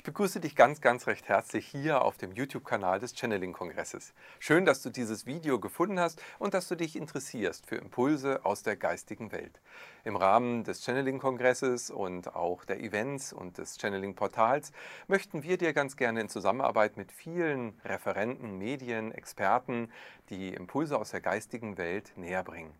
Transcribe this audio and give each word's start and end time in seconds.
Ich 0.00 0.04
begrüße 0.04 0.40
dich 0.40 0.56
ganz, 0.56 0.80
ganz 0.80 1.06
recht 1.08 1.28
herzlich 1.28 1.66
hier 1.66 2.00
auf 2.00 2.16
dem 2.16 2.32
YouTube-Kanal 2.32 3.00
des 3.00 3.14
Channeling-Kongresses. 3.14 4.14
Schön, 4.38 4.64
dass 4.64 4.80
du 4.80 4.88
dieses 4.88 5.26
Video 5.26 5.60
gefunden 5.60 6.00
hast 6.00 6.22
und 6.38 6.54
dass 6.54 6.68
du 6.68 6.74
dich 6.74 6.96
interessierst 6.96 7.66
für 7.66 7.76
Impulse 7.76 8.46
aus 8.46 8.62
der 8.62 8.76
geistigen 8.76 9.30
Welt. 9.30 9.60
Im 10.04 10.16
Rahmen 10.16 10.64
des 10.64 10.86
Channeling-Kongresses 10.86 11.90
und 11.90 12.34
auch 12.34 12.64
der 12.64 12.80
Events 12.80 13.34
und 13.34 13.58
des 13.58 13.76
Channeling-Portals 13.76 14.72
möchten 15.06 15.42
wir 15.42 15.58
dir 15.58 15.74
ganz 15.74 15.98
gerne 15.98 16.22
in 16.22 16.30
Zusammenarbeit 16.30 16.96
mit 16.96 17.12
vielen 17.12 17.78
Referenten, 17.84 18.56
Medien, 18.56 19.12
Experten 19.12 19.92
die 20.30 20.54
Impulse 20.54 20.98
aus 20.98 21.10
der 21.10 21.20
geistigen 21.20 21.76
Welt 21.76 22.14
näher 22.16 22.42
bringen 22.42 22.72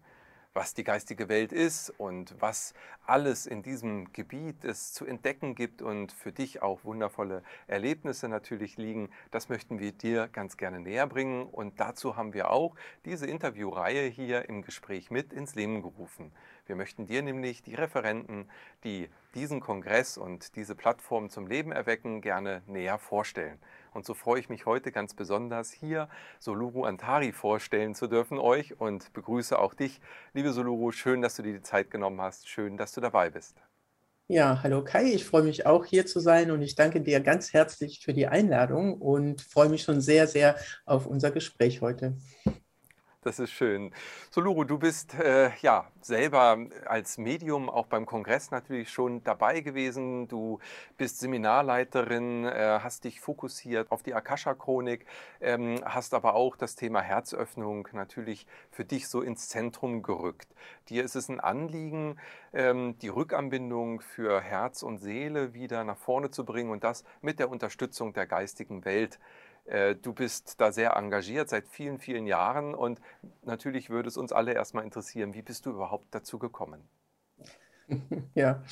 was 0.53 0.75
die 0.75 0.85
geistige 0.85 1.29
Welt 1.29 1.53
ist 1.53 1.91
und 1.99 2.35
was 2.41 2.75
alles 3.07 3.47
in 3.47 3.63
diesem 3.63 4.13
Gebiet 4.13 4.65
es 4.65 4.93
zu 4.93 5.07
entdecken 5.07 5.55
gibt 5.55 5.81
und 5.81 6.13
für 6.13 6.33
dich 6.33 6.63
auch 6.63 6.85
wundervolle 6.85 7.43
Erlebnisse 7.67 8.29
natürlich 8.29 8.77
liegen, 8.77 9.11
das 9.31 9.49
möchten 9.49 9.79
wir 9.79 9.93
dir 9.93 10.29
ganz 10.29 10.57
gerne 10.57 10.81
näher 10.81 11.07
bringen. 11.07 11.45
Und 11.45 11.79
dazu 11.79 12.17
haben 12.17 12.35
wir 12.35 12.51
auch 12.51 12.75
diese 13.05 13.27
Interviewreihe 13.27 14.09
hier 14.09 14.49
im 14.49 14.63
Gespräch 14.63 15.11
mit 15.11 15.33
ins 15.33 15.55
Leben 15.55 15.83
gerufen. 15.83 16.33
Wir 16.67 16.77
möchten 16.77 17.07
dir 17.07 17.23
nämlich 17.23 17.63
die 17.63 17.75
Referenten, 17.75 18.49
die 18.85 19.09
diesen 19.35 19.61
Kongress 19.61 20.19
und 20.19 20.57
diese 20.57 20.75
Plattform 20.75 21.31
zum 21.31 21.47
Leben 21.47 21.73
erwecken, 21.73 22.21
gerne 22.21 22.63
näher 22.67 22.99
vorstellen. 22.99 23.59
Und 23.93 24.05
so 24.07 24.15
freue 24.15 24.41
ich 24.41 24.49
mich 24.49 24.67
heute 24.67 24.93
ganz 24.93 25.15
besonders, 25.15 25.71
hier 25.73 26.09
Soluru 26.39 26.85
Antari 26.85 27.33
vorstellen 27.33 27.95
zu 27.95 28.07
dürfen 28.07 28.39
euch 28.39 28.81
und 28.81 29.13
begrüße 29.13 29.59
auch 29.59 29.75
dich, 29.75 30.01
liebe 30.33 30.53
Soluru. 30.53 30.93
Schön, 30.93 31.23
dass 31.23 31.37
du 31.37 31.43
dir 31.43 31.53
die 31.55 31.63
Zeit 31.63 31.91
genommen 31.91 32.21
hast. 32.21 32.49
Schön, 32.49 32.77
dass 32.77 32.93
du 32.93 33.01
dabei 33.01 33.31
bist. 33.31 33.57
Ja, 34.29 34.63
hallo 34.63 34.85
Kai, 34.85 35.13
ich 35.13 35.25
freue 35.25 35.43
mich 35.43 35.67
auch 35.67 35.85
hier 35.85 36.07
zu 36.07 36.21
sein 36.21 36.53
und 36.53 36.63
ich 36.63 36.77
danke 36.77 37.01
dir 37.01 37.19
ganz 37.21 37.53
herzlich 37.53 37.99
für 38.01 38.15
die 38.15 38.29
Einladung 38.29 38.95
und 38.95 39.41
freue 39.43 39.69
mich 39.69 39.83
schon 39.83 40.01
sehr, 40.01 40.29
sehr 40.29 40.57
auf 40.87 41.07
unser 41.07 41.33
Gespräch 41.33 41.81
heute. 41.81 42.17
Das 43.23 43.39
ist 43.39 43.51
schön. 43.51 43.93
So, 44.31 44.41
Luru, 44.41 44.65
du 44.65 44.79
bist 44.79 45.13
äh, 45.13 45.51
ja 45.61 45.87
selber 46.01 46.57
als 46.87 47.19
Medium 47.19 47.69
auch 47.69 47.85
beim 47.85 48.07
Kongress 48.07 48.51
natürlich 48.51 48.89
schon 48.89 49.23
dabei 49.25 49.61
gewesen. 49.61 50.27
Du 50.27 50.59
bist 50.97 51.19
Seminarleiterin, 51.19 52.47
äh, 52.47 52.81
hast 52.83 53.05
dich 53.05 53.21
fokussiert 53.21 53.93
auf 53.93 54.03
die 54.03 54.15
Akasha-Chronik, 54.15 55.05
ähm, 55.43 55.83
hast 55.85 56.15
aber 56.15 56.33
auch 56.33 56.57
das 56.57 56.77
Thema 56.77 57.03
Herzöffnung 57.03 57.87
natürlich 57.93 58.47
für 58.71 58.87
dich 58.87 59.07
so 59.07 59.21
ins 59.21 59.51
Zentrum 59.51 60.03
gerückt. 60.03 60.49
Dir 60.89 61.05
ist 61.05 61.15
es 61.15 61.29
ein 61.29 61.41
Anliegen, 61.41 62.19
ähm, 62.55 62.99
die 63.01 63.09
Rückanbindung 63.09 64.01
für 64.01 64.41
Herz 64.41 64.83
und 64.83 64.97
Seele 64.97 65.53
wieder 65.53 65.85
nach 65.85 65.99
vorne 65.99 66.31
zu 66.31 66.47
bringen 66.47 66.71
und 66.71 66.85
das 66.85 67.05
mit 67.21 67.39
der 67.39 67.51
Unterstützung 67.51 68.15
der 68.15 68.27
geistigen 68.27 68.87
Welt 68.87 69.17
äh, 69.17 69.50
du 70.03 70.13
bist 70.13 70.61
da 70.61 70.73
sehr 70.73 70.97
engagiert 70.97 71.49
seit 71.49 71.69
vielen, 71.69 71.99
vielen 71.99 72.27
Jahren 72.27 72.75
und 72.75 73.01
natürlich 73.43 73.91
würde 73.91 74.09
es 74.09 74.17
uns 74.17 74.33
alle 74.33 74.53
erstmal 74.53 74.85
interessieren, 74.85 75.35
wie 75.35 75.43
bist 75.43 75.67
du 75.67 75.71
überhaupt 75.71 76.15
dazu 76.15 76.39
gekommen? 76.39 76.89
Ja, 78.35 78.63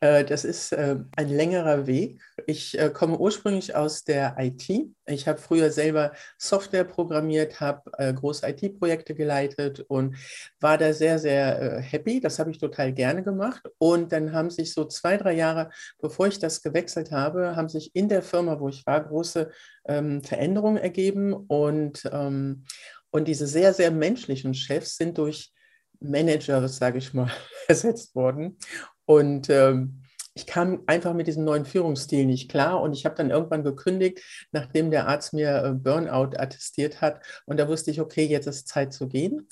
äh, 0.00 0.24
das 0.24 0.44
ist 0.44 0.72
äh, 0.72 0.96
ein 1.16 1.28
längerer 1.28 1.86
Weg. 1.86 2.20
Ich 2.46 2.78
äh, 2.78 2.90
komme 2.90 3.18
ursprünglich 3.18 3.74
aus 3.74 4.04
der 4.04 4.36
IT. 4.38 4.68
Ich 5.06 5.26
habe 5.26 5.38
früher 5.38 5.70
selber 5.70 6.12
Software 6.38 6.84
programmiert, 6.84 7.60
habe 7.60 7.90
große 8.14 8.46
IT-Projekte 8.48 9.14
geleitet 9.14 9.80
und 9.88 10.16
war 10.60 10.78
da 10.78 10.92
sehr, 10.92 11.18
sehr 11.18 11.80
happy. 11.80 12.20
Das 12.20 12.38
habe 12.38 12.50
ich 12.50 12.58
total 12.58 12.92
gerne 12.92 13.22
gemacht. 13.22 13.62
Und 13.78 14.12
dann 14.12 14.32
haben 14.32 14.50
sich 14.50 14.72
so 14.72 14.84
zwei, 14.84 15.16
drei 15.16 15.32
Jahre, 15.32 15.70
bevor 16.00 16.28
ich 16.28 16.38
das 16.38 16.62
gewechselt 16.62 17.10
habe, 17.10 17.56
haben 17.56 17.68
sich 17.68 17.94
in 17.94 18.08
der 18.08 18.22
Firma, 18.22 18.60
wo 18.60 18.68
ich 18.68 18.86
war, 18.86 19.02
große 19.02 19.50
ähm, 19.86 20.22
Veränderungen 20.22 20.76
ergeben. 20.78 21.32
Und, 21.34 22.08
ähm, 22.12 22.64
und 23.10 23.26
diese 23.26 23.46
sehr, 23.46 23.74
sehr 23.74 23.90
menschlichen 23.90 24.54
Chefs 24.54 24.96
sind 24.96 25.18
durch 25.18 25.52
Manager, 26.00 26.66
sage 26.68 26.98
ich 26.98 27.14
mal, 27.14 27.30
ersetzt 27.68 28.14
worden. 28.14 28.58
Und 29.04 29.50
ähm, 29.50 30.02
ich 30.34 30.46
kam 30.46 30.82
einfach 30.86 31.12
mit 31.12 31.26
diesem 31.26 31.44
neuen 31.44 31.64
Führungsstil 31.66 32.24
nicht 32.24 32.50
klar 32.50 32.80
und 32.80 32.92
ich 32.92 33.04
habe 33.04 33.16
dann 33.16 33.30
irgendwann 33.30 33.64
gekündigt, 33.64 34.22
nachdem 34.52 34.90
der 34.90 35.08
Arzt 35.08 35.32
mir 35.32 35.64
äh, 35.64 35.72
Burnout 35.72 36.36
attestiert 36.36 37.00
hat. 37.00 37.20
Und 37.46 37.58
da 37.58 37.68
wusste 37.68 37.90
ich, 37.90 38.00
okay, 38.00 38.24
jetzt 38.24 38.46
ist 38.46 38.68
Zeit 38.68 38.92
zu 38.92 39.08
gehen. 39.08 39.48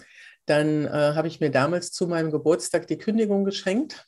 Dann 0.47 0.87
äh, 0.87 0.91
habe 1.15 1.29
ich 1.29 1.41
mir 1.41 1.51
damals 1.51 1.93
zu 1.93 2.07
meinem 2.07 2.31
Geburtstag 2.31 2.87
die 2.87 2.99
Kündigung 2.99 3.45
geschenkt. 3.45 4.07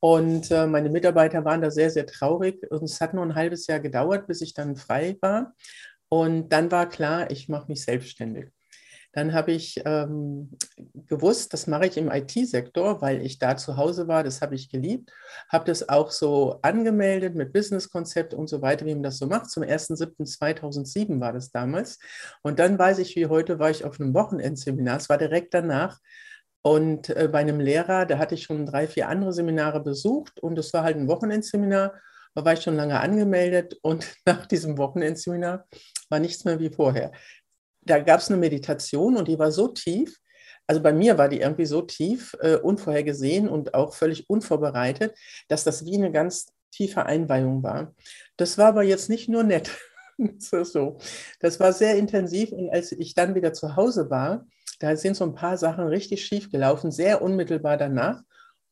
Und 0.00 0.50
äh, 0.50 0.66
meine 0.66 0.90
Mitarbeiter 0.90 1.44
waren 1.44 1.62
da 1.62 1.70
sehr, 1.70 1.90
sehr 1.90 2.06
traurig. 2.06 2.68
Und 2.70 2.82
es 2.82 3.00
hat 3.00 3.14
nur 3.14 3.24
ein 3.24 3.36
halbes 3.36 3.66
Jahr 3.68 3.80
gedauert, 3.80 4.26
bis 4.26 4.40
ich 4.40 4.52
dann 4.52 4.76
frei 4.76 5.16
war. 5.20 5.54
Und 6.08 6.50
dann 6.50 6.70
war 6.70 6.88
klar, 6.88 7.30
ich 7.30 7.48
mache 7.48 7.68
mich 7.68 7.84
selbstständig. 7.84 8.50
Dann 9.12 9.34
habe 9.34 9.52
ich 9.52 9.80
ähm, 9.84 10.56
gewusst, 11.06 11.52
das 11.52 11.66
mache 11.66 11.86
ich 11.86 11.98
im 11.98 12.10
IT-Sektor, 12.10 13.02
weil 13.02 13.20
ich 13.20 13.38
da 13.38 13.56
zu 13.56 13.76
Hause 13.76 14.08
war, 14.08 14.24
das 14.24 14.40
habe 14.40 14.54
ich 14.54 14.70
geliebt, 14.70 15.10
habe 15.48 15.66
das 15.66 15.88
auch 15.88 16.10
so 16.10 16.58
angemeldet 16.62 17.34
mit 17.34 17.52
Businesskonzept 17.52 18.32
und 18.32 18.48
so 18.48 18.62
weiter, 18.62 18.86
wie 18.86 18.94
man 18.94 19.02
das 19.02 19.18
so 19.18 19.26
macht. 19.26 19.50
Zum 19.50 19.64
1.7.2007 19.64 21.20
war 21.20 21.34
das 21.34 21.50
damals. 21.50 21.98
Und 22.42 22.58
dann 22.58 22.78
weiß 22.78 22.98
ich, 22.98 23.14
wie 23.16 23.26
heute 23.26 23.58
war 23.58 23.70
ich 23.70 23.84
auf 23.84 24.00
einem 24.00 24.14
Wochenendseminar, 24.14 24.96
es 24.96 25.08
war 25.10 25.18
direkt 25.18 25.52
danach. 25.52 25.98
Und 26.62 27.10
äh, 27.10 27.28
bei 27.30 27.40
einem 27.40 27.60
Lehrer, 27.60 28.06
da 28.06 28.18
hatte 28.18 28.34
ich 28.34 28.44
schon 28.44 28.66
drei, 28.66 28.86
vier 28.86 29.08
andere 29.08 29.32
Seminare 29.32 29.82
besucht. 29.82 30.40
Und 30.40 30.58
es 30.58 30.72
war 30.72 30.84
halt 30.84 30.96
ein 30.96 31.08
Wochenendseminar, 31.08 31.92
da 32.34 32.44
war 32.44 32.54
ich 32.54 32.62
schon 32.62 32.76
lange 32.76 33.00
angemeldet. 33.00 33.76
Und 33.82 34.06
nach 34.24 34.46
diesem 34.46 34.78
Wochenendseminar 34.78 35.66
war 36.08 36.18
nichts 36.18 36.44
mehr 36.44 36.60
wie 36.60 36.70
vorher 36.70 37.12
da 37.82 37.98
gab 37.98 38.20
es 38.20 38.30
eine 38.30 38.38
Meditation 38.38 39.16
und 39.16 39.28
die 39.28 39.38
war 39.38 39.50
so 39.50 39.68
tief, 39.68 40.18
also 40.66 40.80
bei 40.80 40.92
mir 40.92 41.18
war 41.18 41.28
die 41.28 41.40
irgendwie 41.40 41.66
so 41.66 41.82
tief, 41.82 42.36
äh, 42.40 42.56
unvorhergesehen 42.56 43.48
und 43.48 43.74
auch 43.74 43.94
völlig 43.94 44.30
unvorbereitet, 44.30 45.16
dass 45.48 45.64
das 45.64 45.84
wie 45.84 45.96
eine 45.96 46.12
ganz 46.12 46.46
tiefe 46.70 47.04
Einweihung 47.04 47.62
war. 47.62 47.94
Das 48.36 48.58
war 48.58 48.68
aber 48.68 48.82
jetzt 48.82 49.10
nicht 49.10 49.28
nur 49.28 49.42
nett. 49.42 49.70
so. 50.38 50.98
Das 51.40 51.60
war 51.60 51.72
sehr 51.72 51.96
intensiv 51.96 52.52
und 52.52 52.70
als 52.70 52.92
ich 52.92 53.14
dann 53.14 53.34
wieder 53.34 53.52
zu 53.52 53.76
Hause 53.76 54.08
war, 54.10 54.46
da 54.78 54.96
sind 54.96 55.16
so 55.16 55.24
ein 55.24 55.34
paar 55.34 55.58
Sachen 55.58 55.86
richtig 55.86 56.24
schief 56.24 56.50
gelaufen, 56.50 56.90
sehr 56.90 57.22
unmittelbar 57.22 57.76
danach. 57.76 58.22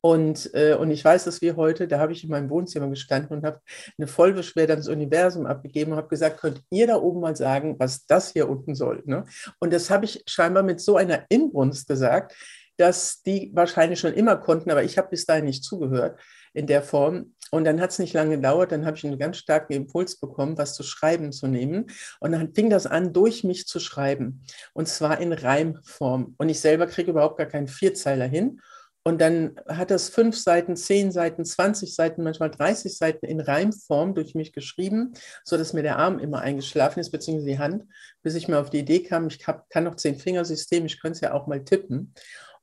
Und, 0.02 0.50
äh, 0.54 0.74
und 0.74 0.90
ich 0.90 1.04
weiß 1.04 1.26
es 1.26 1.42
wie 1.42 1.52
heute, 1.52 1.86
da 1.86 1.98
habe 1.98 2.12
ich 2.12 2.24
in 2.24 2.30
meinem 2.30 2.48
Wohnzimmer 2.48 2.88
gestanden 2.88 3.36
und 3.36 3.44
habe 3.44 3.60
eine 3.98 4.06
Vollbeschwerde 4.06 4.72
ans 4.72 4.88
Universum 4.88 5.46
abgegeben 5.46 5.92
und 5.92 5.98
habe 5.98 6.08
gesagt, 6.08 6.40
könnt 6.40 6.62
ihr 6.70 6.86
da 6.86 6.96
oben 6.96 7.20
mal 7.20 7.36
sagen, 7.36 7.76
was 7.78 8.06
das 8.06 8.32
hier 8.32 8.48
unten 8.48 8.74
soll? 8.74 9.02
Ne? 9.04 9.26
Und 9.58 9.72
das 9.72 9.90
habe 9.90 10.06
ich 10.06 10.22
scheinbar 10.26 10.62
mit 10.62 10.80
so 10.80 10.96
einer 10.96 11.24
Inbrunst 11.28 11.86
gesagt, 11.86 12.34
dass 12.78 13.22
die 13.22 13.50
wahrscheinlich 13.54 14.00
schon 14.00 14.14
immer 14.14 14.36
konnten, 14.36 14.70
aber 14.70 14.82
ich 14.82 14.96
habe 14.96 15.10
bis 15.10 15.26
dahin 15.26 15.44
nicht 15.44 15.64
zugehört 15.64 16.18
in 16.54 16.66
der 16.66 16.82
Form. 16.82 17.34
Und 17.50 17.64
dann 17.64 17.80
hat 17.80 17.90
es 17.90 17.98
nicht 17.98 18.14
lange 18.14 18.36
gedauert, 18.36 18.72
dann 18.72 18.86
habe 18.86 18.96
ich 18.96 19.04
einen 19.04 19.18
ganz 19.18 19.36
starken 19.36 19.72
Impuls 19.72 20.18
bekommen, 20.18 20.56
was 20.56 20.74
zu 20.74 20.82
schreiben 20.82 21.32
zu 21.32 21.46
nehmen. 21.46 21.88
Und 22.20 22.32
dann 22.32 22.54
fing 22.54 22.70
das 22.70 22.86
an, 22.86 23.12
durch 23.12 23.44
mich 23.44 23.66
zu 23.66 23.80
schreiben. 23.80 24.44
Und 24.72 24.88
zwar 24.88 25.20
in 25.20 25.32
Reimform. 25.32 26.34
Und 26.38 26.48
ich 26.48 26.60
selber 26.60 26.86
kriege 26.86 27.10
überhaupt 27.10 27.38
gar 27.38 27.48
keinen 27.48 27.68
Vierzeiler 27.68 28.26
hin. 28.26 28.60
Und 29.02 29.20
dann 29.20 29.58
hat 29.66 29.90
das 29.90 30.10
fünf 30.10 30.36
Seiten, 30.36 30.76
zehn 30.76 31.10
Seiten, 31.10 31.44
20 31.44 31.94
Seiten, 31.94 32.22
manchmal 32.22 32.50
30 32.50 32.96
Seiten 32.96 33.24
in 33.24 33.40
Reimform 33.40 34.14
durch 34.14 34.34
mich 34.34 34.52
geschrieben, 34.52 35.14
sodass 35.42 35.72
mir 35.72 35.82
der 35.82 35.98
Arm 35.98 36.18
immer 36.18 36.40
eingeschlafen 36.40 37.00
ist, 37.00 37.10
beziehungsweise 37.10 37.48
die 37.48 37.58
Hand, 37.58 37.84
bis 38.22 38.34
ich 38.34 38.46
mir 38.46 38.58
auf 38.58 38.68
die 38.68 38.80
Idee 38.80 39.02
kam, 39.02 39.28
ich 39.28 39.46
hab, 39.46 39.70
kann 39.70 39.84
noch 39.84 39.96
zehn 39.96 40.16
Fingersystem, 40.16 40.84
ich 40.84 41.00
könnte 41.00 41.16
es 41.16 41.20
ja 41.22 41.32
auch 41.32 41.46
mal 41.46 41.64
tippen. 41.64 42.14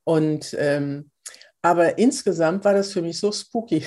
Und 0.04 0.56
ähm, 0.60 1.10
aber 1.64 1.98
insgesamt 1.98 2.64
war 2.66 2.76
das 2.76 2.94
für 2.94 3.02
mich 3.02 3.20
so 3.20 3.32
spooky, 3.32 3.84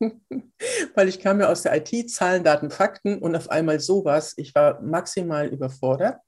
weil 0.94 1.08
ich 1.08 1.18
kam 1.18 1.40
ja 1.40 1.48
aus 1.48 1.62
der 1.62 1.76
IT, 1.76 2.10
Zahlen, 2.10 2.44
Daten, 2.44 2.70
Fakten 2.70 3.18
und 3.18 3.34
auf 3.34 3.50
einmal 3.50 3.80
sowas. 3.80 4.34
Ich 4.36 4.54
war 4.54 4.80
maximal 4.82 5.48
überfordert 5.48 6.20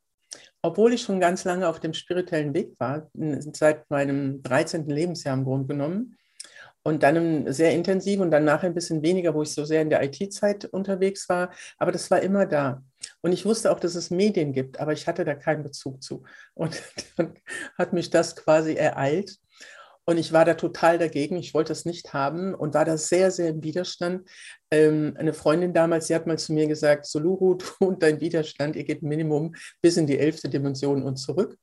obwohl 0.62 0.92
ich 0.92 1.02
schon 1.02 1.20
ganz 1.20 1.44
lange 1.44 1.68
auf 1.68 1.80
dem 1.80 1.94
spirituellen 1.94 2.54
Weg 2.54 2.78
war, 2.78 3.10
seit 3.52 3.88
meinem 3.90 4.42
13. 4.42 4.88
Lebensjahr 4.88 5.36
im 5.36 5.44
Grunde 5.44 5.68
genommen, 5.68 6.16
und 6.82 7.02
dann 7.02 7.52
sehr 7.52 7.72
intensiv 7.72 8.20
und 8.20 8.30
dann 8.30 8.44
nachher 8.44 8.68
ein 8.68 8.74
bisschen 8.74 9.02
weniger, 9.02 9.34
wo 9.34 9.42
ich 9.42 9.52
so 9.52 9.64
sehr 9.64 9.82
in 9.82 9.90
der 9.90 10.02
IT-Zeit 10.02 10.64
unterwegs 10.64 11.28
war. 11.28 11.50
Aber 11.78 11.92
das 11.92 12.10
war 12.10 12.20
immer 12.20 12.46
da. 12.46 12.82
Und 13.20 13.32
ich 13.32 13.44
wusste 13.44 13.70
auch, 13.70 13.80
dass 13.80 13.94
es 13.94 14.10
Medien 14.10 14.52
gibt, 14.52 14.80
aber 14.80 14.92
ich 14.92 15.06
hatte 15.06 15.24
da 15.24 15.34
keinen 15.34 15.62
Bezug 15.62 16.02
zu. 16.02 16.24
Und 16.54 16.82
dann 17.16 17.34
hat 17.76 17.92
mich 17.92 18.10
das 18.10 18.34
quasi 18.34 18.74
ereilt. 18.74 19.36
Und 20.06 20.16
ich 20.16 20.32
war 20.32 20.44
da 20.44 20.54
total 20.54 20.98
dagegen. 20.98 21.36
Ich 21.36 21.52
wollte 21.52 21.68
das 21.68 21.84
nicht 21.84 22.14
haben 22.14 22.54
und 22.54 22.74
war 22.74 22.84
da 22.84 22.96
sehr, 22.96 23.30
sehr 23.30 23.50
im 23.50 23.62
Widerstand. 23.62 24.28
Ähm, 24.70 25.14
eine 25.18 25.32
Freundin 25.32 25.72
damals, 25.72 26.06
sie 26.06 26.14
hat 26.14 26.26
mal 26.26 26.38
zu 26.38 26.52
mir 26.52 26.66
gesagt, 26.66 27.06
Soluru, 27.06 27.54
du 27.78 27.86
und 27.86 28.02
dein 28.02 28.20
Widerstand, 28.20 28.76
ihr 28.76 28.84
geht 28.84 29.02
Minimum 29.02 29.54
bis 29.82 29.96
in 29.96 30.06
die 30.06 30.18
elfte 30.18 30.48
Dimension 30.48 31.02
und 31.02 31.16
zurück. 31.16 31.56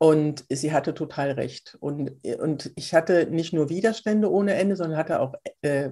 Und 0.00 0.44
sie 0.48 0.72
hatte 0.72 0.94
total 0.94 1.32
recht. 1.32 1.76
Und, 1.80 2.24
und 2.38 2.70
ich 2.76 2.94
hatte 2.94 3.26
nicht 3.26 3.52
nur 3.52 3.68
Widerstände 3.68 4.30
ohne 4.30 4.54
Ende, 4.54 4.76
sondern 4.76 4.96
hatte 4.96 5.18
auch 5.18 5.34
äh, 5.62 5.90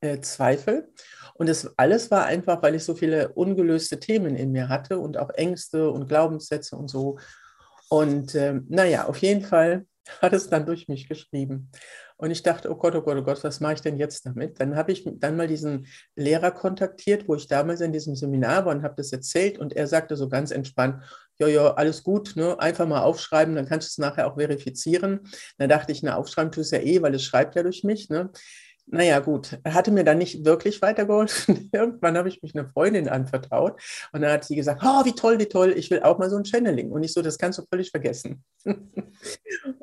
äh, 0.00 0.20
Zweifel. 0.20 0.92
Und 1.34 1.48
das 1.48 1.78
alles 1.78 2.10
war 2.10 2.26
einfach, 2.26 2.62
weil 2.62 2.74
ich 2.74 2.84
so 2.84 2.94
viele 2.94 3.30
ungelöste 3.30 3.98
Themen 3.98 4.36
in 4.36 4.52
mir 4.52 4.68
hatte 4.68 4.98
und 4.98 5.16
auch 5.16 5.30
Ängste 5.30 5.90
und 5.90 6.08
Glaubenssätze 6.08 6.76
und 6.76 6.88
so. 6.88 7.18
Und 7.88 8.34
äh, 8.34 8.60
naja, 8.68 9.06
auf 9.06 9.16
jeden 9.18 9.42
Fall 9.42 9.86
hat 10.20 10.32
es 10.32 10.48
dann 10.48 10.66
durch 10.66 10.88
mich 10.88 11.08
geschrieben. 11.08 11.70
Und 12.20 12.32
ich 12.32 12.42
dachte, 12.42 12.68
oh 12.70 12.74
Gott, 12.74 12.96
oh 12.96 13.00
Gott, 13.00 13.16
oh 13.16 13.22
Gott, 13.22 13.42
was 13.44 13.60
mache 13.60 13.74
ich 13.74 13.80
denn 13.80 13.96
jetzt 13.96 14.26
damit? 14.26 14.58
Dann 14.58 14.74
habe 14.74 14.90
ich 14.90 15.04
dann 15.06 15.36
mal 15.36 15.46
diesen 15.46 15.86
Lehrer 16.16 16.50
kontaktiert, 16.50 17.28
wo 17.28 17.36
ich 17.36 17.46
damals 17.46 17.80
in 17.80 17.92
diesem 17.92 18.16
Seminar 18.16 18.66
war 18.66 18.74
und 18.74 18.82
habe 18.82 18.96
das 18.96 19.12
erzählt. 19.12 19.56
Und 19.56 19.72
er 19.72 19.86
sagte 19.86 20.16
so 20.16 20.28
ganz 20.28 20.50
entspannt, 20.50 21.02
ja, 21.38 21.46
ja, 21.46 21.74
alles 21.74 22.02
gut, 22.02 22.34
ne? 22.34 22.58
einfach 22.58 22.88
mal 22.88 23.02
aufschreiben, 23.02 23.54
dann 23.54 23.66
kannst 23.66 23.86
du 23.86 23.90
es 23.90 23.98
nachher 23.98 24.26
auch 24.26 24.36
verifizieren. 24.36 25.20
Dann 25.58 25.68
dachte 25.68 25.92
ich, 25.92 26.02
na, 26.02 26.16
aufschreiben 26.16 26.50
tust 26.50 26.72
du 26.72 26.76
ja 26.76 26.82
eh, 26.82 27.02
weil 27.02 27.14
es 27.14 27.22
schreibt 27.22 27.54
ja 27.54 27.62
durch 27.62 27.84
mich. 27.84 28.10
Ne? 28.10 28.30
Naja, 28.90 29.18
gut, 29.18 29.58
hatte 29.66 29.90
mir 29.90 30.04
dann 30.04 30.18
nicht 30.18 30.44
wirklich 30.44 30.80
weitergeholfen. 30.80 31.68
Irgendwann 31.72 32.16
habe 32.16 32.28
ich 32.28 32.42
mich 32.42 32.54
einer 32.54 32.68
Freundin 32.68 33.08
anvertraut 33.08 33.80
und 34.12 34.22
dann 34.22 34.32
hat 34.32 34.44
sie 34.44 34.56
gesagt, 34.56 34.82
oh, 34.84 35.04
wie 35.04 35.14
toll, 35.14 35.38
wie 35.38 35.46
toll, 35.46 35.74
ich 35.76 35.90
will 35.90 36.02
auch 36.02 36.18
mal 36.18 36.30
so 36.30 36.36
ein 36.36 36.44
Channeling. 36.44 36.90
Und 36.90 37.02
ich 37.02 37.12
so, 37.12 37.22
das 37.22 37.38
kannst 37.38 37.58
du 37.58 37.62
völlig 37.68 37.90
vergessen. 37.90 38.44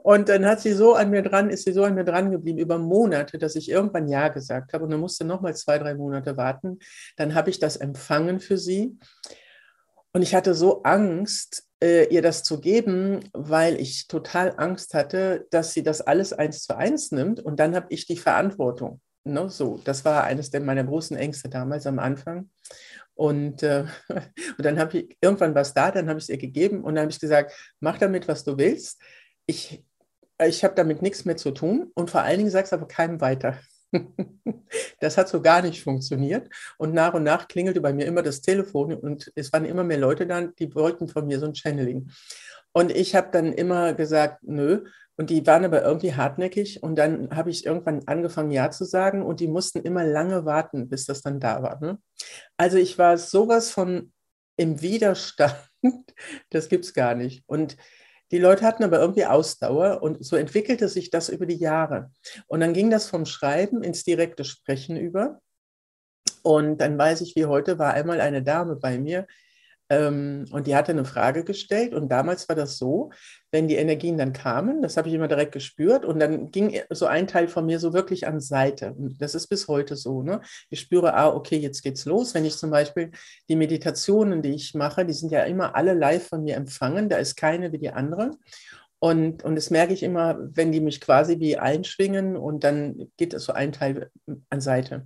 und 0.04 0.30
dann 0.30 0.46
hat 0.46 0.62
sie 0.62 0.74
so 0.74 0.96
an 0.96 1.12
mir 1.12 1.22
dran, 1.22 1.50
ist 1.50 1.66
sie 1.66 1.74
so 1.74 1.84
an 1.84 1.96
mir 1.96 2.04
dran 2.04 2.32
geblieben 2.32 2.60
über 2.60 2.78
Monate, 2.78 3.38
dass 3.38 3.56
ich 3.56 3.70
irgendwann 3.70 4.08
Ja 4.08 4.30
gesagt 4.30 4.74
habe 4.74 4.84
und 4.84 4.92
dann 4.92 5.00
musste 5.00 5.24
noch 5.24 5.42
mal 5.42 5.56
zwei, 5.56 5.78
drei 5.78 5.94
Monate 5.94 6.38
warten. 6.38 6.80
Dann 7.16 7.36
habe 7.36 7.50
ich 7.50 7.60
das 7.60 7.78
empfangen 7.78 8.40
für 8.40 8.58
sie. 8.58 8.98
Und 10.16 10.22
ich 10.22 10.34
hatte 10.34 10.54
so 10.54 10.82
Angst, 10.84 11.68
äh, 11.84 12.06
ihr 12.06 12.22
das 12.22 12.42
zu 12.42 12.62
geben, 12.62 13.30
weil 13.34 13.82
ich 13.82 14.08
total 14.08 14.54
Angst 14.56 14.94
hatte, 14.94 15.46
dass 15.52 15.74
sie 15.74 15.84
das 15.84 16.00
alles 16.00 16.32
eins 16.32 16.64
zu 16.64 16.78
eins 16.78 17.12
nimmt 17.12 17.42
und 17.42 17.60
dann 17.60 17.76
habe 17.76 17.88
ich 17.90 18.08
die 18.08 18.16
Verantwortung. 18.16 19.02
Ne? 19.26 19.50
So, 19.50 19.78
das 19.84 20.06
war 20.06 20.24
eines 20.24 20.52
der 20.52 20.62
meiner 20.62 20.86
großen 20.86 21.18
Ängste 21.18 21.50
damals 21.50 21.86
am 21.86 22.00
Anfang. 22.00 22.50
Und, 23.14 23.62
äh, 23.62 23.88
und 24.58 24.66
dann 24.66 24.80
habe 24.80 25.00
ich 25.00 25.18
irgendwann 25.20 25.54
was 25.54 25.74
da, 25.74 25.92
dann 25.92 26.08
habe 26.08 26.18
ich 26.18 26.24
es 26.24 26.30
ihr 26.30 26.38
gegeben 26.38 26.86
und 26.86 26.96
dann 26.96 27.02
habe 27.02 27.12
ich 27.12 27.20
gesagt, 27.20 27.52
mach 27.82 27.98
damit, 27.98 28.30
was 28.30 28.46
du 28.46 28.58
willst. 28.58 29.02
Ich, 29.48 29.84
ich 30.42 30.64
habe 30.64 30.76
damit 30.76 31.02
nichts 31.02 31.26
mehr 31.26 31.36
zu 31.36 31.52
tun 31.52 31.92
und 31.94 32.10
vor 32.10 32.22
allen 32.22 32.38
Dingen 32.38 32.52
sagst 32.52 32.72
aber 32.72 32.88
keinem 32.88 33.20
weiter. 33.20 33.60
Das 35.00 35.18
hat 35.18 35.30
so 35.30 35.42
gar 35.42 35.62
nicht 35.62 35.84
funktioniert. 35.84 36.50
Und 36.78 36.94
nach 36.94 37.14
und 37.14 37.24
nach 37.24 37.48
klingelte 37.48 37.82
bei 37.82 37.94
mir 37.94 38.06
immer 38.06 38.24
das 38.24 38.42
Telefon 38.42 38.94
und 38.94 39.32
es 39.36 39.54
waren 39.54 39.66
immer 39.66 39.84
mehr 39.84 39.98
Leute 39.98 40.28
da, 40.28 40.42
die 40.42 40.74
wollten 40.76 41.08
von 41.08 41.28
mir 41.28 41.40
so 41.40 41.46
ein 41.46 41.56
Channeling. 41.56 42.10
Und 42.74 42.92
ich 42.92 43.16
habe 43.16 43.30
dann 43.32 43.54
immer 43.54 43.94
gesagt, 43.94 44.44
nö. 44.44 44.86
Und 45.16 45.30
die 45.30 45.48
waren 45.48 45.64
aber 45.64 45.82
irgendwie 45.84 46.14
hartnäckig. 46.14 46.84
Und 46.84 46.98
dann 46.98 47.34
habe 47.34 47.50
ich 47.50 47.66
irgendwann 47.66 48.06
angefangen, 48.06 48.52
Ja 48.52 48.70
zu 48.70 48.84
sagen. 48.84 49.24
Und 49.24 49.40
die 49.40 49.48
mussten 49.48 49.80
immer 49.80 50.04
lange 50.04 50.44
warten, 50.44 50.90
bis 50.90 51.06
das 51.06 51.22
dann 51.22 51.40
da 51.40 51.64
war. 51.64 51.80
Ne? 51.80 52.00
Also 52.58 52.78
ich 52.78 52.98
war 52.98 53.18
sowas 53.18 53.72
von 53.72 54.12
im 54.58 54.82
Widerstand. 54.82 55.56
Das 56.50 56.68
gibt 56.68 56.86
es 56.86 56.96
gar 56.96 57.14
nicht. 57.14 57.44
Und 57.46 57.78
die 58.32 58.40
Leute 58.40 58.66
hatten 58.66 58.84
aber 58.84 59.00
irgendwie 59.00 59.26
Ausdauer 59.26 60.02
und 60.02 60.24
so 60.26 60.36
entwickelte 60.36 60.90
sich 60.90 61.10
das 61.10 61.30
über 61.30 61.46
die 61.46 61.58
Jahre. 61.58 62.12
Und 62.48 62.60
dann 62.60 62.74
ging 62.74 62.90
das 62.90 63.08
vom 63.08 63.26
Schreiben 63.26 63.84
ins 63.84 64.04
direkte 64.04 64.44
Sprechen 64.44 64.98
über. 64.98 65.42
Und 66.42 66.80
dann 66.80 66.98
weiß 66.98 67.22
ich, 67.22 67.36
wie 67.36 67.46
heute 67.46 67.80
war 67.80 67.94
einmal 67.94 68.22
eine 68.22 68.44
Dame 68.44 68.76
bei 68.76 68.98
mir, 68.98 69.28
ähm, 69.90 70.46
und 70.52 70.66
die 70.66 70.76
hatte 70.76 70.92
eine 70.92 71.06
Frage 71.06 71.44
gestellt 71.44 71.94
und 71.94 72.10
damals 72.10 72.50
war 72.50 72.56
das 72.56 72.78
so, 72.78 73.12
wenn 73.52 73.68
die 73.68 73.76
Energien 73.76 74.18
dann 74.18 74.34
kamen, 74.34 74.82
das 74.82 74.98
habe 74.98 75.08
ich 75.08 75.14
immer 75.14 75.28
direkt 75.28 75.52
gespürt 75.52 76.06
und 76.06 76.20
dann 76.20 76.52
ging 76.52 76.82
so 76.90 77.06
ein 77.06 77.28
Teil 77.28 77.48
von 77.48 77.66
mir 77.66 77.80
so 77.80 77.94
wirklich 77.94 78.28
an 78.28 78.42
Seite. 78.42 78.94
Und 78.94 79.22
das 79.22 79.36
ist 79.36 79.48
bis 79.48 79.68
heute 79.68 79.96
so. 79.96 80.24
Ne? 80.24 80.42
Ich 80.70 80.80
spüre, 80.80 81.14
ah, 81.14 81.30
okay, 81.30 81.58
jetzt 81.58 81.84
geht's 81.84 82.06
los. 82.06 82.34
Wenn 82.34 82.46
ich 82.46 82.58
zum 82.58 82.72
Beispiel 82.72 83.12
die 83.48 83.56
Meditationen, 83.56 84.42
die 84.42 84.56
ich 84.56 84.74
mache, 84.74 85.06
die 85.06 85.14
sind 85.14 85.32
ja 85.32 85.44
immer 85.44 85.76
alle 85.76 85.94
live 85.94 86.28
von 86.28 86.44
mir 86.44 86.56
empfangen, 86.56 87.08
da 87.08 87.18
ist 87.18 87.36
keine 87.36 87.72
wie 87.72 87.78
die 87.78 87.92
andere. 87.92 88.32
Und, 89.00 89.44
und 89.44 89.56
das 89.56 89.70
merke 89.70 89.94
ich 89.94 90.02
immer, 90.02 90.38
wenn 90.40 90.72
die 90.72 90.80
mich 90.80 91.00
quasi 91.00 91.40
wie 91.40 91.58
einschwingen 91.58 92.36
und 92.36 92.64
dann 92.64 93.12
geht 93.18 93.34
es 93.36 93.44
so 93.44 93.54
ein 93.54 93.72
Teil 93.72 94.10
an 94.50 94.62
Seite. 94.62 95.06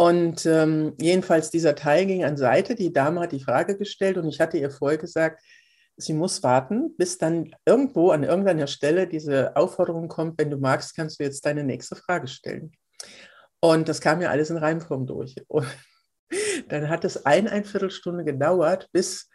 Und 0.00 0.46
ähm, 0.46 0.94
jedenfalls 0.98 1.50
dieser 1.50 1.74
Teil 1.74 2.06
ging 2.06 2.24
an 2.24 2.38
Seite. 2.38 2.74
Die 2.74 2.90
Dame 2.90 3.20
hat 3.20 3.32
die 3.32 3.44
Frage 3.44 3.76
gestellt 3.76 4.16
und 4.16 4.26
ich 4.26 4.40
hatte 4.40 4.56
ihr 4.56 4.70
vorher 4.70 4.96
gesagt, 4.96 5.42
sie 5.94 6.14
muss 6.14 6.42
warten, 6.42 6.96
bis 6.96 7.18
dann 7.18 7.54
irgendwo 7.66 8.10
an 8.10 8.24
irgendeiner 8.24 8.66
Stelle 8.66 9.06
diese 9.06 9.54
Aufforderung 9.56 10.08
kommt, 10.08 10.40
wenn 10.40 10.48
du 10.48 10.56
magst, 10.56 10.96
kannst 10.96 11.20
du 11.20 11.24
jetzt 11.24 11.44
deine 11.44 11.64
nächste 11.64 11.96
Frage 11.96 12.28
stellen. 12.28 12.72
Und 13.60 13.90
das 13.90 14.00
kam 14.00 14.22
ja 14.22 14.30
alles 14.30 14.48
in 14.48 14.56
Reimform 14.56 15.06
durch. 15.06 15.34
Und 15.48 15.66
dann 16.70 16.88
hat 16.88 17.04
es 17.04 17.26
ein, 17.26 17.46
ein 17.46 17.66
Viertelstunde 17.66 18.24
gedauert, 18.24 18.88
bis 18.92 19.28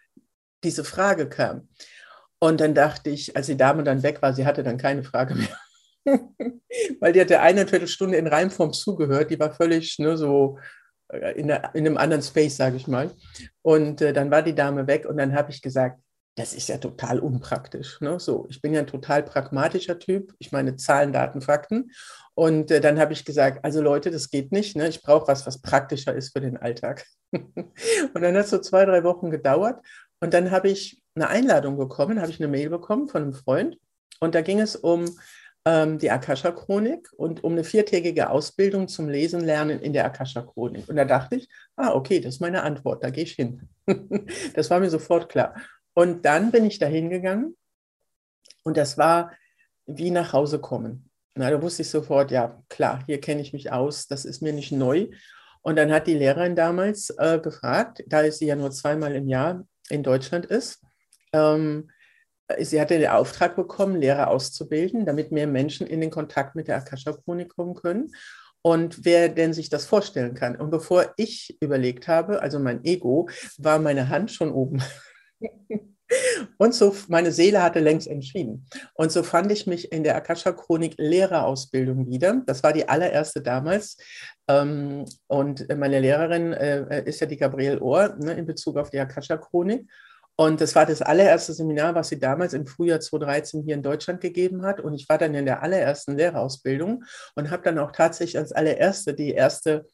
diese 0.63 0.83
Frage 0.83 1.29
kam. 1.29 1.69
Und 2.39 2.59
dann 2.59 2.73
dachte 2.73 3.11
ich, 3.11 3.37
als 3.37 3.45
die 3.45 3.57
Dame 3.57 3.83
dann 3.83 4.01
weg 4.01 4.23
war, 4.23 4.33
sie 4.33 4.47
hatte 4.47 4.63
dann 4.63 4.79
keine 4.79 5.03
Frage 5.03 5.35
mehr. 5.35 5.59
Weil 6.99 7.13
die 7.13 7.21
hatte 7.21 7.39
eine 7.39 7.67
Viertelstunde 7.67 8.17
in 8.17 8.27
Reimform 8.27 8.73
zugehört, 8.73 9.31
die 9.31 9.39
war 9.39 9.53
völlig 9.53 9.97
ne, 9.99 10.17
so 10.17 10.59
äh, 11.09 11.39
in, 11.39 11.47
der, 11.47 11.73
in, 11.73 11.85
einem 11.85 11.97
anderen 11.97 12.23
Space, 12.23 12.57
sage 12.57 12.77
ich 12.77 12.87
mal. 12.87 13.11
Und 13.61 14.01
äh, 14.01 14.13
dann 14.13 14.31
war 14.31 14.41
die 14.41 14.55
Dame 14.55 14.87
weg 14.87 15.05
und 15.05 15.17
dann 15.17 15.35
habe 15.35 15.51
ich 15.51 15.61
gesagt, 15.61 15.99
das 16.37 16.53
ist 16.53 16.67
ja 16.67 16.77
total 16.77 17.19
unpraktisch. 17.19 18.01
Ne? 18.01 18.19
So, 18.19 18.45
ich 18.49 18.61
bin 18.61 18.73
ja 18.73 18.81
ein 18.81 18.87
total 18.87 19.23
pragmatischer 19.23 19.99
Typ. 19.99 20.33
Ich 20.37 20.51
meine 20.51 20.75
Zahlen, 20.75 21.13
Daten, 21.13 21.41
Fakten. 21.41 21.91
Und 22.33 22.71
äh, 22.71 22.81
dann 22.81 22.99
habe 22.99 23.13
ich 23.13 23.23
gesagt, 23.23 23.63
also 23.63 23.81
Leute, 23.81 24.11
das 24.11 24.29
geht 24.29 24.51
nicht. 24.51 24.75
Ne? 24.75 24.89
Ich 24.89 25.01
brauche 25.01 25.29
was, 25.29 25.47
was 25.47 25.61
praktischer 25.61 26.13
ist 26.13 26.33
für 26.33 26.41
den 26.41 26.57
Alltag. 26.57 27.05
und 27.31 27.73
dann 28.13 28.35
hat 28.35 28.45
es 28.45 28.49
so 28.49 28.59
zwei, 28.59 28.83
drei 28.85 29.03
Wochen 29.05 29.31
gedauert. 29.31 29.81
Und 30.19 30.33
dann 30.33 30.51
habe 30.51 30.69
ich 30.69 31.01
eine 31.15 31.29
Einladung 31.29 31.77
bekommen, 31.77 32.19
habe 32.19 32.31
ich 32.31 32.39
eine 32.39 32.49
Mail 32.49 32.69
bekommen 32.69 33.07
von 33.07 33.21
einem 33.21 33.33
Freund. 33.33 33.77
Und 34.19 34.35
da 34.35 34.41
ging 34.41 34.59
es 34.59 34.75
um 34.75 35.05
ähm, 35.65 35.97
die 35.97 36.11
Akasha-Chronik 36.11 37.11
und 37.17 37.43
um 37.43 37.53
eine 37.53 37.63
viertägige 37.63 38.29
Ausbildung 38.29 38.87
zum 38.87 39.09
Lesen 39.09 39.41
lernen 39.41 39.79
in 39.79 39.93
der 39.93 40.05
Akasha-Chronik. 40.05 40.87
Und 40.87 40.95
da 40.95 41.05
dachte 41.05 41.35
ich, 41.35 41.49
ah, 41.75 41.93
okay, 41.93 42.19
das 42.19 42.35
ist 42.35 42.41
meine 42.41 42.63
Antwort, 42.63 43.03
da 43.03 43.09
gehe 43.09 43.23
ich 43.23 43.33
hin. 43.33 43.67
das 44.53 44.69
war 44.69 44.79
mir 44.79 44.89
sofort 44.89 45.27
klar. 45.29 45.55
Und 45.93 46.25
dann 46.25 46.51
bin 46.51 46.65
ich 46.65 46.77
da 46.77 46.85
hingegangen 46.85 47.57
und 48.63 48.77
das 48.77 48.97
war 48.97 49.31
wie 49.87 50.11
nach 50.11 50.33
Hause 50.33 50.59
kommen. 50.59 51.09
Na, 51.35 51.49
da 51.49 51.61
wusste 51.61 51.81
ich 51.81 51.89
sofort, 51.89 52.31
ja, 52.31 52.63
klar, 52.69 53.03
hier 53.07 53.19
kenne 53.19 53.41
ich 53.41 53.51
mich 53.51 53.71
aus, 53.71 54.07
das 54.07 54.23
ist 54.23 54.41
mir 54.41 54.53
nicht 54.53 54.71
neu. 54.71 55.09
Und 55.61 55.77
dann 55.77 55.91
hat 55.91 56.07
die 56.07 56.13
Lehrerin 56.13 56.55
damals 56.55 57.09
äh, 57.17 57.39
gefragt, 57.39 58.03
da 58.07 58.29
sie 58.31 58.45
ja 58.45 58.55
nur 58.55 58.71
zweimal 58.71 59.15
im 59.15 59.27
Jahr 59.27 59.65
in 59.89 60.03
Deutschland 60.03 60.45
ist, 60.45 60.81
ähm, 61.33 61.89
sie 62.59 62.79
hatte 62.79 62.97
den 62.97 63.09
Auftrag 63.09 63.55
bekommen, 63.55 63.99
Lehrer 63.99 64.29
auszubilden, 64.29 65.05
damit 65.05 65.31
mehr 65.31 65.47
Menschen 65.47 65.87
in 65.87 66.01
den 66.01 66.11
Kontakt 66.11 66.55
mit 66.55 66.67
der 66.67 66.77
Akasha-Chronik 66.77 67.55
kommen 67.55 67.75
können. 67.75 68.11
Und 68.61 69.05
wer 69.05 69.29
denn 69.29 69.53
sich 69.53 69.69
das 69.69 69.85
vorstellen 69.85 70.33
kann. 70.33 70.55
Und 70.55 70.71
bevor 70.71 71.13
ich 71.17 71.55
überlegt 71.61 72.07
habe, 72.07 72.41
also 72.41 72.59
mein 72.59 72.83
Ego, 72.83 73.29
war 73.57 73.77
meine 73.77 74.09
Hand 74.09 74.31
schon 74.31 74.51
oben. 74.51 74.81
Und 76.57 76.73
so, 76.73 76.95
meine 77.07 77.31
Seele 77.31 77.61
hatte 77.61 77.79
längst 77.79 78.07
entschieden. 78.07 78.67
Und 78.93 79.11
so 79.11 79.23
fand 79.23 79.51
ich 79.51 79.67
mich 79.67 79.91
in 79.91 80.03
der 80.03 80.15
Akasha-Chronik 80.15 80.95
Lehrerausbildung 80.97 82.07
wieder. 82.07 82.41
Das 82.45 82.63
war 82.63 82.73
die 82.73 82.87
allererste 82.87 83.41
damals. 83.41 83.97
Ähm, 84.47 85.05
und 85.27 85.67
meine 85.75 85.99
Lehrerin 85.99 86.53
äh, 86.53 87.03
ist 87.05 87.21
ja 87.21 87.27
die 87.27 87.37
Gabriele 87.37 87.81
Ohr 87.81 88.15
ne, 88.19 88.33
in 88.33 88.45
Bezug 88.45 88.77
auf 88.77 88.89
die 88.89 88.99
Akasha-Chronik. 88.99 89.89
Und 90.37 90.59
das 90.59 90.75
war 90.75 90.85
das 90.85 91.01
allererste 91.01 91.53
Seminar, 91.53 91.95
was 91.95 92.09
sie 92.09 92.19
damals 92.19 92.53
im 92.53 92.67
Frühjahr 92.67 92.99
2013 92.99 93.63
hier 93.63 93.75
in 93.75 93.83
Deutschland 93.83 94.19
gegeben 94.19 94.63
hat. 94.63 94.81
Und 94.81 94.93
ich 94.93 95.07
war 95.07 95.17
dann 95.17 95.33
in 95.33 95.45
der 95.45 95.63
allerersten 95.63 96.17
Lehrerausbildung 96.17 97.05
und 97.35 97.51
habe 97.51 97.63
dann 97.63 97.79
auch 97.79 97.91
tatsächlich 97.91 98.37
als 98.37 98.51
allererste 98.51 99.13
die 99.13 99.31
erste 99.31 99.85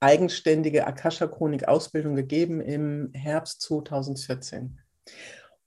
eigenständige 0.00 0.86
Akasha-Chronik-Ausbildung 0.86 2.16
gegeben 2.16 2.60
im 2.60 3.10
Herbst 3.12 3.60
2014. 3.62 4.78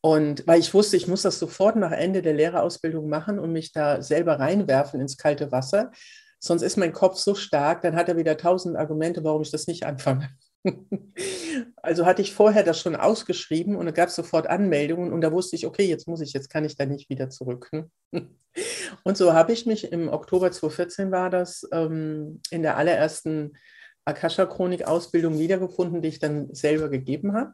Und 0.01 0.45
weil 0.45 0.59
ich 0.59 0.73
wusste, 0.73 0.97
ich 0.97 1.07
muss 1.07 1.21
das 1.21 1.39
sofort 1.39 1.77
nach 1.77 1.91
Ende 1.91 2.21
der 2.21 2.33
Lehrerausbildung 2.33 3.07
machen 3.09 3.39
und 3.39 3.51
mich 3.51 3.71
da 3.71 4.01
selber 4.01 4.39
reinwerfen 4.39 4.99
ins 4.99 5.17
kalte 5.17 5.51
Wasser. 5.51 5.91
Sonst 6.39 6.63
ist 6.63 6.77
mein 6.77 6.93
Kopf 6.93 7.17
so 7.17 7.33
stark, 7.33 7.81
dann 7.81 7.95
hat 7.95 8.09
er 8.09 8.17
wieder 8.17 8.37
tausend 8.37 8.75
Argumente, 8.75 9.23
warum 9.23 9.41
ich 9.41 9.51
das 9.51 9.67
nicht 9.67 9.85
anfange. 9.85 10.29
Also 11.81 12.05
hatte 12.05 12.23
ich 12.23 12.33
vorher 12.33 12.63
das 12.63 12.81
schon 12.81 12.95
ausgeschrieben 12.95 13.75
und 13.75 13.85
da 13.85 13.91
gab 13.91 14.09
es 14.09 14.15
sofort 14.15 14.47
Anmeldungen 14.47 15.13
und 15.13 15.21
da 15.21 15.31
wusste 15.31 15.55
ich, 15.55 15.67
okay, 15.67 15.85
jetzt 15.85 16.07
muss 16.07 16.19
ich, 16.19 16.33
jetzt 16.33 16.49
kann 16.49 16.65
ich 16.65 16.75
da 16.75 16.85
nicht 16.85 17.09
wieder 17.09 17.29
zurück. 17.29 17.69
Ne? 17.71 17.89
Und 19.03 19.17
so 19.17 19.33
habe 19.33 19.51
ich 19.53 19.65
mich 19.65 19.91
im 19.91 20.09
Oktober 20.09 20.51
2014 20.51 21.11
war 21.11 21.29
das 21.29 21.67
ähm, 21.71 22.41
in 22.49 22.63
der 22.63 22.77
allerersten 22.77 23.53
Akasha-Chronik-Ausbildung 24.05 25.37
wiedergefunden, 25.37 26.01
die 26.01 26.07
ich 26.07 26.19
dann 26.19 26.53
selber 26.53 26.89
gegeben 26.89 27.33
habe. 27.33 27.53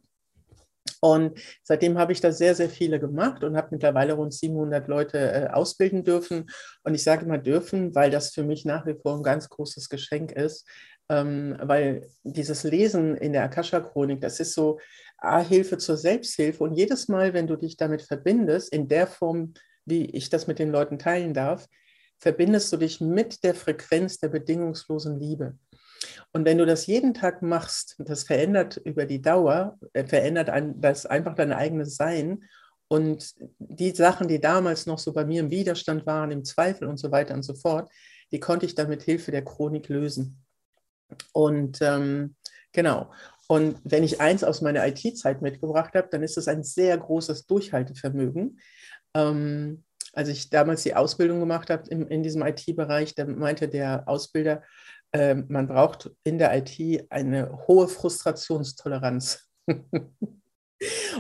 Und 1.00 1.39
seitdem 1.63 1.98
habe 1.98 2.12
ich 2.12 2.22
da 2.22 2.32
sehr, 2.32 2.56
sehr 2.56 2.70
viele 2.70 3.00
gemacht 3.00 3.44
und 3.44 3.58
habe 3.58 3.70
mittlerweile 3.72 4.13
rund 4.13 4.34
700 4.34 4.88
Leute 4.88 5.18
äh, 5.18 5.48
ausbilden 5.48 6.03
dürfen. 6.03 6.50
Und 6.84 6.94
ich 6.94 7.03
sage 7.03 7.25
mal 7.25 7.39
dürfen, 7.39 7.96
weil 7.96 8.12
das 8.12 8.32
für 8.32 8.44
mich 8.44 8.65
nach 8.65 8.86
wie 8.86 8.96
vor 8.96 9.15
ein 9.15 9.24
ganz 9.24 9.50
großes 9.50 9.89
Geschenk 9.89 10.32
ist, 10.32 10.68
ähm, 11.12 11.58
weil 11.62 12.08
dieses 12.24 12.63
Lesen 12.63 13.18
in 13.18 13.34
der 13.34 13.44
Akasha-Chronik, 13.44 14.22
das 14.22 14.39
ist 14.39 14.53
so 14.53 14.80
A, 15.18 15.41
Hilfe 15.41 15.77
zur 15.77 15.98
Selbsthilfe. 15.98 16.63
Und 16.63 16.74
jedes 16.74 17.10
Mal, 17.10 17.34
wenn 17.34 17.48
du 17.48 17.58
dich 17.58 17.75
damit 17.75 18.01
verbindest, 18.01 18.72
in 18.74 18.88
der 18.88 19.08
Form, 19.08 19.53
wie 19.86 20.06
ich 20.06 20.30
das 20.30 20.48
mit 20.48 20.58
den 20.58 20.72
Leuten 20.72 20.98
teilen 20.98 21.34
darf, 21.34 21.68
verbindest 22.18 22.72
du 22.72 22.77
dich 22.77 23.01
mit 23.01 23.44
der 23.44 23.53
Frequenz 23.56 24.20
der 24.20 24.30
bedingungslosen 24.30 25.20
Liebe. 25.20 25.58
Und 26.32 26.46
wenn 26.46 26.58
du 26.58 26.65
das 26.65 26.88
jeden 26.88 27.13
Tag 27.13 27.41
machst, 27.41 27.98
das 28.00 28.24
verändert 28.24 28.77
über 28.77 29.06
die 29.06 29.22
Dauer, 29.22 29.77
äh, 29.91 30.06
verändert 30.06 30.50
ein, 30.50 30.80
das 30.80 31.06
einfach 31.06 31.36
dein 31.36 31.51
eigenes 31.51 31.98
Sein. 31.98 32.46
Und 32.88 33.34
die 33.60 33.91
Sachen, 33.91 34.30
die 34.30 34.39
damals 34.39 34.86
noch 34.86 34.98
so 34.98 35.12
bei 35.12 35.25
mir 35.25 35.41
im 35.41 35.51
Widerstand 35.51 36.06
waren, 36.06 36.32
im 36.32 36.46
Zweifel 36.46 36.88
und 36.88 36.98
so 36.98 37.12
weiter 37.12 37.34
und 37.34 37.44
so 37.44 37.53
fort, 37.53 37.91
die 38.32 38.39
konnte 38.39 38.65
ich 38.65 38.75
dann 38.75 38.88
mit 38.88 39.03
Hilfe 39.03 39.32
der 39.32 39.44
Chronik 39.44 39.89
lösen. 39.89 40.41
Und 41.34 41.80
ähm, 41.82 42.36
genau. 42.72 43.12
Und 43.48 43.77
wenn 43.84 44.03
ich 44.03 44.22
eins 44.22 44.44
aus 44.44 44.62
meiner 44.62 44.88
IT-Zeit 44.88 45.41
mitgebracht 45.41 45.94
habe, 45.94 46.08
dann 46.10 46.24
ist 46.24 46.38
es 46.38 46.48
ein 46.48 46.63
sehr 46.63 46.98
großes 46.98 47.46
Durchhaltevermögen. 47.48 48.60
Ähm, 49.13 49.84
als 50.13 50.30
ich 50.30 50.50
damals 50.50 50.84
die 50.84 50.96
Ausbildung 50.96 51.39
gemacht 51.39 51.70
habe 51.70 51.88
in, 51.89 52.08
in 52.08 52.24
diesem 52.24 52.41
IT-Bereich, 52.44 53.15
da 53.15 53.25
meinte 53.25 53.68
der 53.68 54.08
Ausbilder, 54.08 54.63
äh, 55.12 55.36
man 55.36 55.68
braucht 55.68 56.12
in 56.24 56.38
der 56.38 56.56
IT 56.58 57.08
eine 57.10 57.68
hohe 57.68 57.88
Frustrationstoleranz. 57.88 59.50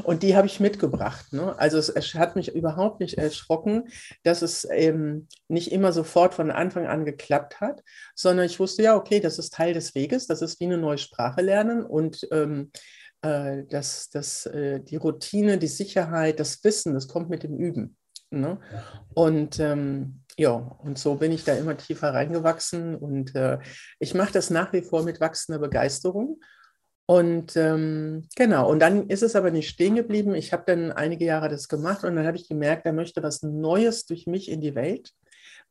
Und 0.03 0.23
die 0.23 0.35
habe 0.35 0.47
ich 0.47 0.59
mitgebracht. 0.59 1.33
Ne? 1.33 1.57
Also 1.59 1.77
es, 1.77 1.89
es, 1.89 2.15
hat 2.15 2.35
mich 2.35 2.55
überhaupt 2.55 2.99
nicht 2.99 3.17
erschrocken, 3.17 3.89
dass 4.23 4.41
es 4.41 4.67
ähm, 4.71 5.27
nicht 5.47 5.71
immer 5.71 5.93
sofort 5.93 6.33
von 6.33 6.49
Anfang 6.51 6.87
an 6.87 7.05
geklappt 7.05 7.61
hat, 7.61 7.83
sondern 8.15 8.45
ich 8.45 8.59
wusste 8.59 8.83
ja, 8.83 8.95
okay, 8.95 9.19
das 9.19 9.37
ist 9.37 9.53
Teil 9.53 9.73
des 9.73 9.93
Weges, 9.93 10.27
das 10.27 10.41
ist 10.41 10.59
wie 10.59 10.65
eine 10.65 10.77
neue 10.77 10.97
Sprache 10.97 11.41
lernen 11.41 11.85
und 11.85 12.27
ähm, 12.31 12.71
äh, 13.21 13.63
das, 13.69 14.09
das, 14.09 14.45
äh, 14.47 14.79
die 14.79 14.95
Routine, 14.95 15.57
die 15.57 15.67
Sicherheit, 15.67 16.39
das 16.39 16.63
Wissen, 16.63 16.93
das 16.93 17.07
kommt 17.07 17.29
mit 17.29 17.43
dem 17.43 17.57
Üben. 17.57 17.97
Ne? 18.31 18.59
Und 19.13 19.59
ähm, 19.59 20.21
ja, 20.37 20.53
und 20.53 20.97
so 20.97 21.15
bin 21.15 21.31
ich 21.31 21.43
da 21.43 21.53
immer 21.53 21.75
tiefer 21.77 22.13
reingewachsen 22.13 22.95
und 22.95 23.35
äh, 23.35 23.59
ich 23.99 24.13
mache 24.13 24.31
das 24.31 24.49
nach 24.49 24.71
wie 24.73 24.81
vor 24.81 25.03
mit 25.03 25.19
wachsender 25.19 25.59
Begeisterung. 25.59 26.39
Und 27.11 27.57
ähm, 27.57 28.25
genau, 28.37 28.71
und 28.71 28.79
dann 28.79 29.09
ist 29.09 29.21
es 29.21 29.35
aber 29.35 29.51
nicht 29.51 29.67
stehen 29.67 29.95
geblieben. 29.95 30.33
Ich 30.33 30.53
habe 30.53 30.63
dann 30.65 30.93
einige 30.93 31.25
Jahre 31.25 31.49
das 31.49 31.67
gemacht 31.67 32.05
und 32.05 32.15
dann 32.15 32.25
habe 32.25 32.37
ich 32.37 32.47
gemerkt, 32.47 32.85
er 32.85 32.93
möchte 32.93 33.21
was 33.21 33.43
Neues 33.43 34.05
durch 34.05 34.27
mich 34.27 34.49
in 34.49 34.61
die 34.61 34.75
Welt, 34.75 35.11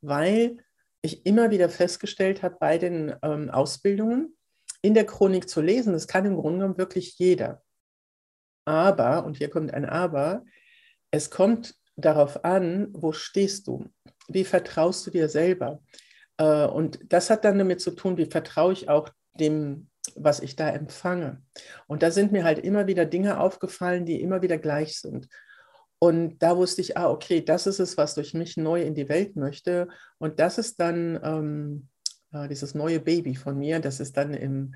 weil 0.02 0.58
ich 1.00 1.24
immer 1.24 1.50
wieder 1.50 1.70
festgestellt 1.70 2.42
habe 2.42 2.58
bei 2.60 2.76
den 2.76 3.14
ähm, 3.22 3.48
Ausbildungen, 3.48 4.36
in 4.82 4.92
der 4.92 5.06
Chronik 5.06 5.48
zu 5.48 5.62
lesen, 5.62 5.94
das 5.94 6.06
kann 6.06 6.26
im 6.26 6.36
Grunde 6.36 6.58
genommen 6.58 6.76
wirklich 6.76 7.18
jeder. 7.18 7.62
Aber, 8.66 9.24
und 9.24 9.38
hier 9.38 9.48
kommt 9.48 9.72
ein 9.72 9.86
Aber, 9.86 10.44
es 11.10 11.30
kommt 11.30 11.74
darauf 11.96 12.44
an, 12.44 12.88
wo 12.92 13.12
stehst 13.12 13.66
du? 13.66 13.88
Wie 14.28 14.44
vertraust 14.44 15.06
du 15.06 15.10
dir 15.10 15.30
selber? 15.30 15.80
Äh, 16.36 16.66
und 16.66 16.98
das 17.10 17.30
hat 17.30 17.46
dann 17.46 17.56
damit 17.56 17.80
zu 17.80 17.92
tun, 17.92 18.18
wie 18.18 18.26
vertraue 18.26 18.74
ich 18.74 18.90
auch 18.90 19.08
dem 19.32 19.89
was 20.16 20.40
ich 20.40 20.56
da 20.56 20.68
empfange. 20.68 21.42
Und 21.86 22.02
da 22.02 22.10
sind 22.10 22.32
mir 22.32 22.44
halt 22.44 22.58
immer 22.58 22.86
wieder 22.86 23.06
Dinge 23.06 23.40
aufgefallen, 23.40 24.04
die 24.04 24.20
immer 24.20 24.42
wieder 24.42 24.58
gleich 24.58 24.98
sind. 24.98 25.28
Und 25.98 26.38
da 26.42 26.56
wusste 26.56 26.80
ich, 26.80 26.96
ah, 26.96 27.10
okay, 27.10 27.44
das 27.44 27.66
ist 27.66 27.78
es, 27.78 27.98
was 27.98 28.14
durch 28.14 28.32
mich 28.32 28.56
neu 28.56 28.82
in 28.82 28.94
die 28.94 29.08
Welt 29.08 29.36
möchte. 29.36 29.88
Und 30.18 30.40
das 30.40 30.56
ist 30.58 30.80
dann 30.80 31.20
ähm, 31.22 31.88
äh, 32.32 32.48
dieses 32.48 32.74
neue 32.74 33.00
Baby 33.00 33.34
von 33.34 33.58
mir, 33.58 33.80
das 33.80 34.00
ist 34.00 34.16
dann 34.16 34.32
im, 34.32 34.74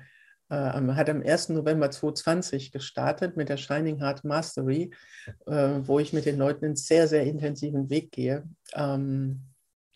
äh, 0.49 0.55
hat 0.55 1.09
am 1.09 1.23
1. 1.23 1.49
November 1.49 1.89
2020 1.89 2.71
gestartet 2.71 3.37
mit 3.37 3.49
der 3.49 3.57
Shining 3.57 3.99
Heart 3.99 4.23
Mastery, 4.23 4.91
äh, 5.47 5.79
wo 5.81 5.99
ich 5.99 6.13
mit 6.13 6.25
den 6.25 6.37
Leuten 6.37 6.65
einen 6.65 6.75
sehr, 6.75 7.07
sehr 7.07 7.23
intensiven 7.23 7.89
Weg 7.89 8.11
gehe. 8.11 8.43
Ähm, 8.75 9.41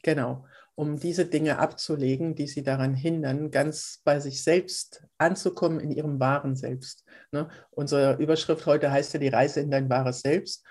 genau 0.02 0.46
um 0.80 0.98
diese 0.98 1.26
Dinge 1.26 1.60
abzulegen, 1.60 2.36
die 2.36 2.48
sie 2.48 2.64
daran 2.64 2.96
hindern, 2.96 3.52
ganz 3.52 4.00
bei 4.06 4.22
sich 4.22 4.42
selbst 4.42 5.04
anzukommen, 5.18 5.82
in 5.82 5.92
ihrem 5.92 6.22
wahren 6.22 6.56
Selbst. 6.56 7.04
Ne? 7.34 7.50
Unsere 7.72 8.16
Überschrift 8.16 8.66
heute 8.66 8.90
heißt 8.90 9.12
ja 9.14 9.20
die 9.20 9.28
Reise 9.28 9.60
in 9.60 9.72
dein 9.72 9.90
wahres 9.90 10.22
Selbst. 10.22 10.66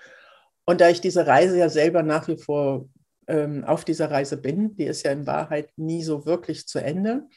Und 0.65 0.81
da 0.81 0.89
ich 0.89 0.99
diese 0.99 1.27
Reise 1.27 1.59
ja 1.59 1.69
selber 1.69 2.01
nach 2.01 2.27
wie 2.27 2.37
vor 2.37 2.89
ähm, 3.27 3.63
auf 3.65 3.85
dieser 3.85 4.09
Reise 4.09 4.37
bin, 4.37 4.75
die 4.77 4.85
ist 4.85 5.03
ja 5.03 5.11
in 5.11 5.27
Wahrheit 5.27 5.69
nie 5.75 6.01
so 6.01 6.25
wirklich 6.25 6.65
zu 6.65 6.79
Ende, 6.79 7.27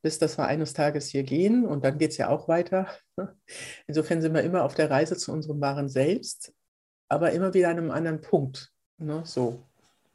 bis 0.00 0.18
dass 0.18 0.38
wir 0.38 0.46
eines 0.46 0.72
Tages 0.72 1.08
hier 1.08 1.22
gehen 1.22 1.66
und 1.66 1.84
dann 1.84 1.98
geht 1.98 2.12
es 2.12 2.16
ja 2.16 2.30
auch 2.30 2.48
weiter. 2.48 2.88
Insofern 3.86 4.22
sind 4.22 4.32
wir 4.32 4.42
immer 4.42 4.64
auf 4.64 4.74
der 4.74 4.90
Reise 4.90 5.18
zu 5.18 5.32
unserem 5.32 5.60
wahren 5.60 5.90
Selbst, 5.90 6.54
aber 7.10 7.32
immer 7.32 7.52
wieder 7.52 7.68
an 7.68 7.76
einem 7.76 7.90
anderen 7.90 8.22
Punkt. 8.22 8.72
Ne? 8.96 9.20
So, 9.26 9.62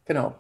genau. 0.04 0.36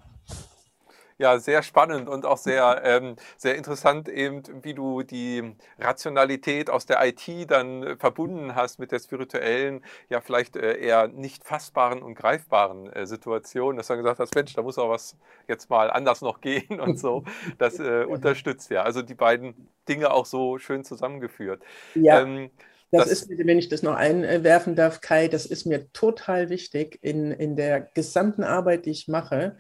Ja, 1.22 1.38
sehr 1.38 1.62
spannend 1.62 2.10
und 2.10 2.26
auch 2.26 2.40
sehr, 2.40 2.82
ähm, 2.84 3.16
sehr 3.38 3.54
interessant, 3.56 4.10
eben, 4.10 4.42
wie 4.64 4.74
du 4.74 5.04
die 5.04 5.54
Rationalität 5.78 6.68
aus 6.72 6.88
der 6.88 6.98
IT 7.06 7.52
dann 7.52 7.84
äh, 7.84 7.96
verbunden 7.96 8.56
hast 8.56 8.80
mit 8.80 8.92
der 8.92 8.98
spirituellen, 8.98 9.86
ja, 10.10 10.20
vielleicht 10.20 10.56
äh, 10.56 10.80
eher 10.80 11.10
nicht 11.10 11.44
fassbaren 11.44 12.02
und 12.02 12.16
greifbaren 12.16 12.92
äh, 12.92 13.06
Situation, 13.06 13.78
dass 13.78 13.86
du 13.86 13.94
dann 13.94 14.02
gesagt 14.02 14.20
hast, 14.20 14.34
Mensch, 14.34 14.56
da 14.56 14.64
muss 14.64 14.80
auch 14.80 14.90
was 14.90 15.16
jetzt 15.48 15.70
mal 15.70 15.92
anders 15.92 16.22
noch 16.22 16.42
gehen 16.42 16.80
und 16.80 16.98
so. 16.98 17.24
Das 17.60 17.78
äh, 17.80 18.04
unterstützt 18.06 18.72
ja. 18.72 18.82
Also 18.82 19.04
die 19.04 19.14
beiden 19.14 19.68
Dinge 19.88 20.12
auch 20.12 20.26
so 20.26 20.58
schön 20.58 20.84
zusammengeführt. 20.84 21.62
Ja. 21.94 22.22
Ähm, 22.22 22.50
das, 22.90 23.10
das, 23.10 23.22
ist, 23.22 23.30
wenn 23.30 23.60
ich 23.60 23.70
das 23.70 23.84
noch 23.84 23.94
einwerfen 23.94 24.76
darf, 24.76 25.02
Kai, 25.02 25.28
das 25.28 25.46
ist 25.46 25.68
mir 25.68 25.92
total 25.94 26.50
wichtig 26.50 26.98
in, 27.04 27.32
in 27.32 27.56
der 27.56 27.80
gesamten 27.80 28.44
Arbeit, 28.44 28.88
die 28.88 28.92
ich 28.92 29.08
mache. 29.08 29.58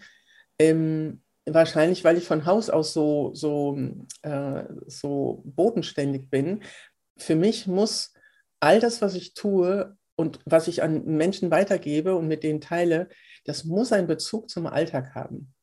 Ähm, 0.57 1.21
wahrscheinlich, 1.45 2.03
weil 2.03 2.17
ich 2.17 2.25
von 2.25 2.45
Haus 2.45 2.69
aus 2.69 2.93
so, 2.93 3.33
so, 3.33 3.77
äh, 4.21 4.63
so 4.87 5.41
bodenständig 5.45 6.29
bin. 6.29 6.63
Für 7.17 7.35
mich 7.35 7.67
muss 7.67 8.13
all 8.59 8.79
das, 8.79 9.01
was 9.01 9.15
ich 9.15 9.33
tue 9.33 9.97
und 10.15 10.39
was 10.45 10.67
ich 10.67 10.83
an 10.83 11.05
Menschen 11.05 11.51
weitergebe 11.51 12.15
und 12.15 12.27
mit 12.27 12.43
denen 12.43 12.61
teile, 12.61 13.09
das 13.45 13.65
muss 13.65 13.91
einen 13.91 14.07
Bezug 14.07 14.49
zum 14.49 14.67
Alltag 14.67 15.15
haben. 15.15 15.53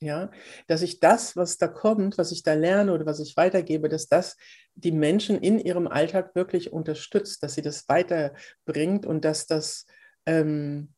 Ja, 0.00 0.30
dass 0.66 0.82
ich 0.82 1.00
das, 1.00 1.34
was 1.34 1.56
da 1.56 1.66
kommt, 1.66 2.18
was 2.18 2.30
ich 2.30 2.42
da 2.42 2.52
lerne 2.52 2.92
oder 2.92 3.06
was 3.06 3.20
ich 3.20 3.36
weitergebe, 3.38 3.88
dass 3.88 4.08
das 4.08 4.36
die 4.74 4.92
Menschen 4.92 5.38
in 5.38 5.58
ihrem 5.58 5.86
Alltag 5.86 6.34
wirklich 6.34 6.72
unterstützt, 6.72 7.42
dass 7.42 7.54
sie 7.54 7.62
das 7.62 7.88
weiterbringt 7.88 9.06
und 9.06 9.24
dass 9.24 9.46
das 9.46 9.86
ähm, 10.26 10.93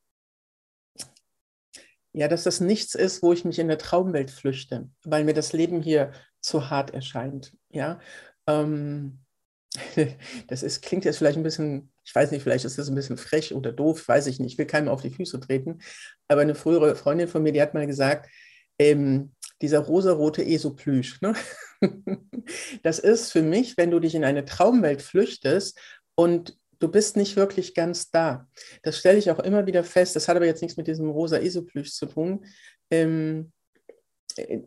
ja, 2.16 2.28
dass 2.28 2.44
das 2.44 2.60
nichts 2.60 2.94
ist, 2.94 3.22
wo 3.22 3.34
ich 3.34 3.44
mich 3.44 3.58
in 3.58 3.68
der 3.68 3.76
Traumwelt 3.76 4.30
flüchte, 4.30 4.88
weil 5.04 5.24
mir 5.24 5.34
das 5.34 5.52
Leben 5.52 5.82
hier 5.82 6.12
zu 6.40 6.70
hart 6.70 6.94
erscheint. 6.94 7.52
Ja, 7.68 8.00
ähm, 8.46 9.18
das 10.48 10.62
ist, 10.62 10.80
klingt 10.80 11.04
jetzt 11.04 11.18
vielleicht 11.18 11.36
ein 11.36 11.42
bisschen, 11.42 11.92
ich 12.04 12.14
weiß 12.14 12.30
nicht, 12.30 12.42
vielleicht 12.42 12.64
ist 12.64 12.78
das 12.78 12.88
ein 12.88 12.94
bisschen 12.94 13.18
frech 13.18 13.54
oder 13.54 13.70
doof, 13.70 14.08
weiß 14.08 14.28
ich 14.28 14.40
nicht, 14.40 14.52
ich 14.52 14.58
will 14.58 14.64
keinem 14.64 14.88
auf 14.88 15.02
die 15.02 15.10
Füße 15.10 15.38
treten, 15.40 15.80
aber 16.26 16.40
eine 16.40 16.54
frühere 16.54 16.96
Freundin 16.96 17.28
von 17.28 17.42
mir, 17.42 17.52
die 17.52 17.60
hat 17.60 17.74
mal 17.74 17.86
gesagt, 17.86 18.30
ähm, 18.78 19.34
dieser 19.60 19.80
rosarote 19.80 20.42
Esoplüsch, 20.42 21.20
ne? 21.20 21.34
das 22.82 22.98
ist 22.98 23.30
für 23.30 23.42
mich, 23.42 23.76
wenn 23.76 23.90
du 23.90 24.00
dich 24.00 24.14
in 24.14 24.24
eine 24.24 24.46
Traumwelt 24.46 25.02
flüchtest 25.02 25.78
und 26.14 26.56
du 26.78 26.88
bist 26.88 27.16
nicht 27.16 27.36
wirklich 27.36 27.74
ganz 27.74 28.10
da. 28.10 28.48
Das 28.82 28.98
stelle 28.98 29.18
ich 29.18 29.30
auch 29.30 29.38
immer 29.38 29.66
wieder 29.66 29.84
fest. 29.84 30.16
Das 30.16 30.28
hat 30.28 30.36
aber 30.36 30.46
jetzt 30.46 30.62
nichts 30.62 30.76
mit 30.76 30.86
diesem 30.86 31.08
rosa 31.08 31.38
Isoplüsch 31.38 31.92
zu 31.92 32.06
tun. 32.06 32.44
Ähm, 32.90 33.52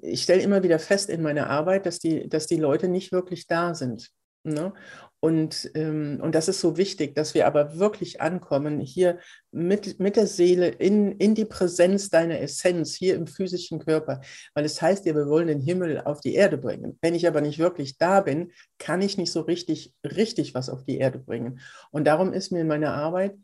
ich 0.01 0.23
stelle 0.23 0.41
immer 0.41 0.63
wieder 0.63 0.79
fest 0.79 1.09
in 1.09 1.21
meiner 1.21 1.49
Arbeit, 1.49 1.85
dass 1.85 1.99
die, 1.99 2.27
dass 2.27 2.47
die 2.47 2.57
Leute 2.57 2.87
nicht 2.87 3.11
wirklich 3.11 3.47
da 3.47 3.75
sind. 3.75 4.09
Ne? 4.43 4.73
Und, 5.21 5.69
ähm, 5.75 6.19
und 6.21 6.33
das 6.33 6.47
ist 6.47 6.61
so 6.61 6.77
wichtig, 6.77 7.13
dass 7.13 7.33
wir 7.33 7.45
aber 7.45 7.77
wirklich 7.77 8.21
ankommen, 8.21 8.79
hier 8.79 9.19
mit, 9.51 9.99
mit 9.99 10.15
der 10.15 10.27
Seele 10.27 10.69
in, 10.69 11.11
in 11.13 11.35
die 11.35 11.45
Präsenz 11.45 12.09
deiner 12.09 12.39
Essenz, 12.39 12.95
hier 12.95 13.15
im 13.15 13.27
physischen 13.27 13.79
Körper. 13.79 14.21
Weil 14.53 14.63
es 14.63 14.81
heißt 14.81 15.05
ja, 15.05 15.15
wir 15.15 15.27
wollen 15.27 15.47
den 15.47 15.59
Himmel 15.59 16.01
auf 16.01 16.21
die 16.21 16.35
Erde 16.35 16.57
bringen. 16.57 16.97
Wenn 17.01 17.15
ich 17.15 17.27
aber 17.27 17.41
nicht 17.41 17.59
wirklich 17.59 17.97
da 17.97 18.21
bin, 18.21 18.53
kann 18.77 19.01
ich 19.01 19.17
nicht 19.17 19.31
so 19.31 19.41
richtig, 19.41 19.93
richtig 20.05 20.55
was 20.55 20.69
auf 20.69 20.85
die 20.85 20.97
Erde 20.97 21.19
bringen. 21.19 21.59
Und 21.91 22.05
darum 22.05 22.31
ist 22.31 22.51
mir 22.51 22.61
in 22.61 22.67
meiner 22.67 22.93
Arbeit 22.93 23.35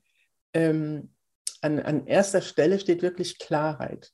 ähm, 0.54 1.12
an, 1.62 1.80
an 1.80 2.08
erster 2.08 2.42
Stelle 2.42 2.80
steht 2.80 3.02
wirklich 3.02 3.38
Klarheit. 3.38 4.14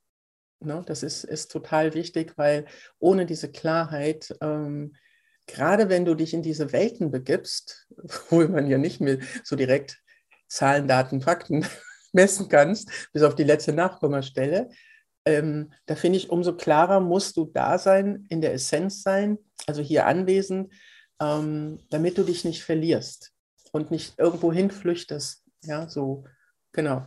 Ne? 0.61 0.81
Das 0.88 1.03
ist, 1.03 1.23
ist 1.23 1.51
total 1.51 1.93
wichtig, 1.93 2.33
weil 2.38 2.65
ohne 2.97 3.25
diese 3.25 3.51
Klarheit 3.51 4.35
ähm, 4.41 4.95
gerade 5.48 5.89
wenn 5.89 6.05
du 6.05 6.15
dich 6.15 6.33
in 6.33 6.41
diese 6.41 6.71
Welten 6.71 7.12
begibst, 7.12 7.88
wo 8.29 8.48
man 8.48 8.67
ja 8.67 8.77
nicht 8.77 9.01
mehr 9.01 9.19
so 9.43 9.55
direkt 9.55 10.01
Zahlen, 10.48 10.88
Daten, 10.88 11.21
Fakten 11.21 11.65
messen 12.13 12.50
kannst, 12.50 12.89
bis 13.13 13.24
auf 13.24 13.36
die 13.36 13.43
letzte 13.43 13.74
Nachkommastelle, 13.74 14.69
ähm, 15.25 15.71
da 15.86 15.95
finde 15.95 16.17
ich, 16.17 16.29
umso 16.29 16.55
klarer 16.55 17.00
musst 17.00 17.38
du 17.38 17.45
da 17.45 17.77
sein, 17.77 18.25
in 18.29 18.41
der 18.41 18.53
Essenz 18.53 19.03
sein, 19.03 19.38
also 19.67 19.81
hier 19.81 20.07
anwesend, 20.07 20.74
ähm, 21.21 21.79
damit 21.89 22.17
du 22.17 22.24
dich 22.24 22.43
nicht 22.43 22.63
verlierst 22.63 23.31
und 23.71 23.91
nicht 23.91 24.17
irgendwo 24.17 24.51
hinflüchtest. 24.51 25.45
Ja, 25.63 25.88
so, 25.88 26.25
genau. 26.71 27.05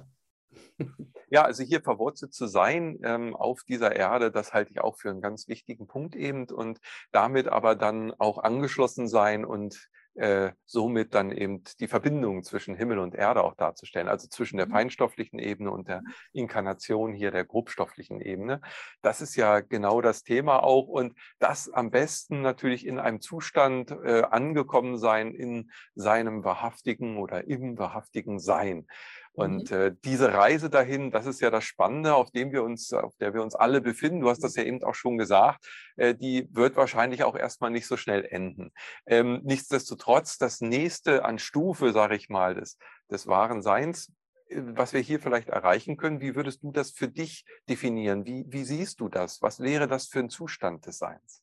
Ja, 1.35 1.43
also 1.43 1.65
hier 1.65 1.83
verwurzelt 1.83 2.33
zu 2.33 2.47
sein 2.47 3.01
ähm, 3.03 3.35
auf 3.35 3.65
dieser 3.65 3.97
Erde, 3.97 4.31
das 4.31 4.53
halte 4.53 4.71
ich 4.71 4.81
auch 4.81 4.97
für 4.97 5.11
einen 5.11 5.21
ganz 5.21 5.49
wichtigen 5.49 5.89
Punkt 5.89 6.15
eben 6.15 6.49
und 6.49 6.79
damit 7.11 7.49
aber 7.49 7.75
dann 7.75 8.13
auch 8.21 8.39
angeschlossen 8.39 9.09
sein 9.09 9.45
und 9.45 9.91
äh, 10.15 10.53
somit 10.65 11.13
dann 11.13 11.33
eben 11.33 11.65
die 11.81 11.89
Verbindung 11.89 12.45
zwischen 12.45 12.77
Himmel 12.77 13.01
und 13.01 13.17
Erde 13.17 13.43
auch 13.43 13.57
darzustellen, 13.57 14.07
also 14.07 14.29
zwischen 14.29 14.59
der 14.59 14.67
mhm. 14.67 14.71
feinstofflichen 14.71 15.41
Ebene 15.41 15.73
und 15.73 15.89
der 15.89 16.05
Inkarnation 16.33 17.13
hier 17.13 17.33
der 17.33 17.45
grobstofflichen 17.45 18.21
Ebene. 18.21 18.61
Das 19.03 19.21
ist 19.21 19.35
ja 19.35 19.59
genau 19.59 20.01
das 20.01 20.23
Thema 20.23 20.63
auch 20.63 20.87
und 20.87 21.19
das 21.41 21.69
am 21.69 21.91
besten 21.91 22.43
natürlich 22.43 22.87
in 22.87 23.01
einem 23.01 23.21
Zustand 23.21 23.91
äh, 23.91 24.23
angekommen 24.23 24.99
sein 24.99 25.35
in 25.35 25.73
seinem 25.97 26.45
wahrhaftigen 26.45 27.17
oder 27.17 27.49
im 27.49 27.77
wahrhaftigen 27.77 28.39
Sein. 28.39 28.87
Und 29.35 29.73
mhm. 29.73 29.77
äh, 29.77 29.97
diese 30.05 30.33
Reise 30.33 30.71
dahin, 30.71 31.11
das 31.11 31.27
ist 31.27 31.41
ja 31.41 31.51
das 31.51 31.65
Spannende, 31.65 32.15
auf 32.15 32.31
dem 32.31 32.53
wir 32.53 32.63
uns, 32.63 32.93
auf 32.93 33.17
der 33.17 33.35
wir 33.35 33.43
uns 33.43 33.57
alle 33.57 33.81
befinden. 33.81 34.21
Du 34.21 34.31
hast 34.31 34.45
das 34.45 34.55
ja 34.55 34.63
eben 34.63 34.83
auch 34.85 34.95
schon 34.95 35.19
gesagt, 35.19 35.67
äh, 35.97 36.15
die 36.15 36.49
wird 36.53 36.77
wahrscheinlich 36.77 37.25
auch 37.25 37.35
erstmal 37.35 37.71
nicht 37.71 37.89
so 37.89 37.97
schnell 37.97 38.25
enden. 38.25 38.71
Ähm, 39.07 39.41
nichtsdestotrotz, 39.43 40.39
das 40.39 40.61
nächste 40.61 41.25
an 41.25 41.41
Stufe, 41.41 41.93
sage 41.93 42.15
ich 42.15 42.29
mal, 42.29 42.55
des, 42.55 42.79
des 43.11 43.27
wahren 43.27 43.61
Seins, 43.61 44.13
äh, 44.51 44.61
was 44.63 44.93
wir 44.93 45.01
hier 45.01 45.19
vielleicht 45.19 45.49
erreichen 45.49 45.97
können, 45.97 46.21
wie 46.21 46.37
würdest 46.37 46.63
du 46.63 46.71
das 46.71 46.93
für 46.93 47.09
dich 47.09 47.45
definieren? 47.69 48.25
Wie, 48.25 48.45
wie 48.47 48.65
siehst 48.65 49.01
du 49.01 49.09
das? 49.09 49.43
Was 49.43 49.59
wäre 49.59 49.89
das 49.89 50.07
für 50.07 50.21
ein 50.21 50.31
Zustand 50.31 50.87
des 50.87 50.99
Seins? 50.99 51.43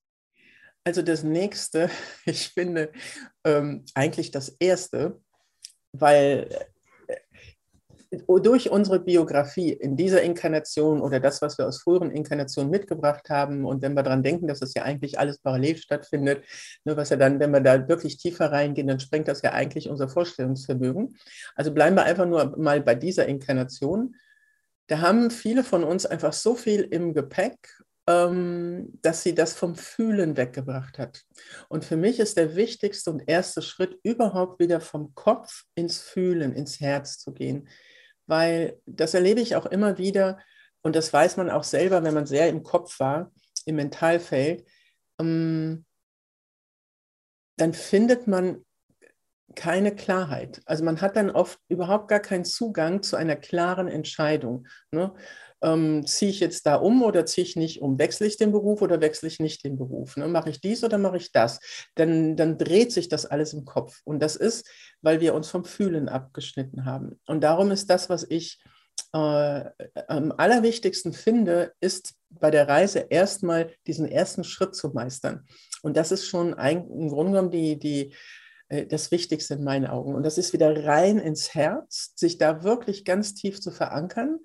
Also 0.85 1.01
das 1.01 1.23
nächste, 1.23 1.91
ich 2.25 2.49
finde 2.49 2.93
ähm, 3.43 3.83
eigentlich 3.95 4.31
das 4.31 4.47
erste, 4.59 5.19
weil 5.91 6.47
durch 8.11 8.69
unsere 8.69 8.99
Biografie 8.99 9.71
in 9.71 9.95
dieser 9.95 10.21
Inkarnation 10.21 11.01
oder 11.01 11.19
das, 11.19 11.41
was 11.41 11.57
wir 11.57 11.67
aus 11.67 11.81
früheren 11.81 12.11
Inkarnationen 12.11 12.69
mitgebracht 12.69 13.29
haben, 13.29 13.65
und 13.65 13.81
wenn 13.81 13.93
wir 13.93 14.03
daran 14.03 14.23
denken, 14.23 14.47
dass 14.47 14.59
das 14.59 14.73
ja 14.73 14.83
eigentlich 14.83 15.17
alles 15.17 15.39
parallel 15.39 15.77
stattfindet, 15.77 16.43
ne, 16.83 16.97
was 16.97 17.09
ja 17.09 17.17
dann, 17.17 17.39
wenn 17.39 17.51
wir 17.51 17.61
da 17.61 17.87
wirklich 17.87 18.17
tiefer 18.17 18.51
reingehen, 18.51 18.87
dann 18.87 18.99
sprengt 18.99 19.29
das 19.29 19.41
ja 19.41 19.53
eigentlich 19.53 19.89
unser 19.89 20.09
Vorstellungsvermögen. 20.09 21.17
Also 21.55 21.73
bleiben 21.73 21.95
wir 21.95 22.03
einfach 22.03 22.25
nur 22.25 22.57
mal 22.57 22.81
bei 22.81 22.95
dieser 22.95 23.27
Inkarnation. 23.27 24.15
Da 24.87 24.99
haben 24.99 25.31
viele 25.31 25.63
von 25.63 25.85
uns 25.85 26.05
einfach 26.05 26.33
so 26.33 26.55
viel 26.55 26.81
im 26.81 27.13
Gepäck, 27.13 27.81
ähm, 28.07 28.99
dass 29.01 29.23
sie 29.23 29.33
das 29.33 29.53
vom 29.53 29.75
Fühlen 29.75 30.35
weggebracht 30.35 30.99
hat. 30.99 31.23
Und 31.69 31.85
für 31.85 31.95
mich 31.95 32.19
ist 32.19 32.35
der 32.35 32.57
wichtigste 32.57 33.09
und 33.09 33.23
erste 33.25 33.61
Schritt 33.61 33.97
überhaupt 34.03 34.59
wieder 34.59 34.81
vom 34.81 35.15
Kopf 35.15 35.63
ins 35.75 36.01
Fühlen, 36.01 36.53
ins 36.53 36.81
Herz 36.81 37.17
zu 37.17 37.31
gehen 37.31 37.69
weil 38.27 38.79
das 38.85 39.13
erlebe 39.13 39.41
ich 39.41 39.55
auch 39.55 39.65
immer 39.65 39.97
wieder 39.97 40.39
und 40.81 40.95
das 40.95 41.11
weiß 41.11 41.37
man 41.37 41.49
auch 41.49 41.63
selber, 41.63 42.03
wenn 42.03 42.13
man 42.13 42.25
sehr 42.25 42.49
im 42.49 42.63
Kopf 42.63 42.99
war, 42.99 43.31
im 43.65 43.75
Mentalfeld, 43.75 44.65
ähm, 45.19 45.85
dann 47.57 47.73
findet 47.73 48.27
man 48.27 48.65
keine 49.55 49.95
Klarheit. 49.95 50.61
Also 50.65 50.83
man 50.83 51.01
hat 51.01 51.15
dann 51.15 51.29
oft 51.29 51.59
überhaupt 51.67 52.07
gar 52.07 52.19
keinen 52.19 52.45
Zugang 52.45 53.03
zu 53.03 53.15
einer 53.15 53.35
klaren 53.35 53.87
Entscheidung. 53.87 54.67
Ne? 54.91 55.13
Ähm, 55.63 56.05
ziehe 56.05 56.31
ich 56.31 56.39
jetzt 56.39 56.65
da 56.65 56.75
um 56.75 57.03
oder 57.03 57.25
ziehe 57.25 57.45
ich 57.45 57.55
nicht 57.55 57.81
um? 57.81 57.99
Wechsle 57.99 58.27
ich 58.27 58.37
den 58.37 58.51
Beruf 58.51 58.81
oder 58.81 58.99
wechsle 58.99 59.27
ich 59.27 59.39
nicht 59.39 59.63
den 59.63 59.77
Beruf? 59.77 60.17
Ne? 60.17 60.27
Mache 60.27 60.49
ich 60.49 60.59
dies 60.59 60.83
oder 60.83 60.97
mache 60.97 61.17
ich 61.17 61.31
das? 61.31 61.59
Dann, 61.95 62.35
dann 62.35 62.57
dreht 62.57 62.91
sich 62.91 63.09
das 63.09 63.25
alles 63.25 63.53
im 63.53 63.65
Kopf. 63.65 64.01
Und 64.03 64.19
das 64.19 64.35
ist, 64.35 64.67
weil 65.01 65.21
wir 65.21 65.33
uns 65.33 65.49
vom 65.49 65.65
Fühlen 65.65 66.09
abgeschnitten 66.09 66.85
haben. 66.85 67.19
Und 67.27 67.41
darum 67.41 67.71
ist 67.71 67.89
das, 67.89 68.09
was 68.09 68.25
ich 68.27 68.59
äh, 69.13 69.65
am 70.07 70.31
allerwichtigsten 70.37 71.13
finde, 71.13 71.73
ist 71.79 72.15
bei 72.29 72.49
der 72.49 72.67
Reise 72.67 73.07
erstmal 73.09 73.71
diesen 73.87 74.07
ersten 74.07 74.43
Schritt 74.43 74.75
zu 74.75 74.89
meistern. 74.89 75.45
Und 75.81 75.97
das 75.97 76.11
ist 76.11 76.25
schon 76.25 76.53
ein, 76.53 76.87
im 76.89 77.09
Grunde 77.09 77.33
genommen 77.33 77.51
die, 77.51 77.77
die, 77.77 78.13
äh, 78.69 78.85
das 78.85 79.11
Wichtigste 79.11 79.55
in 79.55 79.63
meinen 79.63 79.85
Augen. 79.85 80.15
Und 80.15 80.23
das 80.23 80.37
ist 80.37 80.53
wieder 80.53 80.85
rein 80.85 81.19
ins 81.19 81.53
Herz, 81.53 82.13
sich 82.15 82.37
da 82.37 82.63
wirklich 82.63 83.05
ganz 83.05 83.33
tief 83.33 83.61
zu 83.61 83.71
verankern 83.71 84.39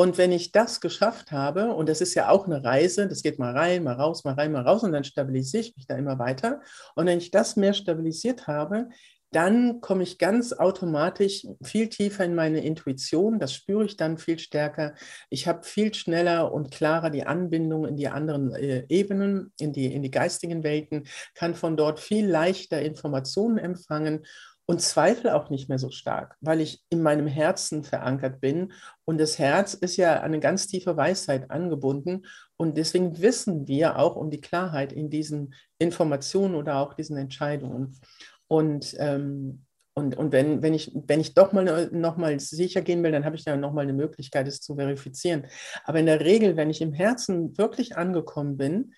und 0.00 0.16
wenn 0.16 0.32
ich 0.32 0.50
das 0.50 0.80
geschafft 0.80 1.30
habe, 1.30 1.74
und 1.74 1.86
das 1.86 2.00
ist 2.00 2.14
ja 2.14 2.30
auch 2.30 2.46
eine 2.46 2.64
Reise, 2.64 3.06
das 3.06 3.22
geht 3.22 3.38
mal 3.38 3.54
rein, 3.54 3.84
mal 3.84 3.92
raus, 3.92 4.24
mal 4.24 4.32
rein, 4.32 4.50
mal 4.50 4.62
raus, 4.62 4.82
und 4.82 4.92
dann 4.92 5.04
stabilisiere 5.04 5.62
ich 5.62 5.76
mich 5.76 5.86
da 5.86 5.94
immer 5.94 6.18
weiter. 6.18 6.62
Und 6.94 7.04
wenn 7.04 7.18
ich 7.18 7.30
das 7.30 7.56
mehr 7.56 7.74
stabilisiert 7.74 8.46
habe, 8.46 8.88
dann 9.30 9.82
komme 9.82 10.02
ich 10.02 10.16
ganz 10.16 10.54
automatisch 10.54 11.46
viel 11.62 11.90
tiefer 11.90 12.24
in 12.24 12.34
meine 12.34 12.64
Intuition. 12.64 13.38
Das 13.38 13.52
spüre 13.52 13.84
ich 13.84 13.98
dann 13.98 14.16
viel 14.16 14.38
stärker. 14.38 14.94
Ich 15.28 15.46
habe 15.46 15.64
viel 15.64 15.92
schneller 15.92 16.50
und 16.50 16.70
klarer 16.70 17.10
die 17.10 17.26
Anbindung 17.26 17.84
in 17.86 17.96
die 17.96 18.08
anderen 18.08 18.54
äh, 18.54 18.86
Ebenen, 18.88 19.52
in 19.60 19.74
die, 19.74 19.92
in 19.92 20.00
die 20.00 20.10
geistigen 20.10 20.64
Welten, 20.64 21.08
kann 21.34 21.54
von 21.54 21.76
dort 21.76 22.00
viel 22.00 22.26
leichter 22.26 22.80
Informationen 22.80 23.58
empfangen 23.58 24.24
und 24.70 24.80
zweifle 24.80 25.34
auch 25.34 25.50
nicht 25.50 25.68
mehr 25.68 25.80
so 25.80 25.90
stark, 25.90 26.36
weil 26.40 26.60
ich 26.60 26.84
in 26.90 27.02
meinem 27.02 27.26
Herzen 27.26 27.82
verankert 27.82 28.40
bin. 28.40 28.72
Und 29.04 29.18
das 29.18 29.36
Herz 29.36 29.74
ist 29.74 29.96
ja 29.96 30.20
eine 30.20 30.38
ganz 30.38 30.68
tiefe 30.68 30.96
Weisheit 30.96 31.50
angebunden. 31.50 32.24
Und 32.56 32.76
deswegen 32.76 33.20
wissen 33.20 33.66
wir 33.66 33.98
auch 33.98 34.14
um 34.14 34.30
die 34.30 34.40
Klarheit 34.40 34.92
in 34.92 35.10
diesen 35.10 35.54
Informationen 35.80 36.54
oder 36.54 36.76
auch 36.76 36.94
diesen 36.94 37.16
Entscheidungen. 37.16 37.98
Und, 38.46 38.94
ähm, 39.00 39.64
und, 39.94 40.16
und 40.16 40.30
wenn, 40.30 40.62
wenn, 40.62 40.74
ich, 40.74 40.92
wenn 40.94 41.18
ich 41.18 41.34
doch 41.34 41.52
mal 41.52 41.90
noch 41.90 42.16
mal 42.16 42.38
sicher 42.38 42.80
gehen 42.80 43.02
will, 43.02 43.10
dann 43.10 43.24
habe 43.24 43.34
ich 43.34 43.46
ja 43.46 43.56
noch 43.56 43.72
mal 43.72 43.80
eine 43.80 43.92
Möglichkeit, 43.92 44.46
es 44.46 44.60
zu 44.60 44.76
verifizieren. 44.76 45.48
Aber 45.82 45.98
in 45.98 46.06
der 46.06 46.20
Regel, 46.20 46.56
wenn 46.56 46.70
ich 46.70 46.80
im 46.80 46.92
Herzen 46.92 47.58
wirklich 47.58 47.96
angekommen 47.96 48.56
bin, 48.56 48.94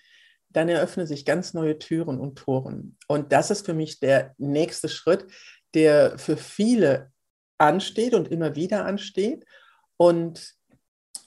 dann 0.51 0.69
eröffnen 0.69 1.07
sich 1.07 1.25
ganz 1.25 1.55
neue 1.55 1.79
Türen 1.79 2.19
und 2.19 2.35
Toren. 2.37 2.95
Und 3.07 3.31
das 3.31 3.49
ist 3.49 3.65
für 3.65 3.73
mich 3.73 3.99
der 3.99 4.35
nächste 4.37 4.87
Schritt, 4.87 5.25
der 5.73 6.17
für 6.17 6.37
viele 6.37 7.11
ansteht 7.57 8.13
und 8.13 8.27
immer 8.29 8.55
wieder 8.55 8.85
ansteht. 8.85 9.45
Und, 9.97 10.55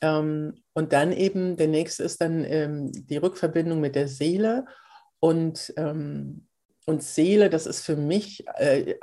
ähm, 0.01 0.63
und 0.75 0.93
dann 0.93 1.13
eben, 1.13 1.57
der 1.57 1.69
nächste 1.69 2.03
ist 2.05 2.21
dann 2.21 2.45
ähm, 2.45 2.93
die 2.93 3.17
Rückverbindung 3.17 3.81
mit 3.81 3.95
der 3.95 4.09
Seele. 4.09 4.67
Und, 5.21 5.73
ähm, 5.77 6.47
und 6.87 7.03
Seele, 7.03 7.51
das 7.51 7.67
ist 7.67 7.85
für 7.85 7.97
mich 7.97 8.45
äh, 8.57 8.95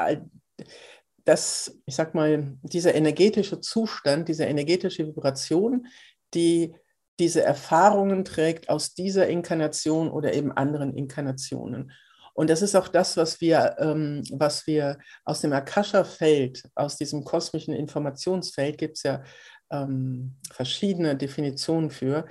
das, 1.26 1.80
ich 1.86 1.96
sag 1.96 2.16
mal, 2.16 2.58
dieser 2.64 2.96
energetische 2.96 3.62
Zustand, 3.62 4.28
diese 4.28 4.46
energetische 4.46 5.08
Vibration, 5.08 5.88
die 6.34 6.76
diese 7.20 7.44
Erfahrungen 7.44 8.26
trägt 8.26 8.70
aus 8.70 8.94
dieser 8.94 9.28
Inkarnation 9.28 10.10
oder 10.10 10.34
eben 10.34 10.52
anderen 10.52 10.96
Inkarnationen. 10.96 11.92
Und 12.34 12.50
das 12.50 12.62
ist 12.62 12.76
auch 12.76 12.88
das, 12.88 13.16
was 13.16 13.42
wir, 13.42 13.76
ähm, 13.80 14.24
was 14.32 14.66
wir 14.66 14.98
aus 15.24 15.42
dem 15.42 15.54
Akasha-Feld, 15.54 16.64
aus 16.76 16.98
diesem 16.98 17.24
kosmischen 17.24 17.74
Informationsfeld, 17.74 18.78
gibt 18.78 18.98
es 18.98 19.04
ja 19.04 19.24
ähm, 19.72 20.36
verschiedene 20.52 21.16
Definitionen 21.16 21.92
für. 21.92 22.26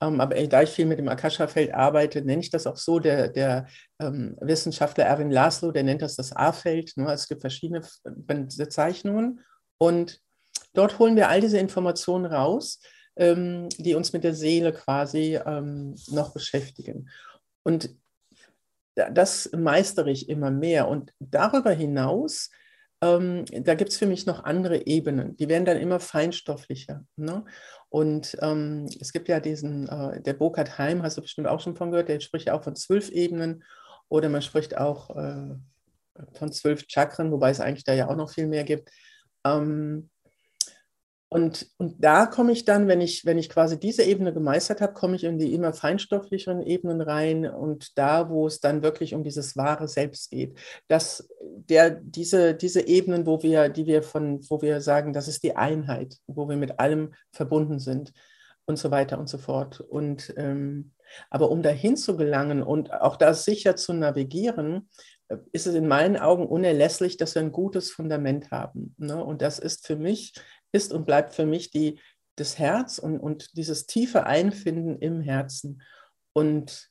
Ähm, 0.00 0.20
aber 0.20 0.36
da 0.46 0.62
ich 0.62 0.70
viel 0.70 0.86
mit 0.86 0.98
dem 0.98 1.08
Akasha-Feld 1.08 1.74
arbeite, 1.74 2.22
nenne 2.22 2.40
ich 2.40 2.50
das 2.50 2.66
auch 2.66 2.76
so. 2.76 3.00
Der, 3.00 3.28
der 3.28 3.66
ähm, 4.00 4.36
Wissenschaftler 4.40 5.04
Erwin 5.04 5.30
Laszlo, 5.30 5.72
der 5.72 5.82
nennt 5.82 6.02
das 6.02 6.14
das 6.14 6.32
A-Feld. 6.32 6.96
Ne? 6.96 7.12
Es 7.12 7.28
gibt 7.28 7.40
verschiedene 7.40 7.82
Bezeichnungen. 8.04 9.40
Und 9.78 10.20
dort 10.72 10.98
holen 11.00 11.16
wir 11.16 11.28
all 11.28 11.40
diese 11.40 11.58
Informationen 11.58 12.26
raus, 12.26 12.80
ähm, 13.16 13.68
die 13.76 13.96
uns 13.96 14.12
mit 14.12 14.22
der 14.22 14.34
Seele 14.34 14.72
quasi 14.72 15.36
ähm, 15.44 15.96
noch 16.10 16.32
beschäftigen. 16.32 17.08
Und 17.64 17.90
das 19.12 19.50
meistere 19.56 20.10
ich 20.10 20.28
immer 20.28 20.50
mehr. 20.50 20.88
Und 20.88 21.12
darüber 21.18 21.70
hinaus, 21.70 22.50
ähm, 23.00 23.44
da 23.46 23.74
gibt 23.74 23.92
es 23.92 23.98
für 23.98 24.06
mich 24.06 24.26
noch 24.26 24.44
andere 24.44 24.86
Ebenen. 24.86 25.36
Die 25.36 25.48
werden 25.48 25.64
dann 25.64 25.78
immer 25.78 26.00
feinstofflicher. 26.00 27.04
Ne? 27.16 27.44
Und 27.88 28.36
ähm, 28.40 28.88
es 29.00 29.12
gibt 29.12 29.28
ja 29.28 29.40
diesen, 29.40 29.88
äh, 29.88 30.20
der 30.20 30.34
Burkhard 30.34 30.78
Heim, 30.78 31.02
hast 31.02 31.16
du 31.16 31.22
bestimmt 31.22 31.48
auch 31.48 31.60
schon 31.60 31.76
von 31.76 31.90
gehört, 31.90 32.08
der 32.08 32.20
spricht 32.20 32.50
auch 32.50 32.64
von 32.64 32.76
zwölf 32.76 33.10
Ebenen 33.10 33.64
oder 34.08 34.28
man 34.28 34.42
spricht 34.42 34.76
auch 34.76 35.16
äh, 35.16 35.54
von 36.32 36.52
zwölf 36.52 36.84
Chakren, 36.88 37.30
wobei 37.30 37.50
es 37.50 37.60
eigentlich 37.60 37.84
da 37.84 37.94
ja 37.94 38.08
auch 38.08 38.16
noch 38.16 38.30
viel 38.30 38.46
mehr 38.46 38.64
gibt. 38.64 38.90
Ähm, 39.44 40.10
und, 41.30 41.66
und 41.76 42.02
da 42.02 42.24
komme 42.24 42.52
ich 42.52 42.64
dann, 42.64 42.88
wenn 42.88 43.02
ich, 43.02 43.26
wenn 43.26 43.36
ich 43.36 43.50
quasi 43.50 43.78
diese 43.78 44.02
Ebene 44.02 44.32
gemeistert 44.32 44.80
habe, 44.80 44.94
komme 44.94 45.16
ich 45.16 45.24
in 45.24 45.38
die 45.38 45.52
immer 45.52 45.74
feinstofflicheren 45.74 46.62
Ebenen 46.62 47.02
rein 47.02 47.44
und 47.44 47.98
da, 47.98 48.30
wo 48.30 48.46
es 48.46 48.60
dann 48.60 48.82
wirklich 48.82 49.14
um 49.14 49.24
dieses 49.24 49.54
wahre 49.54 49.88
Selbst 49.88 50.30
geht. 50.30 50.58
Dass 50.88 51.28
der, 51.40 51.90
diese, 51.90 52.54
diese 52.54 52.86
Ebenen, 52.86 53.26
wo 53.26 53.42
wir, 53.42 53.68
die 53.68 53.84
wir 53.84 54.02
von, 54.02 54.40
wo 54.48 54.62
wir 54.62 54.80
sagen, 54.80 55.12
das 55.12 55.28
ist 55.28 55.42
die 55.42 55.54
Einheit, 55.54 56.16
wo 56.26 56.48
wir 56.48 56.56
mit 56.56 56.80
allem 56.80 57.12
verbunden 57.30 57.78
sind 57.78 58.14
und 58.64 58.78
so 58.78 58.90
weiter 58.90 59.18
und 59.18 59.28
so 59.28 59.36
fort. 59.36 59.80
Und 59.80 60.32
ähm, 60.38 60.92
aber 61.30 61.50
um 61.50 61.62
dahin 61.62 61.96
zu 61.96 62.16
gelangen 62.16 62.62
und 62.62 62.92
auch 62.92 63.16
da 63.16 63.34
sicher 63.34 63.76
zu 63.76 63.92
navigieren, 63.92 64.88
ist 65.52 65.66
es 65.66 65.74
in 65.74 65.86
meinen 65.86 66.16
Augen 66.16 66.46
unerlässlich, 66.46 67.16
dass 67.16 67.34
wir 67.34 67.42
ein 67.42 67.52
gutes 67.52 67.90
Fundament 67.90 68.50
haben. 68.50 68.94
Ne? 68.98 69.22
Und 69.22 69.42
das 69.42 69.58
ist 69.58 69.86
für 69.86 69.96
mich, 69.96 70.32
ist 70.72 70.92
und 70.92 71.06
bleibt 71.06 71.34
für 71.34 71.46
mich 71.46 71.70
die, 71.70 72.00
das 72.36 72.58
Herz 72.58 72.98
und, 72.98 73.18
und 73.18 73.56
dieses 73.56 73.86
tiefe 73.86 74.26
Einfinden 74.26 74.98
im 74.98 75.20
Herzen. 75.20 75.82
Und, 76.32 76.90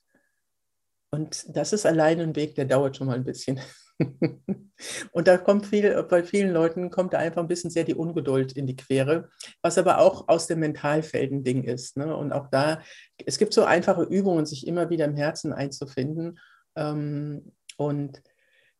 und 1.10 1.44
das 1.56 1.72
ist 1.72 1.86
allein 1.86 2.20
ein 2.20 2.36
Weg, 2.36 2.54
der 2.54 2.66
dauert 2.66 2.96
schon 2.96 3.06
mal 3.06 3.16
ein 3.16 3.24
bisschen. 3.24 3.60
und 5.12 5.26
da 5.26 5.38
kommt 5.38 5.66
viel, 5.66 6.02
bei 6.04 6.22
vielen 6.22 6.52
Leuten 6.52 6.90
kommt 6.90 7.14
da 7.14 7.18
einfach 7.18 7.42
ein 7.42 7.48
bisschen 7.48 7.70
sehr 7.70 7.84
die 7.84 7.94
Ungeduld 7.94 8.52
in 8.52 8.66
die 8.66 8.76
Quere, 8.76 9.28
was 9.62 9.78
aber 9.78 9.98
auch 9.98 10.28
aus 10.28 10.46
dem 10.46 10.60
Mentalfelden 10.60 11.42
Ding 11.42 11.64
ist. 11.64 11.96
Ne? 11.96 12.14
Und 12.14 12.32
auch 12.32 12.48
da, 12.50 12.82
es 13.24 13.38
gibt 13.38 13.54
so 13.54 13.64
einfache 13.64 14.02
Übungen, 14.02 14.46
sich 14.46 14.66
immer 14.66 14.90
wieder 14.90 15.06
im 15.06 15.16
Herzen 15.16 15.52
einzufinden. 15.52 16.38
Ähm, 16.76 17.52
und 17.76 18.22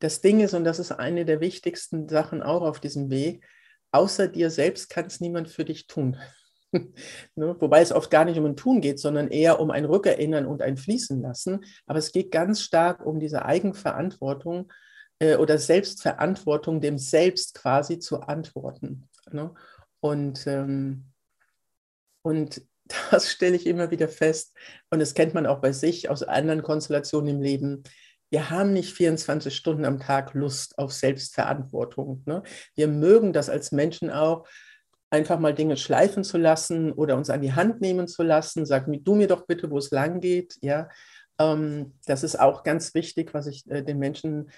das 0.01 0.21
Ding 0.21 0.41
ist, 0.41 0.55
und 0.55 0.65
das 0.65 0.79
ist 0.79 0.93
eine 0.93 1.25
der 1.25 1.41
wichtigsten 1.41 2.09
Sachen 2.09 2.43
auch 2.43 2.63
auf 2.63 2.79
diesem 2.79 3.11
Weg, 3.11 3.45
außer 3.93 4.29
dir 4.29 4.51
selbst 4.51 4.91
kann 4.91 5.07
es 5.07 5.21
niemand 5.21 5.49
für 5.49 5.65
dich 5.65 5.87
tun. 5.87 6.17
ne? 6.73 7.57
Wobei 7.59 7.81
es 7.81 7.93
oft 7.93 8.11
gar 8.11 8.25
nicht 8.25 8.39
um 8.39 8.45
ein 8.45 8.57
Tun 8.57 8.81
geht, 8.81 9.01
sondern 9.01 9.29
eher 9.29 9.61
um 9.61 9.71
ein 9.71 9.85
Rückerinnern 9.85 10.47
und 10.47 10.63
ein 10.63 10.77
Fließen 10.77 11.21
lassen. 11.21 11.65
Aber 11.87 11.99
es 11.99 12.13
geht 12.13 12.31
ganz 12.31 12.61
stark 12.61 13.05
um 13.05 13.21
diese 13.21 13.45
Eigenverantwortung 13.45 14.71
äh, 15.19 15.37
oder 15.37 15.59
Selbstverantwortung, 15.59 16.81
dem 16.81 16.99
Selbst 16.99 17.55
quasi 17.55 17.99
zu 17.99 18.21
antworten. 18.21 19.09
Ne? 19.31 19.55
Und, 20.01 20.47
ähm, 20.47 21.07
und 22.23 22.63
das 23.11 23.31
stelle 23.31 23.57
ich 23.57 23.67
immer 23.67 23.91
wieder 23.91 24.09
fest. 24.09 24.57
Und 24.91 25.01
das 25.01 25.15
kennt 25.15 25.35
man 25.35 25.47
auch 25.47 25.61
bei 25.61 25.73
sich 25.73 26.09
aus 26.09 26.23
anderen 26.23 26.63
Konstellationen 26.63 27.37
im 27.37 27.43
Leben 27.43 27.83
wir 28.31 28.51
haben 28.51 28.73
nicht 28.73 28.93
24 28.93 29.55
Stunden 29.55 29.85
am 29.85 29.99
Tag 29.99 30.35
Lust 30.35 30.79
auf 30.79 30.93
Selbstverantwortung. 30.93 32.23
Ne? 32.27 32.43
Wir 32.75 32.89
mögen 32.89 33.33
das 33.33 33.49
als 33.49 33.73
Menschen 33.73 34.11
auch, 34.11 34.47
einfach 35.11 35.39
mal 35.39 35.55
Dinge 35.55 35.77
schleifen 35.77 36.23
zu 36.23 36.37
lassen 36.37 36.93
oder 36.93 37.17
uns 37.17 37.31
an 37.31 37.41
die 37.41 37.55
Hand 37.55 37.81
nehmen 37.81 38.09
zu 38.09 38.23
lassen. 38.23 38.67
Sag 38.67 38.87
du 38.87 39.15
mir 39.15 39.27
doch 39.27 39.47
bitte, 39.47 39.71
wo 39.71 39.79
es 39.79 39.91
lang 39.91 40.21
geht. 40.21 40.59
Ja, 40.61 40.89
ähm, 41.41 41.95
das 42.07 42.23
ist 42.23 42.39
auch 42.39 42.63
ganz 42.63 42.95
wichtig, 42.95 43.33
was 43.33 43.47
ich 43.47 43.69
äh, 43.71 43.83
den 43.83 43.99
Menschen 43.99 44.51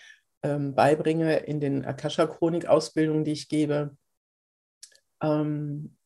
ähm, 0.42 0.74
beibringe 0.74 1.36
in 1.36 1.60
den 1.60 1.84
Akasha-Chronik-Ausbildungen, 1.84 3.24
die 3.24 3.32
ich 3.32 3.48
gebe. 3.48 3.96
Ähm, 5.22 5.96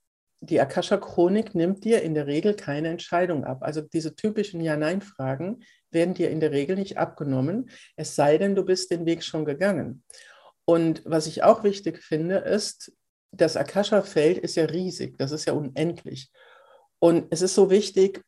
die 0.41 0.61
Akasha-Chronik 0.61 1.55
nimmt 1.55 1.85
dir 1.85 2.03
in 2.03 2.15
der 2.15 2.27
Regel 2.27 2.55
keine 2.55 2.89
Entscheidung 2.89 3.45
ab. 3.45 3.63
Also 3.63 3.81
diese 3.81 4.15
typischen 4.15 4.61
Ja-Nein-Fragen 4.61 5.63
werden 5.91 6.15
dir 6.15 6.31
in 6.31 6.41
der 6.41 6.53
Regel 6.53 6.77
nicht 6.77 6.99
abgenommen, 6.99 7.71
es 7.97 8.15
sei 8.15 8.37
denn, 8.39 8.55
du 8.55 8.65
bist 8.65 8.91
den 8.91 9.07
Weg 9.07 9.23
schon 9.23 9.45
gegangen. 9.45 10.03
Und 10.67 11.03
was 11.05 11.27
ich 11.27 11.43
auch 11.43 11.63
wichtig 11.63 12.03
finde, 12.03 12.37
ist, 12.37 12.93
das 13.33 13.57
Akasha-Feld 13.57 14.39
ist 14.39 14.57
ja 14.57 14.65
riesig, 14.65 15.19
das 15.19 15.33
ist 15.33 15.47
ja 15.47 15.53
unendlich. 15.53 16.31
Und 16.99 17.27
es 17.31 17.43
ist 17.43 17.55
so 17.55 17.71
wichtig, 17.71 18.23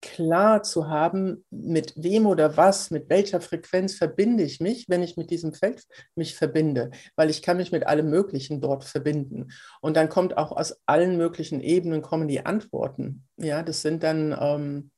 klar 0.00 0.62
zu 0.62 0.88
haben, 0.88 1.44
mit 1.50 1.92
wem 1.96 2.26
oder 2.26 2.56
was, 2.56 2.90
mit 2.90 3.10
welcher 3.10 3.40
Frequenz 3.40 3.94
verbinde 3.94 4.42
ich 4.42 4.60
mich, 4.60 4.88
wenn 4.88 5.02
ich 5.02 5.16
mit 5.16 5.30
diesem 5.30 5.52
Feld 5.52 5.86
mich 6.14 6.34
verbinde, 6.34 6.90
weil 7.16 7.30
ich 7.30 7.42
kann 7.42 7.58
mich 7.58 7.72
mit 7.72 7.86
allem 7.86 8.08
Möglichen 8.08 8.60
dort 8.60 8.84
verbinden. 8.84 9.48
Und 9.80 9.96
dann 9.96 10.08
kommt 10.08 10.36
auch 10.36 10.52
aus 10.52 10.80
allen 10.86 11.16
möglichen 11.16 11.60
Ebenen 11.60 12.02
kommen 12.02 12.28
die 12.28 12.44
Antworten. 12.44 13.26
Ja, 13.36 13.62
das 13.62 13.82
sind 13.82 14.02
dann, 14.02 14.36
ähm, 14.38 14.90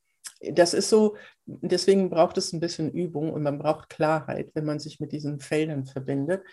das 0.53 0.73
ist 0.73 0.89
so, 0.89 1.15
deswegen 1.45 2.09
braucht 2.09 2.37
es 2.37 2.53
ein 2.53 2.59
bisschen 2.59 2.91
Übung 2.91 3.33
und 3.33 3.43
man 3.43 3.59
braucht 3.59 3.89
Klarheit, 3.89 4.51
wenn 4.53 4.65
man 4.65 4.79
sich 4.79 4.99
mit 4.99 5.11
diesen 5.11 5.39
Feldern 5.39 5.85
verbindet. 5.85 6.43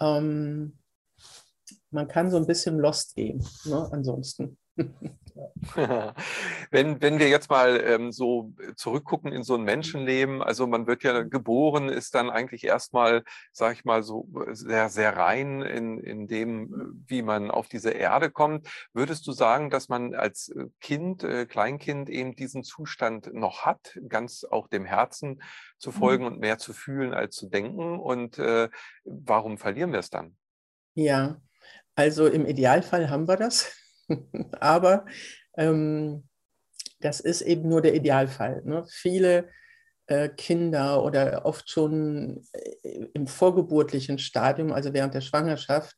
Ähm, 0.00 0.78
man 1.90 2.08
kann 2.08 2.30
so 2.30 2.36
ein 2.36 2.46
bisschen 2.46 2.78
lost 2.78 3.14
gehen, 3.14 3.46
ne, 3.64 3.88
ansonsten. 3.92 4.58
wenn, 6.70 7.00
wenn 7.00 7.18
wir 7.18 7.28
jetzt 7.28 7.50
mal 7.50 7.80
ähm, 7.84 8.12
so 8.12 8.52
zurückgucken 8.76 9.32
in 9.32 9.42
so 9.42 9.54
ein 9.54 9.62
Menschenleben, 9.62 10.42
also 10.42 10.66
man 10.66 10.86
wird 10.86 11.02
ja 11.02 11.22
geboren, 11.22 11.88
ist 11.88 12.14
dann 12.14 12.30
eigentlich 12.30 12.64
erstmal, 12.64 13.24
sag 13.52 13.74
ich 13.74 13.84
mal, 13.84 14.02
so 14.02 14.28
sehr, 14.52 14.88
sehr 14.88 15.16
rein 15.16 15.62
in, 15.62 15.98
in 15.98 16.26
dem, 16.26 17.02
wie 17.06 17.22
man 17.22 17.50
auf 17.50 17.68
diese 17.68 17.90
Erde 17.90 18.30
kommt. 18.30 18.68
Würdest 18.92 19.26
du 19.26 19.32
sagen, 19.32 19.70
dass 19.70 19.88
man 19.88 20.14
als 20.14 20.48
äh, 20.48 20.66
Kind, 20.80 21.24
äh, 21.24 21.46
Kleinkind 21.46 22.08
eben 22.08 22.34
diesen 22.36 22.64
Zustand 22.64 23.32
noch 23.32 23.64
hat, 23.64 23.98
ganz 24.08 24.44
auch 24.44 24.68
dem 24.68 24.84
Herzen 24.84 25.42
zu 25.78 25.90
mhm. 25.90 25.94
folgen 25.94 26.24
mhm. 26.24 26.32
und 26.32 26.40
mehr 26.40 26.58
zu 26.58 26.72
fühlen 26.72 27.14
als 27.14 27.36
zu 27.36 27.48
denken? 27.48 27.98
Und 27.98 28.38
äh, 28.38 28.68
warum 29.04 29.58
verlieren 29.58 29.92
wir 29.92 30.00
es 30.00 30.10
dann? 30.10 30.36
Ja, 30.94 31.40
also 31.94 32.26
im 32.26 32.46
Idealfall 32.46 33.10
haben 33.10 33.28
wir 33.28 33.36
das. 33.36 33.81
Aber 34.60 35.06
ähm, 35.56 36.24
das 37.00 37.20
ist 37.20 37.42
eben 37.42 37.68
nur 37.68 37.82
der 37.82 37.94
Idealfall. 37.94 38.62
Ne? 38.64 38.84
Viele 38.88 39.48
äh, 40.06 40.28
Kinder 40.28 41.02
oder 41.04 41.44
oft 41.44 41.70
schon 41.70 42.44
äh, 42.52 43.06
im 43.14 43.26
vorgeburtlichen 43.26 44.18
Stadium, 44.18 44.72
also 44.72 44.92
während 44.92 45.14
der 45.14 45.20
Schwangerschaft, 45.20 45.96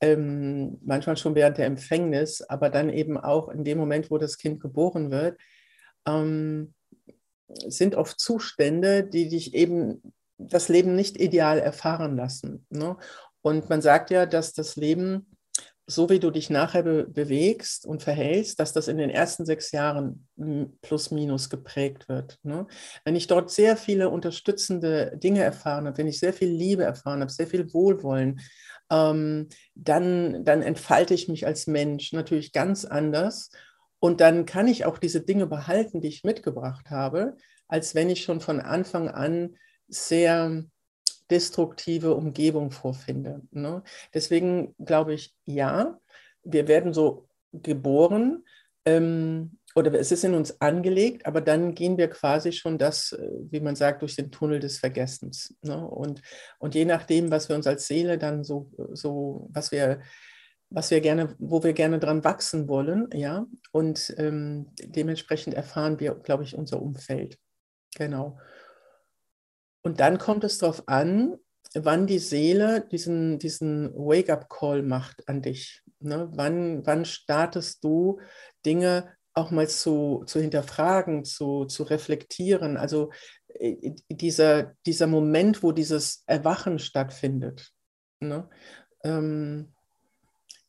ähm, 0.00 0.78
manchmal 0.84 1.16
schon 1.16 1.34
während 1.34 1.58
der 1.58 1.66
Empfängnis, 1.66 2.42
aber 2.42 2.70
dann 2.70 2.90
eben 2.90 3.18
auch 3.18 3.48
in 3.48 3.64
dem 3.64 3.78
Moment, 3.78 4.10
wo 4.10 4.18
das 4.18 4.38
Kind 4.38 4.60
geboren 4.60 5.10
wird, 5.10 5.40
ähm, 6.06 6.74
sind 7.66 7.94
oft 7.94 8.20
Zustände, 8.20 9.04
die 9.04 9.28
dich 9.28 9.54
eben 9.54 10.12
das 10.36 10.68
Leben 10.68 10.94
nicht 10.94 11.20
ideal 11.20 11.58
erfahren 11.58 12.16
lassen. 12.16 12.66
Ne? 12.70 12.96
Und 13.40 13.68
man 13.68 13.82
sagt 13.82 14.10
ja, 14.10 14.26
dass 14.26 14.52
das 14.52 14.76
Leben 14.76 15.37
so 15.90 16.10
wie 16.10 16.20
du 16.20 16.30
dich 16.30 16.50
nachher 16.50 16.82
be 16.82 17.06
bewegst 17.08 17.86
und 17.86 18.02
verhältst, 18.02 18.60
dass 18.60 18.74
das 18.74 18.88
in 18.88 18.98
den 18.98 19.08
ersten 19.08 19.46
sechs 19.46 19.72
Jahren 19.72 20.28
plus 20.82 21.10
minus 21.10 21.48
geprägt 21.48 22.10
wird. 22.10 22.38
Ne? 22.42 22.66
Wenn 23.04 23.16
ich 23.16 23.26
dort 23.26 23.50
sehr 23.50 23.74
viele 23.76 24.10
unterstützende 24.10 25.16
Dinge 25.16 25.42
erfahren 25.42 25.86
habe, 25.86 25.96
wenn 25.96 26.06
ich 26.06 26.20
sehr 26.20 26.34
viel 26.34 26.50
Liebe 26.50 26.84
erfahren 26.84 27.20
habe, 27.22 27.32
sehr 27.32 27.46
viel 27.46 27.72
Wohlwollen, 27.72 28.40
ähm, 28.90 29.48
dann, 29.74 30.44
dann 30.44 30.60
entfalte 30.60 31.14
ich 31.14 31.26
mich 31.28 31.46
als 31.46 31.66
Mensch 31.66 32.12
natürlich 32.12 32.52
ganz 32.52 32.84
anders. 32.84 33.50
Und 33.98 34.20
dann 34.20 34.44
kann 34.44 34.68
ich 34.68 34.84
auch 34.84 34.98
diese 34.98 35.22
Dinge 35.22 35.46
behalten, 35.46 36.02
die 36.02 36.08
ich 36.08 36.22
mitgebracht 36.22 36.90
habe, 36.90 37.34
als 37.66 37.94
wenn 37.94 38.10
ich 38.10 38.22
schon 38.22 38.40
von 38.40 38.60
Anfang 38.60 39.08
an 39.08 39.56
sehr 39.88 40.64
destruktive 41.30 42.14
Umgebung 42.14 42.70
vorfinde. 42.70 43.42
Ne? 43.50 43.82
Deswegen 44.14 44.74
glaube 44.78 45.14
ich, 45.14 45.34
ja, 45.44 45.98
wir 46.42 46.68
werden 46.68 46.92
so 46.92 47.28
geboren 47.52 48.44
ähm, 48.84 49.58
oder 49.74 49.92
es 49.94 50.10
ist 50.10 50.24
in 50.24 50.34
uns 50.34 50.60
angelegt, 50.60 51.26
aber 51.26 51.40
dann 51.40 51.74
gehen 51.74 51.98
wir 51.98 52.08
quasi 52.08 52.52
schon 52.52 52.78
das, 52.78 53.12
äh, 53.12 53.28
wie 53.50 53.60
man 53.60 53.76
sagt, 53.76 54.02
durch 54.02 54.16
den 54.16 54.30
Tunnel 54.30 54.60
des 54.60 54.78
Vergessens. 54.78 55.54
Ne? 55.62 55.86
Und, 55.86 56.22
und 56.58 56.74
je 56.74 56.84
nachdem, 56.84 57.30
was 57.30 57.48
wir 57.48 57.56
uns 57.56 57.66
als 57.66 57.86
Seele 57.86 58.18
dann 58.18 58.44
so, 58.44 58.70
so 58.92 59.48
was 59.52 59.70
wir 59.70 60.00
was 60.70 60.90
wir 60.90 61.00
gerne, 61.00 61.34
wo 61.38 61.62
wir 61.62 61.72
gerne 61.72 61.98
dran 61.98 62.24
wachsen 62.24 62.68
wollen, 62.68 63.08
ja, 63.14 63.46
und 63.72 64.14
ähm, 64.18 64.66
dementsprechend 64.76 65.54
erfahren 65.54 65.98
wir, 65.98 66.14
glaube 66.14 66.44
ich, 66.44 66.56
unser 66.56 66.82
Umfeld. 66.82 67.38
Genau. 67.96 68.38
Und 69.82 70.00
dann 70.00 70.18
kommt 70.18 70.44
es 70.44 70.58
darauf 70.58 70.86
an, 70.86 71.36
wann 71.74 72.06
die 72.06 72.18
Seele 72.18 72.86
diesen, 72.90 73.38
diesen 73.38 73.94
Wake-up-Call 73.94 74.82
macht 74.82 75.28
an 75.28 75.42
dich. 75.42 75.82
Ne? 76.00 76.28
Wann, 76.32 76.86
wann 76.86 77.04
startest 77.04 77.84
du 77.84 78.20
Dinge 78.64 79.14
auch 79.34 79.50
mal 79.50 79.68
zu, 79.68 80.24
zu 80.26 80.40
hinterfragen, 80.40 81.24
zu, 81.24 81.66
zu 81.66 81.82
reflektieren? 81.84 82.76
Also 82.76 83.10
äh, 83.54 83.92
dieser, 84.08 84.74
dieser 84.86 85.06
Moment, 85.06 85.62
wo 85.62 85.72
dieses 85.72 86.24
Erwachen 86.26 86.78
stattfindet. 86.78 87.70
Ne? 88.20 88.48
Ähm, 89.04 89.72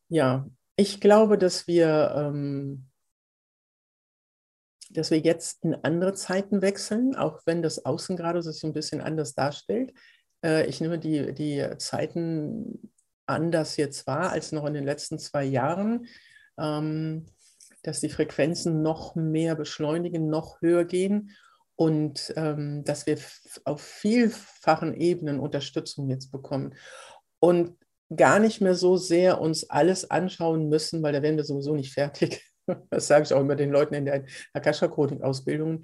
ja, 0.10 0.48
ich 0.76 1.00
glaube, 1.00 1.38
dass 1.38 1.68
wir 1.68 2.14
ähm, 2.16 2.89
dass 4.90 5.12
wir 5.12 5.20
jetzt 5.20 5.64
in 5.64 5.76
andere 5.84 6.14
Zeiten 6.14 6.62
wechseln, 6.62 7.16
auch 7.16 7.42
wenn 7.46 7.62
das 7.62 7.86
Außen 7.86 8.18
gerade 8.18 8.42
sich 8.42 8.64
ein 8.64 8.74
bisschen 8.74 9.02
anders 9.02 9.36
darstellt. 9.36 9.94
Äh, 10.44 10.66
ich 10.68 10.82
nehme 10.82 11.00
die, 11.00 11.34
die 11.34 11.66
Zeiten 11.78 12.92
anders 13.26 13.78
jetzt 13.78 14.08
wahr 14.08 14.32
als 14.32 14.52
noch 14.52 14.66
in 14.66 14.74
den 14.74 14.86
letzten 14.86 15.20
zwei 15.20 15.46
Jahren, 15.46 16.08
ähm, 16.58 17.28
dass 17.84 18.00
die 18.00 18.10
Frequenzen 18.10 18.82
noch 18.82 19.16
mehr 19.16 19.56
beschleunigen, 19.56 20.30
noch 20.30 20.62
höher 20.62 20.86
gehen 20.86 21.32
und 21.76 22.34
ähm, 22.36 22.84
dass 22.84 23.06
wir 23.06 23.18
auf 23.64 23.82
vielfachen 23.82 24.94
Ebenen 24.96 25.40
Unterstützung 25.40 26.10
jetzt 26.10 26.32
bekommen. 26.32 26.76
Und 27.40 27.78
gar 28.14 28.40
nicht 28.40 28.60
mehr 28.60 28.76
so 28.76 28.98
sehr 28.98 29.40
uns 29.40 29.70
alles 29.70 30.10
anschauen 30.10 30.68
müssen, 30.68 31.04
weil 31.04 31.14
da 31.14 31.22
werden 31.22 31.38
wir 31.38 31.44
sowieso 31.44 31.76
nicht 31.76 31.94
fertig, 31.94 32.49
Das 32.90 33.08
sage 33.08 33.24
ich 33.24 33.34
auch 33.34 33.42
immer 33.42 33.56
den 33.56 33.72
Leuten 33.72 33.94
in 33.94 34.06
der 34.06 34.26
Akasha-Chronik-Ausbildung. 34.54 35.82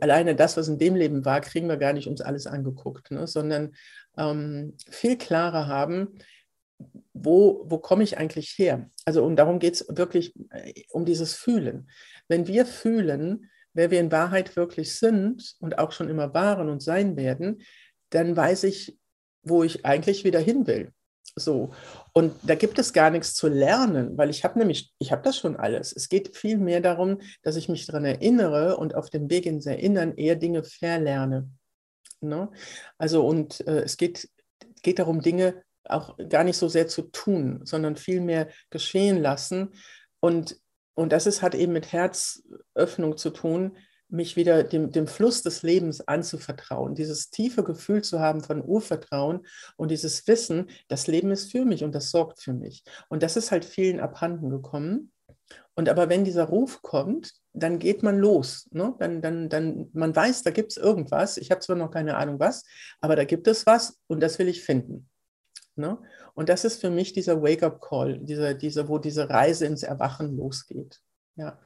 Alleine 0.00 0.34
das, 0.34 0.56
was 0.56 0.68
in 0.68 0.78
dem 0.78 0.94
Leben 0.94 1.24
war, 1.24 1.40
kriegen 1.40 1.68
wir 1.68 1.76
gar 1.76 1.92
nicht 1.92 2.08
uns 2.08 2.20
alles 2.20 2.46
angeguckt, 2.46 3.10
ne? 3.10 3.26
sondern 3.26 3.72
ähm, 4.16 4.74
viel 4.90 5.16
klarer 5.16 5.66
haben, 5.66 6.18
wo, 7.12 7.64
wo 7.66 7.78
komme 7.78 8.02
ich 8.04 8.18
eigentlich 8.18 8.54
her? 8.56 8.88
Also 9.04 9.24
und 9.24 9.36
darum 9.36 9.58
geht 9.58 9.74
es 9.74 9.86
wirklich 9.88 10.34
äh, 10.50 10.84
um 10.90 11.04
dieses 11.04 11.34
Fühlen. 11.34 11.90
Wenn 12.28 12.46
wir 12.46 12.64
fühlen, 12.64 13.50
wer 13.72 13.90
wir 13.90 14.00
in 14.00 14.12
Wahrheit 14.12 14.56
wirklich 14.56 14.94
sind 14.96 15.56
und 15.60 15.78
auch 15.78 15.92
schon 15.92 16.08
immer 16.08 16.34
waren 16.34 16.68
und 16.68 16.82
sein 16.82 17.16
werden, 17.16 17.62
dann 18.10 18.36
weiß 18.36 18.64
ich, 18.64 18.98
wo 19.42 19.62
ich 19.62 19.84
eigentlich 19.84 20.24
wieder 20.24 20.40
hin 20.40 20.66
will. 20.66 20.92
So. 21.36 21.70
Und 22.12 22.34
da 22.42 22.54
gibt 22.54 22.78
es 22.78 22.92
gar 22.92 23.10
nichts 23.10 23.34
zu 23.34 23.48
lernen, 23.48 24.16
weil 24.18 24.30
ich 24.30 24.44
habe 24.44 24.58
nämlich, 24.58 24.92
ich 24.98 25.12
habe 25.12 25.22
das 25.22 25.36
schon 25.36 25.56
alles. 25.56 25.92
Es 25.92 26.08
geht 26.08 26.36
viel 26.36 26.58
mehr 26.58 26.80
darum, 26.80 27.20
dass 27.42 27.56
ich 27.56 27.68
mich 27.68 27.86
daran 27.86 28.04
erinnere 28.04 28.76
und 28.76 28.94
auf 28.94 29.10
dem 29.10 29.30
Weg 29.30 29.46
ins 29.46 29.66
Erinnern 29.66 30.14
eher 30.14 30.36
Dinge 30.36 30.64
verlerne. 30.64 31.48
Ne? 32.20 32.50
Also 32.98 33.26
und 33.26 33.66
äh, 33.66 33.80
es 33.80 33.96
geht, 33.96 34.28
geht 34.82 34.98
darum, 34.98 35.22
Dinge 35.22 35.62
auch 35.84 36.16
gar 36.28 36.44
nicht 36.44 36.56
so 36.56 36.68
sehr 36.68 36.88
zu 36.88 37.02
tun, 37.02 37.60
sondern 37.64 37.96
vielmehr 37.96 38.48
geschehen 38.70 39.20
lassen. 39.20 39.72
Und, 40.20 40.60
und 40.94 41.12
das 41.12 41.26
ist, 41.26 41.42
hat 41.42 41.54
eben 41.54 41.72
mit 41.72 41.92
Herzöffnung 41.92 43.16
zu 43.16 43.30
tun, 43.30 43.76
mich 44.10 44.36
wieder 44.36 44.64
dem, 44.64 44.90
dem 44.90 45.06
Fluss 45.06 45.42
des 45.42 45.62
Lebens 45.62 46.00
anzuvertrauen, 46.06 46.94
dieses 46.94 47.30
tiefe 47.30 47.62
Gefühl 47.62 48.02
zu 48.02 48.20
haben 48.20 48.42
von 48.42 48.64
Urvertrauen 48.64 49.46
und 49.76 49.90
dieses 49.90 50.26
Wissen, 50.26 50.68
das 50.88 51.06
Leben 51.06 51.30
ist 51.30 51.50
für 51.50 51.64
mich 51.64 51.84
und 51.84 51.94
das 51.94 52.10
sorgt 52.10 52.42
für 52.42 52.52
mich. 52.52 52.84
Und 53.08 53.22
das 53.22 53.36
ist 53.36 53.50
halt 53.50 53.64
vielen 53.64 54.00
abhanden 54.00 54.50
gekommen. 54.50 55.12
Und 55.74 55.88
aber 55.88 56.08
wenn 56.08 56.24
dieser 56.24 56.44
Ruf 56.44 56.82
kommt, 56.82 57.32
dann 57.52 57.78
geht 57.78 58.02
man 58.02 58.18
los. 58.18 58.68
Ne? 58.70 58.94
Dann, 58.98 59.22
dann, 59.22 59.48
dann, 59.48 59.88
man 59.92 60.14
weiß, 60.14 60.42
da 60.42 60.50
gibt 60.50 60.72
es 60.72 60.76
irgendwas. 60.76 61.36
Ich 61.36 61.50
habe 61.50 61.60
zwar 61.60 61.76
noch 61.76 61.90
keine 61.90 62.16
Ahnung 62.16 62.38
was, 62.38 62.64
aber 63.00 63.16
da 63.16 63.24
gibt 63.24 63.46
es 63.46 63.66
was 63.66 63.98
und 64.06 64.20
das 64.20 64.38
will 64.38 64.48
ich 64.48 64.62
finden. 64.62 65.08
Ne? 65.76 65.98
Und 66.34 66.48
das 66.48 66.64
ist 66.64 66.80
für 66.80 66.90
mich 66.90 67.12
dieser 67.12 67.42
Wake-up-Call, 67.42 68.18
dieser, 68.18 68.54
dieser, 68.54 68.88
wo 68.88 68.98
diese 68.98 69.30
Reise 69.30 69.66
ins 69.66 69.82
Erwachen 69.82 70.36
losgeht. 70.36 71.00
Ja. 71.36 71.58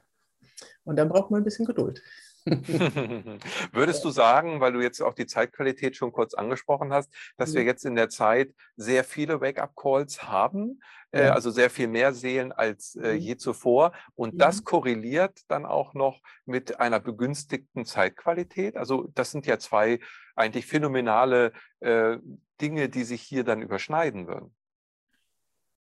Und 0.83 0.95
dann 0.97 1.09
braucht 1.09 1.31
man 1.31 1.41
ein 1.41 1.43
bisschen 1.43 1.65
Geduld. 1.65 2.01
Würdest 3.71 4.05
du 4.05 4.09
sagen, 4.11 4.59
weil 4.59 4.73
du 4.73 4.81
jetzt 4.81 5.01
auch 5.01 5.13
die 5.13 5.25
Zeitqualität 5.25 5.95
schon 5.95 6.11
kurz 6.11 6.35
angesprochen 6.35 6.93
hast, 6.93 7.11
dass 7.37 7.53
wir 7.53 7.61
mhm. 7.61 7.67
jetzt 7.67 7.85
in 7.85 7.95
der 7.95 8.09
Zeit 8.09 8.53
sehr 8.75 9.03
viele 9.03 9.41
Wake-up-Calls 9.41 10.23
haben, 10.23 10.79
äh, 11.11 11.21
ja. 11.21 11.25
äh, 11.25 11.29
also 11.29 11.49
sehr 11.49 11.69
viel 11.69 11.87
mehr 11.87 12.13
Seelen 12.13 12.51
als 12.51 12.95
äh, 12.95 13.13
mhm. 13.13 13.19
je 13.19 13.37
zuvor 13.37 13.93
und 14.13 14.39
das 14.39 14.59
mhm. 14.59 14.65
korreliert 14.65 15.39
dann 15.47 15.65
auch 15.65 15.93
noch 15.95 16.21
mit 16.45 16.79
einer 16.79 16.99
begünstigten 16.99 17.85
Zeitqualität? 17.85 18.77
Also 18.77 19.09
das 19.15 19.31
sind 19.31 19.47
ja 19.47 19.57
zwei 19.57 19.99
eigentlich 20.35 20.67
phänomenale 20.67 21.51
äh, 21.79 22.17
Dinge, 22.61 22.89
die 22.89 23.03
sich 23.03 23.21
hier 23.21 23.43
dann 23.43 23.61
überschneiden 23.61 24.27
würden. 24.27 24.53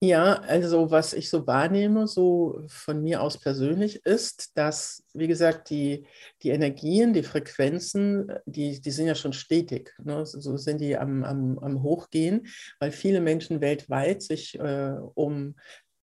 Ja, 0.02 0.34
also 0.42 0.90
was 0.90 1.14
ich 1.14 1.30
so 1.30 1.46
wahrnehme, 1.46 2.06
so 2.06 2.62
von 2.68 3.02
mir 3.02 3.22
aus 3.22 3.38
persönlich, 3.40 4.04
ist, 4.04 4.56
dass, 4.58 5.02
wie 5.14 5.26
gesagt, 5.26 5.70
die, 5.70 6.06
die 6.42 6.50
Energien, 6.50 7.14
die 7.14 7.22
Frequenzen, 7.22 8.30
die, 8.44 8.78
die 8.78 8.90
sind 8.90 9.06
ja 9.06 9.14
schon 9.14 9.32
stetig. 9.32 9.94
Ne? 10.04 10.26
So 10.26 10.58
sind 10.58 10.82
die 10.82 10.98
am, 10.98 11.24
am, 11.24 11.58
am 11.60 11.82
Hochgehen, 11.82 12.46
weil 12.78 12.92
viele 12.92 13.22
Menschen 13.22 13.62
weltweit 13.62 14.22
sich 14.22 14.58
äh, 14.58 14.92
um 15.14 15.54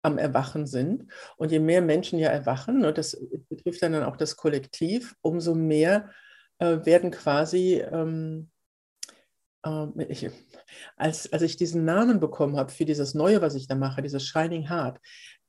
am 0.03 0.17
Erwachen 0.17 0.67
sind. 0.67 1.11
Und 1.35 1.51
je 1.51 1.59
mehr 1.59 1.81
Menschen 1.81 2.17
ja 2.17 2.29
erwachen, 2.29 2.79
ne, 2.79 2.93
das 2.93 3.21
betrifft 3.49 3.83
dann 3.83 4.03
auch 4.03 4.15
das 4.15 4.37
Kollektiv, 4.37 5.15
umso 5.21 5.53
mehr 5.53 6.09
äh, 6.59 6.77
werden 6.85 7.11
quasi 7.11 7.81
ähm, 7.81 8.50
äh, 9.65 9.87
ich, 10.09 10.29
als, 10.95 11.31
als 11.31 11.41
ich 11.41 11.57
diesen 11.57 11.85
Namen 11.85 12.19
bekommen 12.19 12.57
habe 12.57 12.71
für 12.71 12.85
dieses 12.85 13.13
Neue, 13.13 13.41
was 13.41 13.55
ich 13.55 13.67
da 13.67 13.75
mache, 13.75 14.01
dieses 14.01 14.25
Shining 14.25 14.69
Heart, 14.69 14.99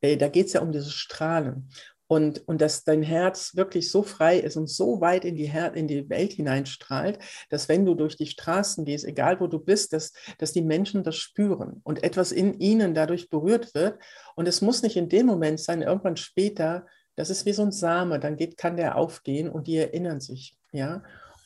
äh, 0.00 0.16
da 0.16 0.28
geht 0.28 0.46
es 0.46 0.52
ja 0.52 0.60
um 0.60 0.72
dieses 0.72 0.92
Strahlen. 0.92 1.68
Und, 2.08 2.46
und 2.46 2.60
dass 2.60 2.84
dein 2.84 3.02
Herz 3.02 3.56
wirklich 3.56 3.90
so 3.90 4.02
frei 4.02 4.38
ist 4.38 4.58
und 4.58 4.68
so 4.68 5.00
weit 5.00 5.24
in 5.24 5.34
die, 5.34 5.46
Her 5.46 5.72
in 5.72 5.88
die 5.88 6.10
Welt 6.10 6.34
hineinstrahlt, 6.34 7.18
dass 7.48 7.70
wenn 7.70 7.86
du 7.86 7.94
durch 7.94 8.16
die 8.16 8.26
Straßen 8.26 8.84
gehst, 8.84 9.06
egal 9.06 9.40
wo 9.40 9.46
du 9.46 9.58
bist, 9.58 9.94
dass, 9.94 10.12
dass 10.36 10.52
die 10.52 10.60
Menschen 10.60 11.04
das 11.04 11.16
spüren 11.16 11.80
und 11.84 12.04
etwas 12.04 12.30
in 12.30 12.60
ihnen 12.60 12.92
dadurch 12.92 13.30
berührt 13.30 13.74
wird. 13.74 13.98
Und 14.36 14.46
es 14.46 14.60
muss 14.60 14.82
nicht 14.82 14.96
in 14.96 15.08
dem 15.08 15.24
Moment 15.24 15.58
sein, 15.58 15.80
irgendwann 15.80 16.18
später, 16.18 16.86
das 17.16 17.30
ist 17.30 17.46
wie 17.46 17.54
so 17.54 17.62
ein 17.62 17.72
Same, 17.72 18.20
dann 18.20 18.36
geht, 18.36 18.58
kann 18.58 18.76
der 18.76 18.96
aufgehen 18.96 19.48
und 19.48 19.66
die 19.66 19.78
erinnern 19.78 20.20
sich. 20.20 20.58
Ja? 20.70 21.02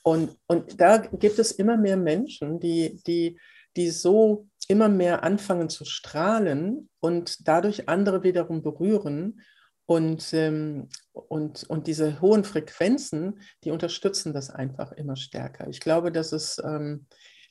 Und, 0.06 0.38
und 0.46 0.80
da 0.80 0.98
gibt 0.98 1.40
es 1.40 1.50
immer 1.50 1.76
mehr 1.76 1.96
Menschen, 1.96 2.60
die, 2.60 3.02
die, 3.08 3.40
die 3.74 3.90
so 3.90 4.46
immer 4.68 4.88
mehr 4.88 5.24
anfangen 5.24 5.68
zu 5.68 5.84
strahlen 5.84 6.88
und 7.00 7.48
dadurch 7.48 7.88
andere 7.88 8.22
wiederum 8.22 8.62
berühren. 8.62 9.40
Und, 9.84 10.32
ähm, 10.32 10.90
und, 11.12 11.64
und 11.64 11.88
diese 11.88 12.20
hohen 12.20 12.44
Frequenzen, 12.44 13.40
die 13.64 13.72
unterstützen 13.72 14.32
das 14.32 14.48
einfach 14.48 14.92
immer 14.92 15.16
stärker. 15.16 15.66
Ich 15.66 15.80
glaube, 15.80 16.12
das 16.12 16.32
ist, 16.32 16.62
ähm, 16.64 17.06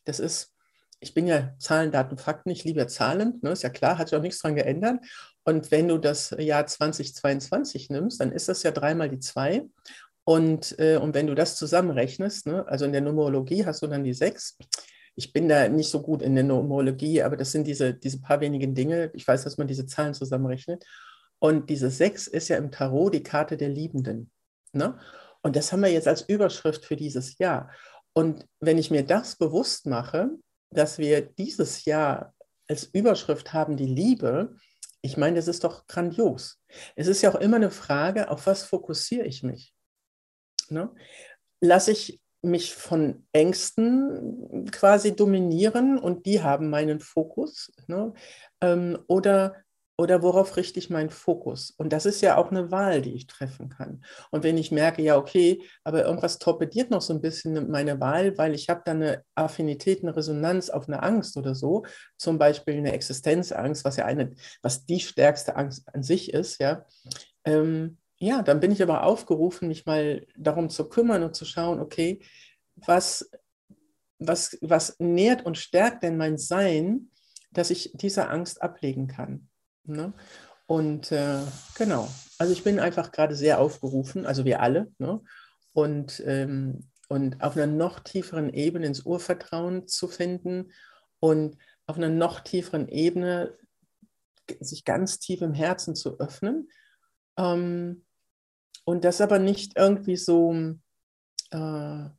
das 0.06 0.22
ist 0.22 0.56
ich 1.02 1.14
bin 1.14 1.28
ja 1.28 1.54
Zahlen, 1.60 1.92
Daten, 1.92 2.18
Fakten, 2.18 2.50
ich 2.50 2.64
liebe 2.64 2.88
Zahlen, 2.88 3.40
ne, 3.42 3.52
ist 3.52 3.64
ja 3.64 3.70
klar, 3.70 3.98
hat 3.98 4.10
sich 4.10 4.18
auch 4.18 4.24
nichts 4.24 4.40
dran 4.40 4.56
geändert. 4.56 5.00
Und 5.44 5.70
wenn 5.70 5.88
du 5.88 5.98
das 5.98 6.36
Jahr 6.40 6.66
2022 6.66 7.90
nimmst, 7.90 8.20
dann 8.20 8.32
ist 8.32 8.50
das 8.50 8.64
ja 8.64 8.72
dreimal 8.72 9.10
die 9.10 9.20
zwei. 9.20 9.68
Und, 10.26 10.78
äh, 10.80 10.98
und 10.98 11.14
wenn 11.14 11.28
du 11.28 11.36
das 11.36 11.56
zusammenrechnest, 11.56 12.48
ne, 12.48 12.68
also 12.68 12.86
in 12.86 12.92
der 12.92 13.02
Numerologie 13.02 13.66
hast 13.66 13.82
du 13.82 13.88
dann 13.88 14.04
die 14.04 14.14
sechs. 14.14 14.58
Ich 15.16 15.32
bin 15.32 15.48
da 15.48 15.70
nicht 15.70 15.90
so 15.90 16.02
gut 16.02 16.22
in 16.22 16.36
der 16.36 16.44
Numerologie, 16.44 17.22
aber 17.22 17.38
das 17.38 17.52
sind 17.52 17.68
diese, 17.68 17.94
diese 17.94 18.20
paar 18.20 18.42
wenigen 18.42 18.74
Dinge. 18.74 19.12
Ich 19.14 19.26
weiß, 19.28 19.44
dass 19.44 19.58
man 19.58 19.68
diese 19.68 19.86
Zahlen 19.86 20.14
zusammenrechnet. 20.14 20.84
Und 21.40 21.70
diese 21.70 21.90
sechs 21.90 22.28
ist 22.28 22.50
ja 22.50 22.58
im 22.58 22.72
Tarot 22.72 23.14
die 23.14 23.24
Karte 23.24 23.56
der 23.56 23.70
Liebenden. 23.70 24.32
Ne? 24.74 24.98
Und 25.42 25.56
das 25.56 25.72
haben 25.72 25.82
wir 25.82 25.92
jetzt 25.92 26.08
als 26.08 26.24
Überschrift 26.24 26.86
für 26.86 26.96
dieses 26.96 27.38
Jahr. 27.38 27.70
Und 28.14 28.48
wenn 28.60 28.80
ich 28.80 28.90
mir 28.90 29.06
das 29.06 29.36
bewusst 29.36 29.86
mache, 29.86 30.32
dass 30.72 30.98
wir 30.98 31.22
dieses 31.22 31.86
Jahr 31.86 32.34
als 32.68 32.86
Überschrift 32.86 33.54
haben 33.54 33.78
die 33.78 33.86
Liebe, 33.86 34.56
ich 35.02 35.18
meine, 35.18 35.36
das 35.36 35.48
ist 35.48 35.64
doch 35.64 35.86
grandios. 35.86 36.60
Es 36.96 37.06
ist 37.06 37.22
ja 37.22 37.32
auch 37.32 37.40
immer 37.40 37.58
eine 37.58 37.70
Frage, 37.70 38.32
auf 38.32 38.48
was 38.48 38.64
fokussiere 38.64 39.28
ich 39.28 39.44
mich? 39.44 39.75
Ne? 40.72 40.90
Lasse 41.62 41.92
ich 41.92 42.20
mich 42.46 42.76
von 42.76 43.26
Ängsten 43.34 44.70
quasi 44.72 45.16
dominieren 45.16 45.98
und 45.98 46.26
die 46.26 46.42
haben 46.42 46.70
meinen 46.70 47.00
Fokus? 47.00 47.72
Ne? 47.88 48.14
Ähm, 48.62 49.00
oder, 49.08 49.56
oder 49.98 50.22
worauf 50.22 50.56
richte 50.56 50.80
ich 50.80 50.90
meinen 50.90 51.10
Fokus? 51.10 51.72
Und 51.72 51.92
das 51.92 52.06
ist 52.06 52.22
ja 52.22 52.38
auch 52.38 52.52
eine 52.52 52.72
Wahl, 52.72 53.02
die 53.02 53.14
ich 53.14 53.28
treffen 53.28 53.70
kann. 53.70 54.04
Und 54.32 54.44
wenn 54.44 54.58
ich 54.58 54.72
merke, 54.72 55.02
ja, 55.02 55.18
okay, 55.18 55.64
aber 55.84 56.06
irgendwas 56.06 56.38
torpediert 56.38 56.92
noch 56.92 57.02
so 57.02 57.14
ein 57.14 57.22
bisschen 57.22 57.70
meine 57.72 58.00
Wahl, 58.00 58.38
weil 58.38 58.54
ich 58.54 58.70
habe 58.70 58.82
da 58.86 58.92
eine 58.92 59.24
Affinität, 59.36 60.04
eine 60.04 60.16
Resonanz 60.16 60.70
auf 60.70 60.88
eine 60.88 61.02
Angst 61.02 61.38
oder 61.38 61.56
so, 61.56 61.86
zum 62.18 62.38
Beispiel 62.38 62.76
eine 62.76 62.94
Existenzangst, 62.94 63.84
was 63.84 63.98
ja 63.98 64.06
eine, 64.06 64.34
was 64.62 64.86
die 64.86 65.00
stärkste 65.00 65.56
Angst 65.56 65.88
an 65.94 66.04
sich 66.04 66.34
ist, 66.34 66.60
ja, 66.60 66.86
ähm, 67.46 67.98
ja, 68.18 68.42
dann 68.42 68.60
bin 68.60 68.72
ich 68.72 68.82
aber 68.82 69.04
aufgerufen, 69.04 69.68
mich 69.68 69.86
mal 69.86 70.26
darum 70.38 70.70
zu 70.70 70.88
kümmern 70.88 71.24
und 71.24 71.36
zu 71.36 71.46
schauen, 71.46 71.80
okay, 71.80 72.22
was, 72.76 73.30
was, 74.20 74.58
was 74.62 74.96
nährt 75.00 75.46
und 75.46 75.58
stärkt 75.58 76.04
denn 76.04 76.18
mein 76.18 76.38
Sein, 76.38 77.12
dass 77.52 77.70
ich 77.70 77.92
diese 77.94 78.30
Angst 78.30 78.62
ablegen 78.62 79.08
kann. 79.08 79.48
Ne? 79.84 80.14
Und 80.68 81.12
äh, 81.12 81.40
genau, 81.76 82.08
also 82.38 82.54
ich 82.54 82.64
bin 82.64 82.80
einfach 82.80 83.12
gerade 83.12 83.36
sehr 83.36 83.60
aufgerufen, 83.60 84.26
also 84.26 84.46
wir 84.46 84.62
alle, 84.62 84.92
ne? 84.98 85.22
und, 85.74 86.24
ähm, 86.26 86.90
und 87.08 87.42
auf 87.42 87.56
einer 87.56 87.68
noch 87.68 88.00
tieferen 88.00 88.50
Ebene 88.50 88.88
ins 88.88 89.02
Urvertrauen 89.02 89.88
zu 89.88 90.08
finden 90.08 90.72
und 91.20 91.58
auf 91.86 91.98
einer 91.98 92.10
noch 92.10 92.40
tieferen 92.40 92.88
Ebene 92.88 93.58
sich 94.60 94.86
ganz 94.86 95.20
tief 95.20 95.42
im 95.42 95.54
Herzen 95.54 95.96
zu 95.96 96.20
öffnen. 96.20 96.70
Ähm, 97.38 98.05
und 98.86 99.04
das 99.04 99.22
aber 99.22 99.40
nicht 99.40 99.74
irgendwie 99.76 100.16
so, 100.16 100.54
äh, 101.52 102.10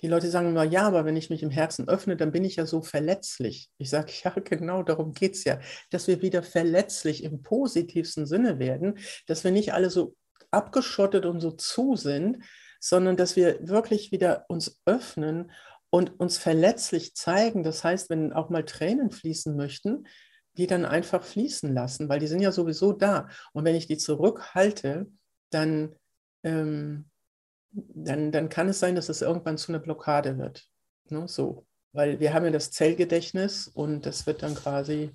die 0.00 0.06
Leute 0.06 0.30
sagen 0.30 0.48
immer, 0.48 0.64
ja, 0.64 0.82
aber 0.86 1.04
wenn 1.04 1.16
ich 1.16 1.30
mich 1.30 1.42
im 1.42 1.50
Herzen 1.50 1.88
öffne, 1.88 2.16
dann 2.16 2.32
bin 2.32 2.44
ich 2.44 2.56
ja 2.56 2.66
so 2.66 2.80
verletzlich. 2.80 3.70
Ich 3.78 3.90
sage, 3.90 4.12
ja, 4.22 4.30
genau 4.30 4.82
darum 4.82 5.12
geht 5.12 5.34
es 5.34 5.44
ja, 5.44 5.58
dass 5.90 6.06
wir 6.06 6.22
wieder 6.22 6.42
verletzlich 6.42 7.24
im 7.24 7.42
positivsten 7.42 8.26
Sinne 8.26 8.58
werden, 8.58 8.98
dass 9.26 9.44
wir 9.44 9.50
nicht 9.50 9.74
alle 9.74 9.90
so 9.90 10.14
abgeschottet 10.50 11.26
und 11.26 11.40
so 11.40 11.50
zu 11.50 11.96
sind, 11.96 12.44
sondern 12.80 13.16
dass 13.16 13.34
wir 13.34 13.66
wirklich 13.66 14.12
wieder 14.12 14.44
uns 14.48 14.80
öffnen 14.86 15.50
und 15.90 16.20
uns 16.20 16.38
verletzlich 16.38 17.14
zeigen. 17.14 17.62
Das 17.62 17.82
heißt, 17.82 18.10
wenn 18.10 18.32
auch 18.32 18.50
mal 18.50 18.64
Tränen 18.64 19.10
fließen 19.10 19.56
möchten, 19.56 20.06
die 20.56 20.66
dann 20.66 20.84
einfach 20.84 21.24
fließen 21.24 21.72
lassen, 21.72 22.08
weil 22.08 22.20
die 22.20 22.26
sind 22.26 22.40
ja 22.40 22.52
sowieso 22.52 22.92
da. 22.92 23.28
Und 23.52 23.64
wenn 23.64 23.74
ich 23.74 23.86
die 23.86 23.96
zurückhalte, 23.96 25.06
dann, 25.50 25.94
ähm, 26.44 27.06
dann, 27.72 28.30
dann 28.30 28.48
kann 28.48 28.68
es 28.68 28.78
sein, 28.78 28.94
dass 28.94 29.08
es 29.08 29.22
irgendwann 29.22 29.58
zu 29.58 29.72
einer 29.72 29.80
Blockade 29.80 30.38
wird. 30.38 30.64
Ne? 31.08 31.26
So. 31.26 31.66
Weil 31.92 32.20
wir 32.20 32.34
haben 32.34 32.44
ja 32.44 32.50
das 32.50 32.70
Zellgedächtnis 32.70 33.68
und 33.68 34.06
das 34.06 34.26
wird 34.26 34.42
dann 34.42 34.54
quasi 34.54 35.12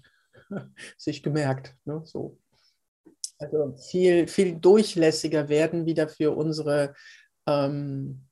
sich 0.97 1.23
gemerkt. 1.23 1.75
Ne? 1.85 2.01
So. 2.05 2.37
Also 3.37 3.75
viel, 3.77 4.27
viel 4.27 4.55
durchlässiger 4.55 5.47
werden 5.47 5.85
wieder 5.85 6.09
für 6.09 6.35
unsere 6.35 6.93
ähm, 7.47 8.27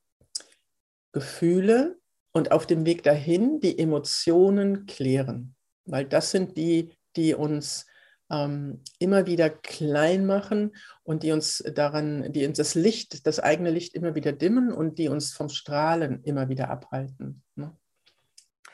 Gefühle 1.14 1.98
und 2.34 2.52
auf 2.52 2.68
dem 2.68 2.86
Weg 2.86 3.04
dahin 3.04 3.60
die 3.62 3.80
Emotionen 3.80 4.86
klären. 4.86 5.56
Weil 5.86 6.06
das 6.06 6.32
sind 6.32 6.58
die, 6.58 6.92
die 7.16 7.34
uns 7.34 7.87
ähm, 8.30 8.82
immer 9.00 9.26
wieder 9.26 9.50
klein 9.50 10.26
machen 10.26 10.76
und 11.04 11.24
die 11.24 11.32
uns 11.32 11.64
daran, 11.74 12.32
die 12.32 12.46
uns 12.46 12.58
das 12.58 12.76
Licht, 12.76 13.26
das 13.26 13.40
eigene 13.40 13.72
Licht 13.72 13.94
immer 13.96 14.16
wieder 14.16 14.34
dimmen 14.34 14.72
und 14.72 14.98
die 14.98 15.10
uns 15.10 15.34
vom 15.34 15.50
Strahlen 15.50 16.24
immer 16.24 16.50
wieder 16.50 16.70
abhalten. 16.70 17.44
Ne? 17.56 17.76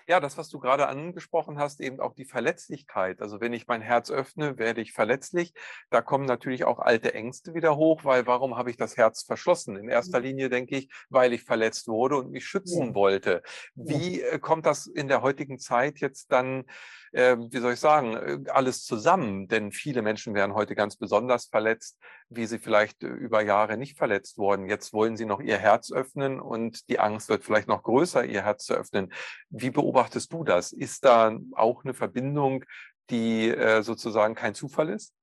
Ja, 0.08 0.20
das, 0.20 0.38
was 0.38 0.50
du 0.50 0.60
gerade 0.60 0.88
angesprochen 0.88 1.60
hast, 1.60 1.82
eben 1.82 2.00
auch 2.00 2.14
die 2.14 2.26
Verletzlichkeit. 2.26 3.22
Also 3.22 3.42
wenn 3.42 3.54
ich 3.54 3.68
mein 3.68 3.82
Herz 3.82 4.12
öffne, 4.12 4.58
werde 4.58 4.82
ich 4.82 4.94
verletzlich. 4.94 5.54
Da 5.90 6.02
kommen 6.02 6.26
natürlich 6.26 6.66
auch 6.66 6.80
alte 6.80 7.14
Ängste 7.14 7.54
wieder 7.54 7.76
hoch, 7.76 8.04
weil 8.04 8.28
warum 8.28 8.58
habe 8.58 8.70
ich 8.70 8.78
das 8.78 8.98
Herz 8.98 9.24
verschlossen? 9.24 9.78
In 9.78 9.90
erster 9.90 10.20
mhm. 10.20 10.26
Linie 10.26 10.50
denke 10.50 10.78
ich, 10.78 10.90
weil 11.10 11.34
ich 11.34 11.44
verletzt 11.44 11.88
wurde 11.88 12.18
und 12.18 12.32
mich 12.32 12.46
schützen 12.46 12.90
ja. 12.90 12.96
wollte. 12.96 13.42
Wie 13.76 14.22
ja. 14.22 14.28
Äh, 14.28 14.40
kommt 14.40 14.66
das 14.66 14.88
in 14.88 15.08
der 15.08 15.22
heutigen 15.22 15.60
Zeit 15.60 16.00
jetzt 16.00 16.32
dann 16.32 16.66
äh, 17.14 17.38
wie 17.38 17.60
soll 17.60 17.74
ich 17.74 17.80
sagen, 17.80 18.16
äh, 18.16 18.50
alles 18.50 18.84
zusammen. 18.84 19.48
Denn 19.48 19.72
viele 19.72 20.02
Menschen 20.02 20.34
werden 20.34 20.56
heute 20.56 20.76
ganz 20.76 20.98
besonders 20.98 21.46
verletzt, 21.46 21.98
wie 22.30 22.46
sie 22.46 22.60
vielleicht 22.60 23.04
äh, 23.04 23.08
über 23.08 23.42
Jahre 23.42 23.78
nicht 23.78 23.98
verletzt 23.98 24.38
wurden. 24.38 24.68
Jetzt 24.68 24.94
wollen 24.94 25.16
sie 25.16 25.26
noch 25.26 25.40
ihr 25.40 25.58
Herz 25.58 25.92
öffnen 25.92 26.40
und 26.40 26.90
die 26.90 27.00
Angst 27.00 27.30
wird 27.30 27.44
vielleicht 27.44 27.68
noch 27.68 27.84
größer, 27.84 28.26
ihr 28.26 28.44
Herz 28.44 28.66
zu 28.66 28.74
öffnen. 28.74 29.14
Wie 29.50 29.70
beobachtest 29.94 30.34
du 30.34 30.44
das? 30.44 30.72
Ist 30.72 31.06
da 31.06 31.38
auch 31.54 31.84
eine 31.84 31.94
Verbindung, 31.94 32.66
die 33.10 33.50
äh, 33.50 33.84
sozusagen 33.84 34.34
kein 34.34 34.56
Zufall 34.56 34.90
ist? 34.90 35.14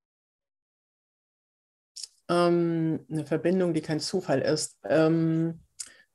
Ähm, 2.29 3.05
eine 3.11 3.27
Verbindung, 3.27 3.75
die 3.75 3.81
kein 3.81 3.99
Zufall 3.99 4.41
ist. 4.41 4.79
Ähm, 4.85 5.61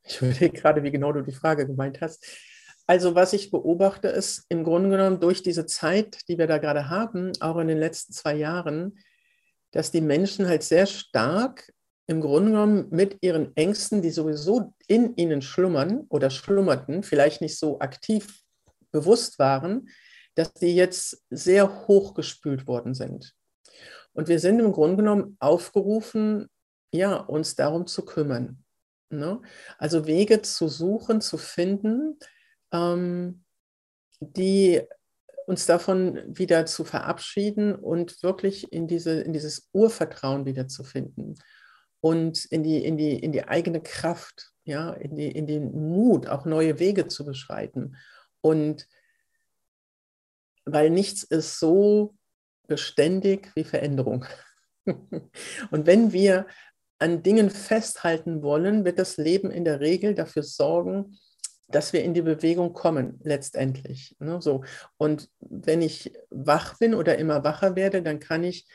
ich 0.03 0.17
überlege 0.21 0.51
gerade, 0.51 0.83
wie 0.83 0.91
genau 0.91 1.11
du 1.11 1.21
die 1.21 1.33
Frage 1.33 1.67
gemeint 1.67 1.99
hast. 1.99 2.25
Also 2.87 3.15
was 3.15 3.33
ich 3.33 3.51
beobachte, 3.51 4.07
ist 4.07 4.45
im 4.47 4.63
Grunde 4.63 4.89
genommen 4.89 5.19
durch 5.19 5.43
diese 5.43 5.65
Zeit, 5.65 6.19
die 6.29 6.37
wir 6.37 6.47
da 6.47 6.59
gerade 6.59 6.89
haben, 6.89 7.33
auch 7.41 7.57
in 7.57 7.67
den 7.67 7.79
letzten 7.79 8.13
zwei 8.13 8.35
Jahren, 8.35 8.99
dass 9.71 9.91
die 9.91 10.01
Menschen 10.01 10.47
halt 10.47 10.63
sehr 10.63 10.85
stark 10.85 11.73
im 12.07 12.21
Grunde 12.21 12.51
genommen 12.51 12.87
mit 12.91 13.17
ihren 13.21 13.57
Ängsten, 13.57 14.01
die 14.01 14.11
sowieso 14.11 14.73
in 14.87 15.15
ihnen 15.17 15.41
schlummern 15.41 16.05
oder 16.09 16.29
schlummerten, 16.29 17.03
vielleicht 17.03 17.41
nicht 17.41 17.57
so 17.57 17.79
aktiv 17.79 18.44
bewusst 18.95 19.39
waren, 19.39 19.89
dass 20.35 20.53
die 20.53 20.73
jetzt 20.73 21.23
sehr 21.29 21.87
hochgespült 21.87 22.65
worden 22.65 22.93
sind. 22.93 23.33
Und 24.13 24.29
wir 24.29 24.39
sind 24.39 24.59
im 24.59 24.71
Grunde 24.71 24.97
genommen 24.97 25.35
aufgerufen, 25.39 26.47
ja, 26.93 27.17
uns 27.17 27.55
darum 27.55 27.87
zu 27.87 28.05
kümmern. 28.05 28.63
Ne? 29.09 29.41
Also 29.77 30.07
Wege 30.07 30.41
zu 30.41 30.69
suchen, 30.69 31.19
zu 31.19 31.37
finden, 31.37 32.17
ähm, 32.71 33.43
die 34.21 34.81
uns 35.45 35.65
davon 35.65 36.21
wieder 36.27 36.65
zu 36.65 36.85
verabschieden 36.85 37.75
und 37.75 38.23
wirklich 38.23 38.71
in, 38.71 38.87
diese, 38.87 39.21
in 39.21 39.33
dieses 39.33 39.69
Urvertrauen 39.73 40.45
wieder 40.45 40.67
zu 40.67 40.83
finden 40.83 41.35
und 41.99 42.45
in 42.45 42.63
die, 42.63 42.83
in 42.83 42.97
die, 42.97 43.19
in 43.19 43.33
die 43.33 43.47
eigene 43.47 43.81
Kraft, 43.81 44.51
ja, 44.63 44.91
in, 44.93 45.15
die, 45.15 45.31
in 45.31 45.45
den 45.45 45.71
Mut, 45.73 46.27
auch 46.27 46.45
neue 46.45 46.79
Wege 46.79 47.07
zu 47.07 47.25
beschreiten. 47.25 47.97
Und 48.45 48.87
weil 50.65 50.91
nichts 50.91 51.23
ist 51.23 51.57
so 51.59 52.13
beständig 52.67 53.51
wie 53.55 53.63
Veränderung. 53.63 54.25
und 54.85 55.87
wenn 55.87 56.13
wir 56.13 56.45
an 56.99 57.23
Dingen 57.23 57.49
festhalten 57.49 58.43
wollen, 58.43 58.85
wird 58.85 58.99
das 58.99 59.17
Leben 59.17 59.49
in 59.49 59.65
der 59.65 59.79
Regel 59.79 60.13
dafür 60.13 60.43
sorgen, 60.43 61.17
dass 61.67 61.91
wir 61.91 62.03
in 62.03 62.13
die 62.13 62.21
Bewegung 62.21 62.73
kommen, 62.73 63.19
letztendlich. 63.23 64.15
Ne? 64.19 64.39
So. 64.43 64.63
Und 64.97 65.27
wenn 65.39 65.81
ich 65.81 66.13
wach 66.29 66.77
bin 66.77 66.93
oder 66.93 67.17
immer 67.17 67.43
wacher 67.43 67.75
werde, 67.75 68.03
dann 68.03 68.19
kann 68.19 68.43
ich 68.43 68.67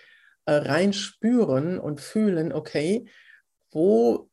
äh, 0.46 0.54
rein 0.54 0.92
spüren 0.92 1.78
und 1.78 2.00
fühlen, 2.00 2.52
okay, 2.52 3.08
wo, 3.70 4.29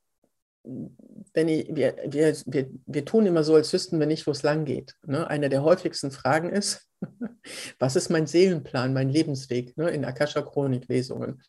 wenn 1.34 1.48
ich, 1.48 1.68
wir, 1.76 1.96
wir, 2.08 2.36
wir, 2.46 2.70
wir 2.86 3.06
tun 3.06 3.26
immer 3.26 3.44
so, 3.44 3.56
als 3.56 3.72
wüssten 3.74 4.00
wir 4.00 4.08
nicht, 4.08 4.28
wo 4.28 4.32
es 4.32 4.44
lang 4.44 4.66
geht. 4.66 4.96
Ne? 5.06 5.28
Eine 5.28 5.50
der 5.50 5.64
häufigsten 5.64 6.12
Fragen 6.12 6.50
ist, 6.50 6.90
was 7.80 7.96
ist 7.96 8.10
mein 8.10 8.28
Seelenplan, 8.28 8.94
mein 8.94 9.10
Lebensweg 9.10 9.78
ne? 9.78 9.90
in 9.90 10.06
Akasha-Chronik-Lesungen? 10.06 11.42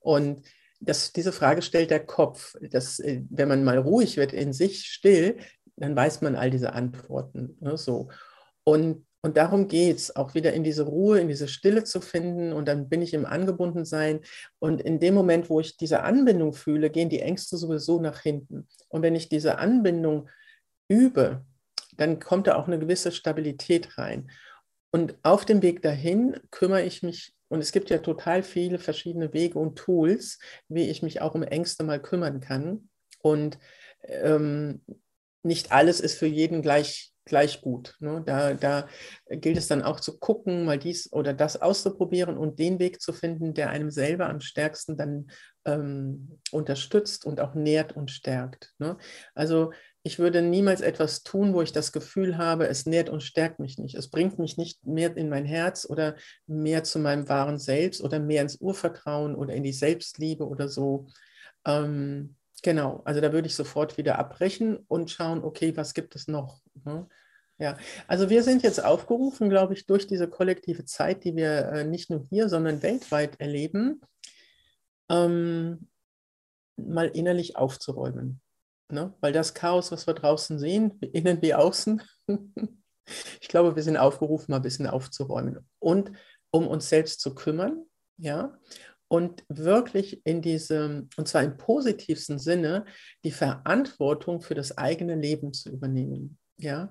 Und 0.00 0.42
das, 0.80 1.12
diese 1.12 1.32
Frage 1.32 1.62
stellt 1.62 1.90
der 1.90 2.04
Kopf. 2.04 2.56
Das, 2.60 2.98
äh, 2.98 3.22
wenn 3.30 3.48
man 3.48 3.64
mal 3.64 3.78
ruhig 3.78 4.16
wird 4.16 4.32
in 4.32 4.52
sich 4.52 4.86
still, 4.86 5.38
dann 5.76 5.96
weiß 5.96 6.20
man 6.20 6.36
all 6.36 6.50
diese 6.50 6.72
Antworten. 6.72 7.56
Ne, 7.60 7.76
so. 7.76 8.08
Und, 8.64 9.06
und 9.24 9.36
darum 9.36 9.68
geht 9.68 9.98
es, 9.98 10.16
auch 10.16 10.34
wieder 10.34 10.52
in 10.52 10.64
diese 10.64 10.82
Ruhe, 10.82 11.20
in 11.20 11.28
diese 11.28 11.46
Stille 11.46 11.84
zu 11.84 12.00
finden 12.00 12.52
und 12.52 12.66
dann 12.66 12.88
bin 12.88 13.02
ich 13.02 13.14
im 13.14 13.24
Angebundensein. 13.24 14.20
Und 14.58 14.80
in 14.80 14.98
dem 14.98 15.14
Moment, 15.14 15.48
wo 15.48 15.60
ich 15.60 15.76
diese 15.76 16.02
Anbindung 16.02 16.52
fühle, 16.52 16.90
gehen 16.90 17.08
die 17.08 17.20
Ängste 17.20 17.56
sowieso 17.56 18.00
nach 18.00 18.20
hinten. 18.20 18.66
Und 18.88 19.02
wenn 19.02 19.14
ich 19.14 19.28
diese 19.28 19.58
Anbindung 19.58 20.28
übe, 20.88 21.44
dann 21.96 22.18
kommt 22.18 22.48
da 22.48 22.56
auch 22.56 22.66
eine 22.66 22.80
gewisse 22.80 23.12
Stabilität 23.12 23.96
rein. 23.96 24.28
Und 24.90 25.14
auf 25.22 25.44
dem 25.44 25.62
Weg 25.62 25.82
dahin 25.82 26.40
kümmere 26.50 26.82
ich 26.82 27.04
mich, 27.04 27.32
und 27.48 27.60
es 27.60 27.70
gibt 27.70 27.90
ja 27.90 27.98
total 27.98 28.42
viele 28.42 28.78
verschiedene 28.78 29.32
Wege 29.32 29.58
und 29.58 29.76
Tools, 29.76 30.40
wie 30.68 30.88
ich 30.88 31.02
mich 31.02 31.20
auch 31.20 31.34
um 31.34 31.44
Ängste 31.44 31.84
mal 31.84 32.00
kümmern 32.00 32.40
kann. 32.40 32.88
Und 33.20 33.58
ähm, 34.02 34.84
nicht 35.44 35.70
alles 35.70 36.00
ist 36.00 36.18
für 36.18 36.26
jeden 36.26 36.60
gleich, 36.60 37.11
gleich 37.24 37.60
gut. 37.60 37.96
Ne? 38.00 38.22
Da, 38.24 38.54
da 38.54 38.88
gilt 39.30 39.56
es 39.56 39.68
dann 39.68 39.82
auch 39.82 40.00
zu 40.00 40.18
gucken, 40.18 40.64
mal 40.64 40.78
dies 40.78 41.12
oder 41.12 41.32
das 41.34 41.60
auszuprobieren 41.60 42.36
und 42.36 42.58
den 42.58 42.78
Weg 42.78 43.00
zu 43.00 43.12
finden, 43.12 43.54
der 43.54 43.70
einem 43.70 43.90
selber 43.90 44.28
am 44.28 44.40
stärksten 44.40 44.96
dann 44.96 45.28
ähm, 45.64 46.40
unterstützt 46.50 47.24
und 47.24 47.40
auch 47.40 47.54
nährt 47.54 47.96
und 47.96 48.10
stärkt. 48.10 48.72
Ne? 48.78 48.96
Also 49.34 49.72
ich 50.02 50.18
würde 50.18 50.42
niemals 50.42 50.80
etwas 50.80 51.22
tun, 51.22 51.54
wo 51.54 51.62
ich 51.62 51.72
das 51.72 51.92
Gefühl 51.92 52.36
habe, 52.36 52.66
es 52.66 52.86
nährt 52.86 53.08
und 53.08 53.22
stärkt 53.22 53.60
mich 53.60 53.78
nicht. 53.78 53.94
Es 53.94 54.10
bringt 54.10 54.38
mich 54.38 54.56
nicht 54.56 54.84
mehr 54.84 55.16
in 55.16 55.28
mein 55.28 55.44
Herz 55.44 55.86
oder 55.88 56.16
mehr 56.46 56.82
zu 56.82 56.98
meinem 56.98 57.28
wahren 57.28 57.58
Selbst 57.58 58.02
oder 58.02 58.18
mehr 58.18 58.42
ins 58.42 58.56
Urvertrauen 58.56 59.36
oder 59.36 59.54
in 59.54 59.62
die 59.62 59.72
Selbstliebe 59.72 60.46
oder 60.46 60.68
so. 60.68 61.06
Ähm, 61.64 62.34
Genau, 62.62 63.02
also 63.04 63.20
da 63.20 63.32
würde 63.32 63.48
ich 63.48 63.56
sofort 63.56 63.98
wieder 63.98 64.18
abbrechen 64.18 64.76
und 64.88 65.10
schauen, 65.10 65.42
okay, 65.42 65.76
was 65.76 65.94
gibt 65.94 66.14
es 66.14 66.28
noch? 66.28 66.60
Ne? 66.84 67.08
Ja, 67.58 67.76
also 68.06 68.30
wir 68.30 68.42
sind 68.44 68.62
jetzt 68.62 68.82
aufgerufen, 68.82 69.50
glaube 69.50 69.74
ich, 69.74 69.86
durch 69.86 70.06
diese 70.06 70.28
kollektive 70.28 70.84
Zeit, 70.84 71.24
die 71.24 71.36
wir 71.36 71.66
äh, 71.68 71.84
nicht 71.84 72.08
nur 72.08 72.26
hier, 72.30 72.48
sondern 72.48 72.82
weltweit 72.82 73.40
erleben, 73.40 74.00
ähm, 75.10 75.88
mal 76.76 77.08
innerlich 77.08 77.56
aufzuräumen. 77.56 78.40
Ne? 78.88 79.12
Weil 79.20 79.32
das 79.32 79.54
Chaos, 79.54 79.90
was 79.90 80.06
wir 80.06 80.14
draußen 80.14 80.58
sehen, 80.58 80.98
innen 81.00 81.42
wie 81.42 81.54
außen, 81.54 82.02
ich 83.40 83.48
glaube, 83.48 83.74
wir 83.74 83.82
sind 83.82 83.96
aufgerufen, 83.96 84.52
mal 84.52 84.56
ein 84.56 84.62
bisschen 84.62 84.86
aufzuräumen 84.86 85.68
und 85.78 86.12
um 86.50 86.68
uns 86.68 86.88
selbst 86.88 87.20
zu 87.20 87.34
kümmern, 87.34 87.84
ja, 88.18 88.56
und 89.12 89.44
wirklich 89.50 90.24
in 90.24 90.40
diesem, 90.40 91.10
und 91.18 91.28
zwar 91.28 91.42
im 91.42 91.58
positivsten 91.58 92.38
Sinne, 92.38 92.86
die 93.24 93.30
Verantwortung 93.30 94.40
für 94.40 94.54
das 94.54 94.78
eigene 94.78 95.16
Leben 95.16 95.52
zu 95.52 95.68
übernehmen. 95.68 96.38
Ja, 96.56 96.88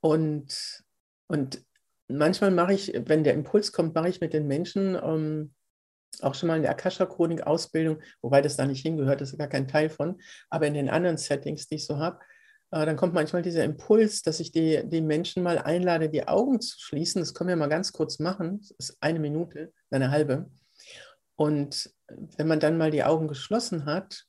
und, 0.00 0.84
und 1.28 1.64
manchmal 2.08 2.50
mache 2.50 2.74
ich, 2.74 2.92
wenn 3.06 3.24
der 3.24 3.32
Impuls 3.32 3.72
kommt, 3.72 3.94
mache 3.94 4.10
ich 4.10 4.20
mit 4.20 4.34
den 4.34 4.46
Menschen 4.46 4.96
um, 4.96 5.54
auch 6.20 6.34
schon 6.34 6.48
mal 6.48 6.56
in 6.56 6.62
der 6.62 6.72
Akasha-Chronik-Ausbildung, 6.72 8.02
wobei 8.20 8.42
das 8.42 8.56
da 8.56 8.66
nicht 8.66 8.82
hingehört, 8.82 9.22
das 9.22 9.32
ist 9.32 9.38
gar 9.38 9.48
kein 9.48 9.66
Teil 9.66 9.88
von, 9.88 10.20
aber 10.50 10.66
in 10.66 10.74
den 10.74 10.90
anderen 10.90 11.16
Settings, 11.16 11.68
die 11.68 11.76
ich 11.76 11.86
so 11.86 11.96
habe, 11.96 12.18
äh, 12.70 12.84
dann 12.84 12.96
kommt 12.96 13.14
manchmal 13.14 13.40
dieser 13.40 13.64
Impuls, 13.64 14.20
dass 14.20 14.40
ich 14.40 14.52
die, 14.52 14.82
die 14.84 15.00
Menschen 15.00 15.42
mal 15.42 15.56
einlade, 15.56 16.10
die 16.10 16.28
Augen 16.28 16.60
zu 16.60 16.78
schließen. 16.78 17.22
Das 17.22 17.32
können 17.32 17.48
wir 17.48 17.56
mal 17.56 17.68
ganz 17.68 17.92
kurz 17.92 18.18
machen. 18.18 18.58
Das 18.60 18.72
ist 18.72 18.98
eine 19.00 19.20
Minute, 19.20 19.72
eine 19.90 20.10
halbe. 20.10 20.50
Und 21.36 21.94
wenn 22.08 22.48
man 22.48 22.60
dann 22.60 22.78
mal 22.78 22.90
die 22.90 23.04
Augen 23.04 23.28
geschlossen 23.28 23.84
hat 23.84 24.26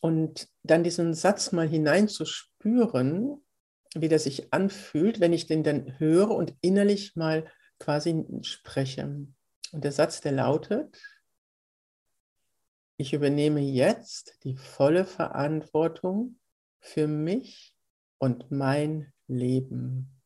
und 0.00 0.48
dann 0.62 0.84
diesen 0.84 1.14
Satz 1.14 1.52
mal 1.52 1.66
hineinzuspüren, 1.66 3.42
wie 3.94 4.08
der 4.08 4.18
sich 4.18 4.52
anfühlt, 4.52 5.20
wenn 5.20 5.32
ich 5.32 5.46
den 5.46 5.64
dann 5.64 5.98
höre 5.98 6.30
und 6.30 6.54
innerlich 6.60 7.16
mal 7.16 7.50
quasi 7.78 8.24
spreche. 8.42 9.06
Und 9.72 9.84
der 9.84 9.92
Satz, 9.92 10.20
der 10.20 10.32
lautet, 10.32 11.00
Ich 12.98 13.12
übernehme 13.12 13.60
jetzt 13.60 14.38
die 14.44 14.56
volle 14.56 15.04
Verantwortung 15.04 16.38
für 16.80 17.06
mich 17.06 17.74
und 18.18 18.50
mein 18.50 19.12
Leben. 19.28 20.17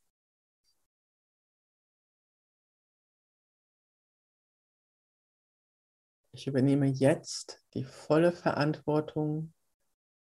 Ich 6.35 6.47
übernehme 6.47 6.87
jetzt 6.87 7.63
die 7.75 7.85
volle 7.85 8.33
Verantwortung 8.33 9.53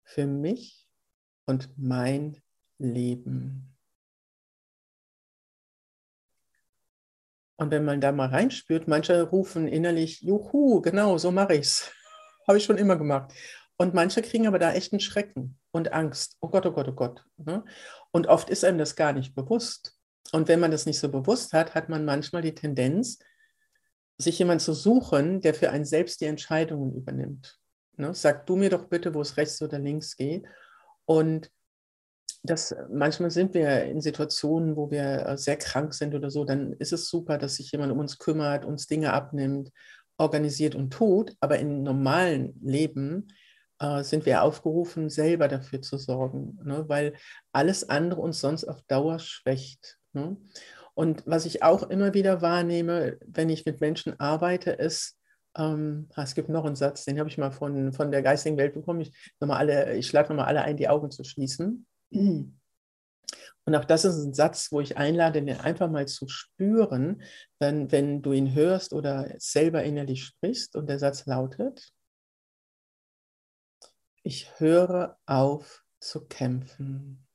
für 0.03 0.27
mich 0.27 0.85
und 1.45 1.69
mein 1.77 2.41
Leben. 2.77 3.77
Und 7.55 7.71
wenn 7.71 7.85
man 7.85 8.01
da 8.01 8.11
mal 8.11 8.27
reinspürt, 8.27 8.89
manche 8.89 9.21
rufen 9.21 9.67
innerlich, 9.67 10.21
juhu, 10.21 10.81
genau, 10.81 11.17
so 11.17 11.31
mache 11.31 11.53
ich 11.53 11.67
es. 11.67 11.91
Habe 12.47 12.57
ich 12.57 12.65
schon 12.65 12.77
immer 12.77 12.97
gemacht. 12.97 13.33
Und 13.77 13.93
manche 13.93 14.21
kriegen 14.21 14.47
aber 14.47 14.59
da 14.59 14.73
echt 14.73 14.91
einen 14.91 14.99
Schrecken 14.99 15.59
und 15.71 15.93
Angst. 15.93 16.37
Oh 16.41 16.49
Gott, 16.49 16.65
oh 16.65 16.71
Gott, 16.71 16.89
oh 16.89 16.93
Gott. 16.93 17.25
Ne? 17.37 17.63
Und 18.11 18.27
oft 18.27 18.49
ist 18.49 18.65
einem 18.65 18.79
das 18.79 18.95
gar 18.95 19.13
nicht 19.13 19.33
bewusst. 19.33 19.97
Und 20.33 20.49
wenn 20.49 20.59
man 20.59 20.71
das 20.71 20.85
nicht 20.85 20.99
so 20.99 21.09
bewusst 21.09 21.53
hat, 21.53 21.73
hat 21.73 21.87
man 21.87 22.03
manchmal 22.03 22.41
die 22.41 22.55
Tendenz, 22.55 23.19
sich 24.21 24.39
jemand 24.39 24.61
zu 24.61 24.73
suchen, 24.73 25.41
der 25.41 25.53
für 25.53 25.69
einen 25.71 25.85
selbst 25.85 26.21
die 26.21 26.25
Entscheidungen 26.25 26.93
übernimmt. 26.95 27.59
Ne? 27.97 28.13
Sag 28.13 28.45
du 28.45 28.55
mir 28.55 28.69
doch 28.69 28.85
bitte, 28.85 29.13
wo 29.13 29.21
es 29.21 29.37
rechts 29.37 29.61
oder 29.61 29.79
links 29.79 30.15
geht. 30.15 30.45
Und 31.05 31.51
das, 32.43 32.75
manchmal 32.89 33.31
sind 33.31 33.53
wir 33.53 33.83
in 33.83 34.01
Situationen, 34.01 34.75
wo 34.75 34.89
wir 34.89 35.25
äh, 35.25 35.37
sehr 35.37 35.57
krank 35.57 35.93
sind 35.93 36.15
oder 36.15 36.31
so, 36.31 36.43
dann 36.43 36.73
ist 36.73 36.93
es 36.93 37.07
super, 37.07 37.37
dass 37.37 37.55
sich 37.55 37.71
jemand 37.71 37.91
um 37.91 37.99
uns 37.99 38.17
kümmert, 38.17 38.65
uns 38.65 38.87
Dinge 38.87 39.13
abnimmt, 39.13 39.71
organisiert 40.17 40.75
und 40.75 40.91
tut. 40.91 41.35
Aber 41.39 41.59
im 41.59 41.83
normalen 41.83 42.59
Leben 42.63 43.27
äh, 43.79 44.03
sind 44.03 44.25
wir 44.25 44.43
aufgerufen, 44.43 45.09
selber 45.09 45.47
dafür 45.47 45.81
zu 45.81 45.97
sorgen, 45.97 46.59
ne? 46.63 46.85
weil 46.87 47.13
alles 47.51 47.89
andere 47.89 48.21
uns 48.21 48.39
sonst 48.39 48.65
auf 48.65 48.81
Dauer 48.83 49.19
schwächt. 49.19 49.99
Ne? 50.13 50.37
Und 50.93 51.23
was 51.25 51.45
ich 51.45 51.63
auch 51.63 51.83
immer 51.83 52.13
wieder 52.13 52.41
wahrnehme, 52.41 53.17
wenn 53.25 53.49
ich 53.49 53.65
mit 53.65 53.81
Menschen 53.81 54.19
arbeite, 54.19 54.71
ist, 54.71 55.17
ähm, 55.55 56.09
ah, 56.15 56.23
es 56.23 56.35
gibt 56.35 56.49
noch 56.49 56.65
einen 56.65 56.75
Satz, 56.75 57.05
den 57.05 57.19
habe 57.19 57.29
ich 57.29 57.37
mal 57.37 57.51
von, 57.51 57.93
von 57.93 58.11
der 58.11 58.21
geistigen 58.21 58.57
Welt 58.57 58.73
bekommen. 58.73 59.01
Ich, 59.01 59.11
ich 59.95 60.07
schlage 60.07 60.29
nochmal 60.29 60.47
alle 60.47 60.61
ein, 60.61 60.77
die 60.77 60.89
Augen 60.89 61.11
zu 61.11 61.23
schließen. 61.23 61.85
Und 63.65 63.75
auch 63.75 63.85
das 63.85 64.05
ist 64.05 64.15
ein 64.17 64.33
Satz, 64.33 64.71
wo 64.71 64.81
ich 64.81 64.97
einlade, 64.97 65.41
den 65.41 65.59
einfach 65.59 65.89
mal 65.89 66.07
zu 66.07 66.27
spüren, 66.27 67.21
wenn, 67.59 67.91
wenn 67.91 68.21
du 68.21 68.33
ihn 68.33 68.53
hörst 68.53 68.91
oder 68.91 69.33
selber 69.37 69.83
innerlich 69.83 70.23
sprichst. 70.23 70.75
Und 70.75 70.87
der 70.87 70.99
Satz 70.99 71.25
lautet, 71.25 71.93
ich 74.23 74.59
höre 74.59 75.17
auf 75.25 75.83
zu 75.99 76.25
kämpfen. 76.27 77.27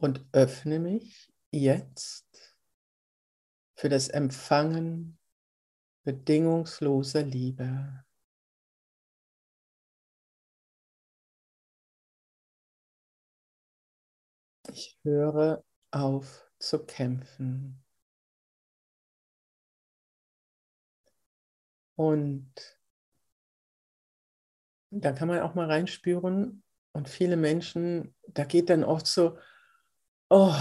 Und 0.00 0.26
öffne 0.32 0.78
mich 0.78 1.30
jetzt 1.50 2.56
für 3.74 3.88
das 3.88 4.08
Empfangen 4.08 5.18
bedingungsloser 6.04 7.22
Liebe. 7.22 8.04
Ich 14.72 14.98
höre 15.02 15.64
auf 15.90 16.50
zu 16.58 16.84
kämpfen. 16.84 17.82
Und 21.96 22.54
da 24.90 25.12
kann 25.12 25.28
man 25.28 25.40
auch 25.40 25.54
mal 25.54 25.66
reinspüren. 25.66 26.62
Und 26.92 27.08
viele 27.08 27.36
Menschen, 27.36 28.14
da 28.28 28.44
geht 28.44 28.70
dann 28.70 28.84
oft 28.84 29.06
so, 29.06 29.38
oh, 30.30 30.54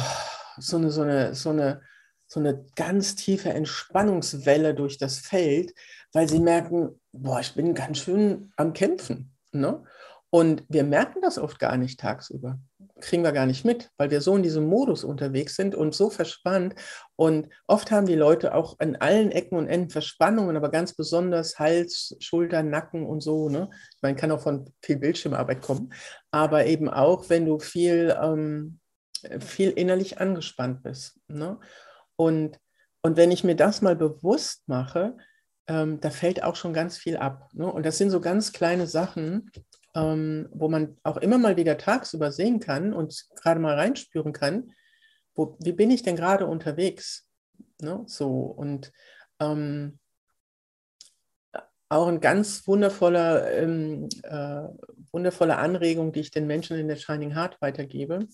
so 0.58 0.78
eine, 0.78 0.92
so 0.92 1.02
eine, 1.04 1.36
so 1.36 1.50
eine, 1.52 1.82
so 2.28 2.40
eine 2.40 2.66
ganz 2.76 3.16
tiefe 3.16 3.50
Entspannungswelle 3.50 4.76
durch 4.76 4.98
das 4.98 5.20
Feld, 5.20 5.74
weil 6.12 6.28
sie 6.28 6.40
merken, 6.40 7.00
boah, 7.12 7.40
ich 7.40 7.54
bin 7.54 7.74
ganz 7.74 8.00
schön 8.00 8.52
am 8.58 8.74
Kämpfen. 8.74 9.32
Ne? 9.52 9.84
Und 10.32 10.64
wir 10.68 10.84
merken 10.84 11.22
das 11.22 11.40
oft 11.40 11.58
gar 11.58 11.78
nicht 11.78 12.00
tagsüber. 12.00 12.60
Kriegen 13.00 13.24
wir 13.24 13.32
gar 13.32 13.46
nicht 13.48 13.66
mit, 13.66 13.90
weil 13.98 14.12
wir 14.12 14.22
so 14.22 14.36
in 14.36 14.44
diesem 14.44 14.68
Modus 14.68 15.04
unterwegs 15.04 15.56
sind 15.56 15.74
und 15.74 15.96
so 15.96 16.10
verspannt. 16.10 16.76
Und 17.16 17.48
oft 17.66 17.90
haben 17.90 18.06
die 18.06 18.16
Leute 18.16 18.54
auch 18.54 18.76
an 18.80 18.96
allen 18.98 19.32
Ecken 19.32 19.58
und 19.58 19.68
Enden 19.68 19.90
Verspannungen, 19.90 20.56
aber 20.56 20.70
ganz 20.70 20.94
besonders 20.94 21.58
Hals, 21.58 22.16
Schultern, 22.20 22.70
Nacken 22.70 23.08
und 23.08 23.22
so. 23.22 23.50
Ne? 23.50 23.70
Ich 23.72 24.02
meine, 24.02 24.18
kann 24.18 24.32
auch 24.32 24.42
von 24.42 24.72
viel 24.84 24.98
Bildschirmarbeit 24.98 25.62
kommen, 25.62 25.94
aber 26.30 26.66
eben 26.66 26.90
auch, 26.90 27.30
wenn 27.30 27.46
du 27.46 27.58
viel 27.58 28.16
ähm, 28.22 28.80
viel 29.40 29.72
innerlich 29.72 30.20
angespannt 30.20 30.84
bist. 30.84 31.20
Ne? 31.28 31.60
Und, 32.16 32.60
und 33.02 33.18
wenn 33.18 33.32
ich 33.32 33.44
mir 33.44 33.56
das 33.56 33.82
mal 33.82 33.96
bewusst 33.96 34.68
mache, 34.68 35.18
ähm, 35.68 36.00
da 36.02 36.10
fällt 36.10 36.44
auch 36.44 36.56
schon 36.56 36.74
ganz 36.74 36.98
viel 36.98 37.18
ab. 37.18 37.50
Ne? 37.54 37.72
Und 37.72 37.86
das 37.86 37.98
sind 37.98 38.10
so 38.10 38.20
ganz 38.22 38.52
kleine 38.52 38.88
Sachen, 38.88 39.52
ähm, 39.96 40.50
wo 40.52 40.68
man 40.68 40.98
auch 41.04 41.18
immer 41.18 41.38
mal 41.38 41.58
wieder 41.58 41.78
tagsüber 41.78 42.32
sehen 42.32 42.60
kann 42.60 42.94
und 42.94 43.26
gerade 43.36 43.60
mal 43.60 43.76
reinspüren 43.76 44.34
kann, 44.34 44.72
wo, 45.36 45.58
wie 45.60 45.74
bin 45.74 45.92
ich 45.92 46.04
denn 46.04 46.16
gerade 46.16 46.48
unterwegs? 46.48 47.28
Ne? 47.82 48.04
So 48.08 48.30
und 48.30 48.92
ähm, 49.40 50.00
auch 51.90 52.08
ein 52.08 52.22
ganz 52.22 52.68
wundervoller, 52.68 53.52
ähm, 53.52 54.08
äh, 54.24 54.68
wundervolle 55.12 55.58
Anregung, 55.58 56.12
die 56.12 56.20
ich 56.20 56.32
den 56.32 56.46
Menschen 56.46 56.78
in 56.78 56.88
der 56.88 56.98
Shining 56.98 57.34
Heart 57.36 57.60
weitergebe, 57.62 58.28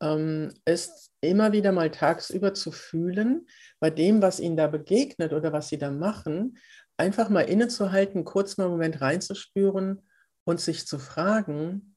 ähm, 0.00 0.52
ist 0.64 1.12
immer 1.20 1.52
wieder 1.52 1.72
mal 1.72 1.90
tagsüber 1.90 2.54
zu 2.54 2.70
fühlen, 2.72 3.46
bei 3.80 3.90
dem, 3.90 4.22
was 4.22 4.40
ihnen 4.40 4.56
da 4.56 4.66
begegnet 4.66 5.32
oder 5.32 5.52
was 5.52 5.68
sie 5.68 5.78
da 5.78 5.90
machen, 5.90 6.58
einfach 6.96 7.28
mal 7.28 7.42
innezuhalten, 7.42 8.24
kurz 8.24 8.56
mal 8.56 8.64
einen 8.64 8.72
Moment 8.72 9.00
reinzuspüren 9.00 10.02
und 10.44 10.60
sich 10.60 10.86
zu 10.86 10.98
fragen, 10.98 11.96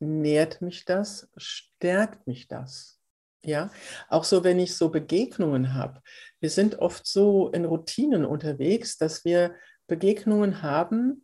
nährt 0.00 0.62
mich 0.62 0.84
das, 0.84 1.28
stärkt 1.36 2.26
mich 2.26 2.48
das? 2.48 3.00
Ja, 3.44 3.70
auch 4.08 4.24
so, 4.24 4.42
wenn 4.42 4.58
ich 4.58 4.74
so 4.74 4.88
Begegnungen 4.88 5.74
habe. 5.74 6.00
Wir 6.40 6.48
sind 6.48 6.78
oft 6.78 7.06
so 7.06 7.50
in 7.50 7.66
Routinen 7.66 8.24
unterwegs, 8.24 8.96
dass 8.96 9.24
wir 9.24 9.54
Begegnungen 9.86 10.62
haben, 10.62 11.23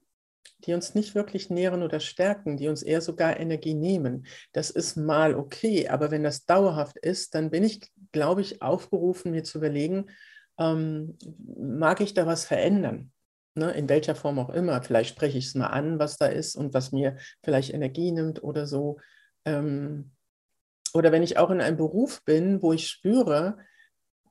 die 0.64 0.74
uns 0.74 0.95
nicht 0.95 1.14
wirklich 1.14 1.51
nähren 1.51 1.82
oder 1.82 2.01
stärken, 2.01 2.57
die 2.57 2.68
uns 2.68 2.82
eher 2.82 3.01
sogar 3.01 3.38
Energie 3.38 3.74
nehmen. 3.74 4.26
Das 4.53 4.70
ist 4.70 4.97
mal 4.97 5.34
okay, 5.34 5.88
aber 5.88 6.11
wenn 6.11 6.22
das 6.22 6.45
dauerhaft 6.45 6.99
ist, 6.99 7.34
dann 7.34 7.51
bin 7.51 7.64
ich, 7.64 7.80
glaube 8.12 8.41
ich, 8.43 8.62
aufgerufen, 8.62 9.32
mir 9.32 9.45
zu 9.45 9.59
überlegen, 9.59 10.07
ähm, 10.59 11.16
mag 11.57 12.01
ich 12.01 12.14
da 12.14 12.26
was 12.26 12.45
verändern? 12.45 13.12
Ne, 13.57 13.72
in 13.72 13.88
welcher 13.88 14.14
Form 14.14 14.38
auch 14.38 14.51
immer. 14.51 14.80
Vielleicht 14.82 15.11
spreche 15.11 15.36
ich 15.36 15.47
es 15.47 15.55
mal 15.57 15.66
an, 15.66 15.99
was 15.99 16.18
da 16.18 16.26
ist 16.26 16.55
und 16.55 16.72
was 16.72 16.93
mir 16.93 17.16
vielleicht 17.43 17.74
Energie 17.74 18.12
nimmt 18.12 18.45
oder 18.45 18.66
so. 18.66 18.99
Ähm, 19.45 20.12
oder 20.95 21.11
wenn 21.11 21.24
ich 21.24 21.36
auch 21.36 21.51
in 21.51 21.61
einem 21.61 21.76
Beruf 21.76 22.22
bin, 22.24 22.62
wo 22.62 22.72
ich 22.72 22.86
spüre, 22.86 23.59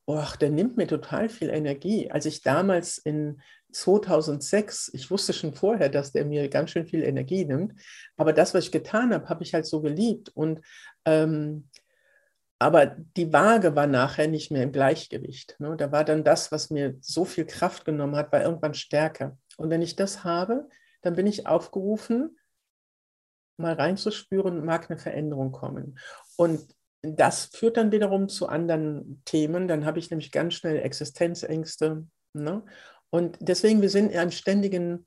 oh, 0.06 0.24
der 0.40 0.50
nimmt 0.50 0.78
mir 0.78 0.88
total 0.88 1.28
viel 1.28 1.50
Energie. 1.50 2.10
Als 2.10 2.26
ich 2.26 2.42
damals 2.42 2.98
in 2.98 3.42
2006, 3.72 4.92
ich 4.94 5.12
wusste 5.12 5.34
schon 5.34 5.54
vorher, 5.54 5.90
dass 5.90 6.12
der 6.12 6.26
mir 6.26 6.50
ganz 6.50 6.72
schön 6.72 6.86
viel 6.86 7.04
Energie 7.04 7.46
nimmt, 7.46 7.74
aber 8.18 8.34
das, 8.34 8.54
was 8.54 8.66
ich 8.66 8.72
getan 8.72 9.14
habe, 9.14 9.30
habe 9.30 9.44
ich 9.44 9.54
halt 9.54 9.66
so 9.66 9.82
geliebt. 9.82 10.30
Und 10.30 10.62
ähm, 11.06 11.70
aber 12.62 12.88
die 12.88 13.32
Waage 13.32 13.76
war 13.76 13.88
nachher 13.88 14.28
nicht 14.28 14.52
mehr 14.52 14.64
im 14.64 14.74
Gleichgewicht. 14.74 15.56
Ne? 15.60 15.78
Da 15.78 15.94
war 15.94 16.04
dann 16.04 16.26
das, 16.26 16.52
was 16.52 16.70
mir 16.70 16.98
so 17.00 17.24
viel 17.24 17.46
Kraft 17.46 17.86
genommen 17.86 18.18
hat, 18.18 18.34
war 18.34 18.42
irgendwann 18.42 18.74
stärker. 18.74 19.38
Und 19.58 19.70
wenn 19.70 19.82
ich 19.82 19.96
das 19.96 20.26
habe, 20.26 20.68
dann 21.02 21.16
bin 21.16 21.26
ich 21.26 21.48
aufgerufen, 21.48 22.38
mal 23.56 23.74
reinzuspüren, 23.74 24.66
mag 24.66 24.90
eine 24.90 25.00
Veränderung 25.00 25.54
kommen. 25.54 25.98
Und 26.36 26.76
das 27.02 27.46
führt 27.46 27.78
dann 27.78 27.94
wiederum 27.94 28.28
zu 28.28 28.48
anderen 28.50 29.22
Themen. 29.24 29.70
Dann 29.70 29.86
habe 29.86 30.00
ich 30.00 30.10
nämlich 30.10 30.32
ganz 30.34 30.56
schnell 30.56 30.80
Existenzängste. 30.80 32.06
Ne? 32.34 32.64
Und 33.12 33.38
deswegen, 33.40 33.82
wir 33.82 33.90
sind 33.90 34.12
in 34.12 34.20
einem 34.20 34.32
ständigen 34.32 35.06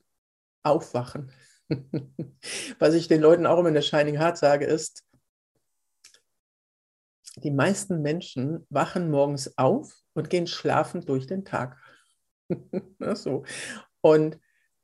Aufwachen. 0.63 1.31
Was 2.79 2.93
ich 2.93 3.07
den 3.07 3.21
Leuten 3.21 3.45
auch 3.45 3.59
immer 3.59 3.69
in 3.69 3.73
der 3.73 3.81
Shining 3.81 4.17
Heart 4.17 4.37
sage, 4.37 4.65
ist, 4.65 5.03
die 7.37 7.51
meisten 7.51 8.01
Menschen 8.01 8.65
wachen 8.69 9.09
morgens 9.09 9.57
auf 9.57 10.03
und 10.13 10.29
gehen 10.29 10.47
schlafend 10.47 11.09
durch 11.09 11.25
den 11.25 11.45
Tag. 11.45 11.77
so. 13.13 13.43
Und 14.01 14.39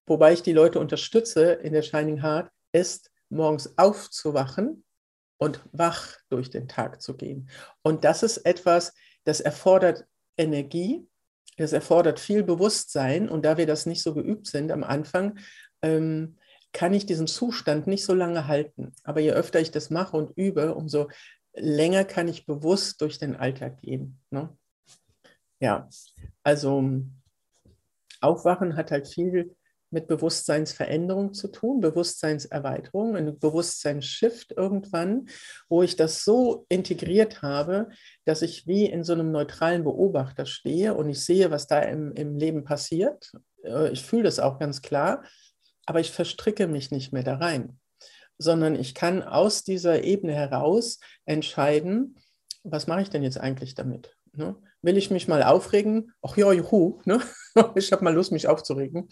wobei 0.07 0.33
ich 0.33 0.41
die 0.41 0.53
Leute 0.53 0.79
unterstütze 0.79 1.53
in 1.53 1.73
der 1.73 1.83
Shining 1.83 2.21
Heart, 2.23 2.51
ist 2.71 3.11
morgens 3.29 3.77
aufzuwachen 3.77 4.83
und 5.37 5.61
wach 5.71 6.17
durch 6.29 6.49
den 6.49 6.67
Tag 6.67 7.01
zu 7.01 7.15
gehen. 7.15 7.49
Und 7.83 8.03
das 8.03 8.23
ist 8.23 8.37
etwas, 8.39 8.93
das 9.23 9.39
erfordert 9.39 10.05
Energie, 10.37 11.07
Das 11.59 11.73
erfordert 11.73 12.21
viel 12.21 12.43
Bewusstsein 12.43 13.27
und 13.27 13.43
da 13.43 13.57
wir 13.57 13.67
das 13.67 13.85
nicht 13.85 14.01
so 14.01 14.13
geübt 14.13 14.47
sind 14.47 14.71
am 14.71 14.83
Anfang, 14.83 15.37
ähm, 15.81 16.37
kann 16.71 16.93
ich 16.93 17.05
diesen 17.05 17.27
Zustand 17.27 17.85
nicht 17.85 18.05
so 18.05 18.13
lange 18.13 18.47
halten. 18.47 18.93
Aber 19.03 19.19
je 19.19 19.31
öfter 19.31 19.59
ich 19.59 19.69
das 19.69 19.89
mache 19.89 20.15
und 20.15 20.37
übe, 20.37 20.73
umso 20.73 21.09
länger 21.53 22.05
kann 22.05 22.29
ich 22.29 22.45
bewusst 22.45 23.01
durch 23.01 23.19
den 23.19 23.35
Alltag 23.35 23.81
gehen. 23.81 24.21
Ne? 24.29 24.55
Ja, 25.59 25.89
also 26.43 27.01
Aufwachen 28.21 28.77
hat 28.77 28.91
halt 28.91 29.09
viel 29.09 29.53
mit 29.91 30.07
Bewusstseinsveränderung 30.07 31.33
zu 31.33 31.47
tun, 31.47 31.79
Bewusstseinserweiterung, 31.81 33.15
ein 33.15 33.39
Bewusstseinsshift 33.39 34.51
irgendwann, 34.51 35.27
wo 35.67 35.83
ich 35.83 35.95
das 35.95 36.23
so 36.23 36.65
integriert 36.69 37.41
habe, 37.41 37.89
dass 38.25 38.41
ich 38.41 38.67
wie 38.67 38.85
in 38.85 39.03
so 39.03 39.13
einem 39.13 39.31
neutralen 39.31 39.83
Beobachter 39.83 40.45
stehe 40.45 40.93
und 40.93 41.09
ich 41.09 41.23
sehe, 41.23 41.51
was 41.51 41.67
da 41.67 41.79
im, 41.79 42.13
im 42.13 42.37
Leben 42.37 42.63
passiert. 42.63 43.31
Äh, 43.63 43.89
ich 43.91 44.03
fühle 44.03 44.23
das 44.23 44.39
auch 44.39 44.59
ganz 44.59 44.81
klar, 44.81 45.23
aber 45.85 45.99
ich 45.99 46.11
verstricke 46.11 46.67
mich 46.67 46.91
nicht 46.91 47.11
mehr 47.11 47.23
da 47.23 47.37
rein, 47.37 47.79
sondern 48.37 48.75
ich 48.75 48.93
kann 48.93 49.23
aus 49.23 49.63
dieser 49.63 50.03
Ebene 50.03 50.33
heraus 50.33 50.99
entscheiden, 51.25 52.15
was 52.63 52.87
mache 52.87 53.01
ich 53.01 53.09
denn 53.09 53.23
jetzt 53.23 53.39
eigentlich 53.39 53.73
damit? 53.73 54.15
Ne? 54.33 54.55
Will 54.81 54.97
ich 54.97 55.11
mich 55.11 55.27
mal 55.27 55.43
aufregen? 55.43 56.13
Ach 56.21 56.37
ja, 56.37 56.51
juhu, 56.53 57.01
ne? 57.05 57.21
ich 57.75 57.91
habe 57.91 58.03
mal 58.03 58.13
Lust, 58.13 58.31
mich 58.31 58.47
aufzuregen. 58.47 59.09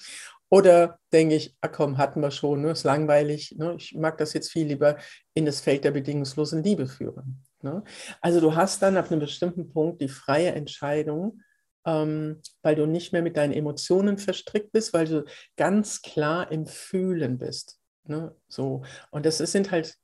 Oder 0.50 1.00
denke 1.12 1.36
ich, 1.36 1.56
ah 1.62 1.68
komm, 1.68 1.98
hatten 1.98 2.22
wir 2.22 2.32
schon, 2.32 2.62
ne? 2.62 2.72
ist 2.72 2.84
langweilig, 2.84 3.56
ne? 3.58 3.76
ich 3.78 3.96
mag 3.96 4.18
das 4.18 4.34
jetzt 4.34 4.52
viel 4.52 4.68
lieber 4.68 4.98
in 5.34 5.46
das 5.46 5.60
Feld 5.60 5.84
der 5.84 5.92
bedingungslosen 5.92 6.64
Liebe 6.64 6.88
führen. 6.88 7.44
Ne? 7.62 7.84
Also 8.22 8.40
du 8.40 8.56
hast 8.56 8.82
dann 8.82 8.98
ab 8.98 9.12
einem 9.12 9.20
bestimmten 9.20 9.70
Punkt 9.70 10.02
die 10.02 10.08
freie 10.08 10.54
Entscheidung, 10.54 11.42
ähm, 11.86 12.42
weil 12.62 12.76
du 12.76 12.86
nicht 12.86 13.12
mehr 13.12 13.22
mit 13.22 13.36
deinen 13.36 13.54
Emotionen 13.54 14.18
verstrickt 14.18 14.72
bist, 14.72 14.94
weil 14.94 15.08
du 15.08 15.26
ganz 15.58 16.02
klar 16.02 16.52
im 16.52 16.66
Fühlen 16.66 17.38
bist. 17.38 17.80
Ne? 18.06 18.34
So. 18.48 18.84
Und 19.12 19.26
das 19.26 19.42
ist, 19.42 19.52
sind 19.52 19.72
halt, 19.72 19.96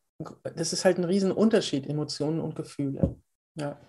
das 0.56 0.74
ist 0.74 0.84
halt 0.84 0.98
ein 0.98 1.06
Riesenunterschied, 1.06 1.88
Emotionen 1.88 2.42
und 2.42 2.56
Gefühle. 2.56 3.16
Ja. 3.56 3.80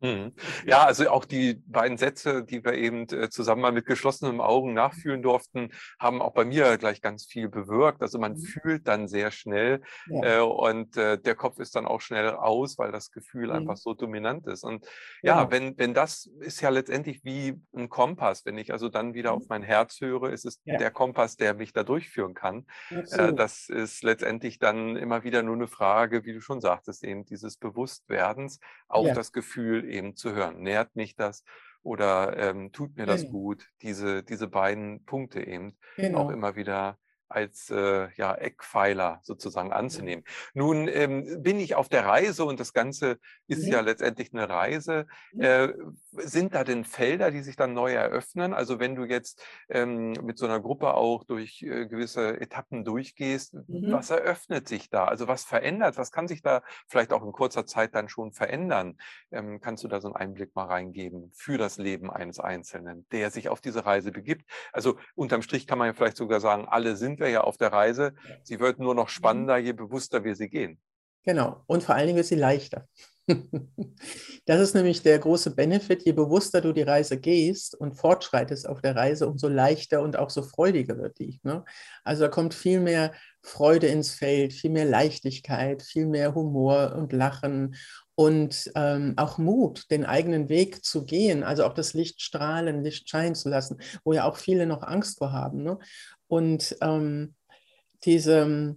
Mhm. 0.00 0.32
Ja, 0.64 0.84
also 0.84 1.08
auch 1.10 1.24
die 1.24 1.54
beiden 1.66 1.98
Sätze, 1.98 2.44
die 2.44 2.64
wir 2.64 2.74
eben 2.74 3.08
äh, 3.08 3.30
zusammen 3.30 3.62
mal 3.62 3.72
mit 3.72 3.86
geschlossenen 3.86 4.40
Augen 4.40 4.72
nachfühlen 4.72 5.22
durften, 5.22 5.70
haben 5.98 6.22
auch 6.22 6.34
bei 6.34 6.44
mir 6.44 6.78
gleich 6.78 7.00
ganz 7.00 7.26
viel 7.26 7.48
bewirkt. 7.48 8.00
Also 8.02 8.18
man 8.18 8.34
mhm. 8.34 8.42
fühlt 8.42 8.86
dann 8.86 9.08
sehr 9.08 9.30
schnell 9.30 9.82
ja. 10.06 10.38
äh, 10.38 10.40
und 10.40 10.96
äh, 10.96 11.18
der 11.18 11.34
Kopf 11.34 11.58
ist 11.58 11.74
dann 11.74 11.86
auch 11.86 12.00
schnell 12.00 12.30
aus, 12.30 12.78
weil 12.78 12.92
das 12.92 13.10
Gefühl 13.10 13.48
mhm. 13.48 13.54
einfach 13.54 13.76
so 13.76 13.94
dominant 13.94 14.46
ist. 14.46 14.62
Und 14.62 14.86
ja, 15.22 15.42
ja, 15.42 15.50
wenn, 15.50 15.76
wenn 15.78 15.94
das 15.94 16.30
ist 16.40 16.60
ja 16.60 16.68
letztendlich 16.68 17.24
wie 17.24 17.60
ein 17.74 17.88
Kompass. 17.88 18.44
Wenn 18.44 18.58
ich 18.58 18.72
also 18.72 18.88
dann 18.88 19.14
wieder 19.14 19.32
mhm. 19.32 19.36
auf 19.38 19.48
mein 19.48 19.62
Herz 19.64 20.00
höre, 20.00 20.30
ist 20.30 20.44
es 20.44 20.60
ja. 20.64 20.76
der 20.76 20.92
Kompass, 20.92 21.36
der 21.36 21.54
mich 21.54 21.72
da 21.72 21.82
durchführen 21.82 22.34
kann. 22.34 22.66
Äh, 22.90 23.32
das 23.32 23.68
ist 23.68 24.04
letztendlich 24.04 24.58
dann 24.58 24.96
immer 24.96 25.24
wieder 25.24 25.42
nur 25.42 25.56
eine 25.56 25.66
Frage, 25.66 26.24
wie 26.24 26.34
du 26.34 26.40
schon 26.40 26.60
sagtest, 26.60 27.02
eben 27.02 27.24
dieses 27.24 27.56
Bewusstwerdens, 27.56 28.60
auch 28.86 29.12
das 29.12 29.32
Gefühl, 29.32 29.87
eben 29.88 30.16
zu 30.16 30.32
hören. 30.32 30.60
Nährt 30.60 30.94
mich 30.96 31.16
das 31.16 31.44
oder 31.82 32.36
ähm, 32.36 32.72
tut 32.72 32.96
mir 32.96 33.06
das 33.06 33.22
genau. 33.22 33.32
gut? 33.32 33.66
Diese, 33.82 34.22
diese 34.22 34.48
beiden 34.48 35.04
Punkte 35.04 35.46
eben 35.46 35.76
genau. 35.96 36.18
auch 36.20 36.30
immer 36.30 36.56
wieder 36.56 36.98
als 37.28 37.70
äh, 37.70 38.08
ja, 38.16 38.34
Eckpfeiler 38.34 39.20
sozusagen 39.22 39.72
anzunehmen. 39.72 40.24
Nun 40.54 40.88
ähm, 40.88 41.42
bin 41.42 41.60
ich 41.60 41.74
auf 41.74 41.88
der 41.88 42.06
Reise 42.06 42.44
und 42.44 42.58
das 42.60 42.72
Ganze 42.72 43.18
ist 43.46 43.66
mhm. 43.66 43.72
ja 43.72 43.80
letztendlich 43.80 44.32
eine 44.32 44.48
Reise. 44.48 45.06
Mhm. 45.32 45.40
Äh, 45.42 45.72
sind 46.12 46.54
da 46.54 46.64
denn 46.64 46.84
Felder, 46.84 47.30
die 47.30 47.42
sich 47.42 47.56
dann 47.56 47.74
neu 47.74 47.92
eröffnen? 47.92 48.54
Also 48.54 48.80
wenn 48.80 48.94
du 48.94 49.04
jetzt 49.04 49.42
ähm, 49.68 50.12
mit 50.22 50.38
so 50.38 50.46
einer 50.46 50.60
Gruppe 50.60 50.94
auch 50.94 51.24
durch 51.24 51.62
äh, 51.62 51.86
gewisse 51.86 52.40
Etappen 52.40 52.84
durchgehst, 52.84 53.54
mhm. 53.54 53.92
was 53.92 54.10
eröffnet 54.10 54.68
sich 54.68 54.90
da? 54.90 55.04
Also 55.04 55.28
was 55.28 55.44
verändert? 55.44 55.98
Was 55.98 56.12
kann 56.12 56.28
sich 56.28 56.42
da 56.42 56.62
vielleicht 56.88 57.12
auch 57.12 57.24
in 57.24 57.32
kurzer 57.32 57.66
Zeit 57.66 57.94
dann 57.94 58.08
schon 58.08 58.32
verändern? 58.32 58.96
Ähm, 59.30 59.60
kannst 59.60 59.84
du 59.84 59.88
da 59.88 60.00
so 60.00 60.08
einen 60.08 60.16
Einblick 60.16 60.54
mal 60.54 60.64
reingeben 60.64 61.30
für 61.34 61.58
das 61.58 61.78
Leben 61.78 62.10
eines 62.10 62.40
Einzelnen, 62.40 63.06
der 63.12 63.30
sich 63.30 63.48
auf 63.48 63.60
diese 63.60 63.84
Reise 63.84 64.12
begibt? 64.12 64.48
Also 64.72 64.98
unterm 65.14 65.42
Strich 65.42 65.66
kann 65.66 65.78
man 65.78 65.88
ja 65.88 65.92
vielleicht 65.92 66.16
sogar 66.16 66.40
sagen, 66.40 66.66
alle 66.68 66.96
sind 66.96 67.17
sind 67.18 67.26
wir 67.26 67.32
ja 67.32 67.40
auf 67.42 67.56
der 67.56 67.72
Reise. 67.72 68.14
Sie 68.44 68.60
wird 68.60 68.78
nur 68.78 68.94
noch 68.94 69.06
mhm. 69.06 69.10
spannender, 69.10 69.58
je 69.58 69.72
bewusster 69.72 70.22
wir 70.24 70.36
sie 70.36 70.48
gehen. 70.48 70.78
Genau. 71.24 71.62
Und 71.66 71.82
vor 71.82 71.94
allen 71.94 72.06
Dingen 72.06 72.16
wird 72.16 72.26
sie 72.26 72.36
leichter. 72.36 72.86
Das 74.46 74.62
ist 74.62 74.74
nämlich 74.74 75.02
der 75.02 75.18
große 75.18 75.54
Benefit. 75.54 76.06
Je 76.06 76.12
bewusster 76.12 76.62
du 76.62 76.72
die 76.72 76.80
Reise 76.80 77.18
gehst 77.18 77.74
und 77.74 77.92
fortschreitest 77.92 78.66
auf 78.66 78.80
der 78.80 78.96
Reise, 78.96 79.28
umso 79.28 79.46
leichter 79.46 80.00
und 80.00 80.16
auch 80.16 80.30
so 80.30 80.42
freudiger 80.42 80.96
wird 80.96 81.18
die. 81.18 81.38
Ne? 81.42 81.66
Also 82.02 82.22
da 82.22 82.28
kommt 82.30 82.54
viel 82.54 82.80
mehr 82.80 83.12
Freude 83.42 83.88
ins 83.88 84.12
Feld, 84.12 84.54
viel 84.54 84.70
mehr 84.70 84.86
Leichtigkeit, 84.86 85.82
viel 85.82 86.06
mehr 86.06 86.34
Humor 86.34 86.94
und 86.96 87.12
Lachen 87.12 87.76
und 88.14 88.72
ähm, 88.74 89.14
auch 89.16 89.38
Mut, 89.38 89.90
den 89.92 90.04
eigenen 90.04 90.48
Weg 90.48 90.84
zu 90.84 91.04
gehen, 91.04 91.44
also 91.44 91.64
auch 91.64 91.72
das 91.72 91.94
Licht 91.94 92.20
strahlen, 92.20 92.82
Licht 92.82 93.08
scheinen 93.08 93.36
zu 93.36 93.48
lassen, 93.48 93.80
wo 94.02 94.12
ja 94.12 94.24
auch 94.24 94.38
viele 94.38 94.66
noch 94.66 94.82
Angst 94.82 95.18
vor 95.18 95.30
haben. 95.30 95.62
Ne? 95.62 95.78
Und 96.28 96.76
ähm, 96.80 97.34
diese, 98.04 98.76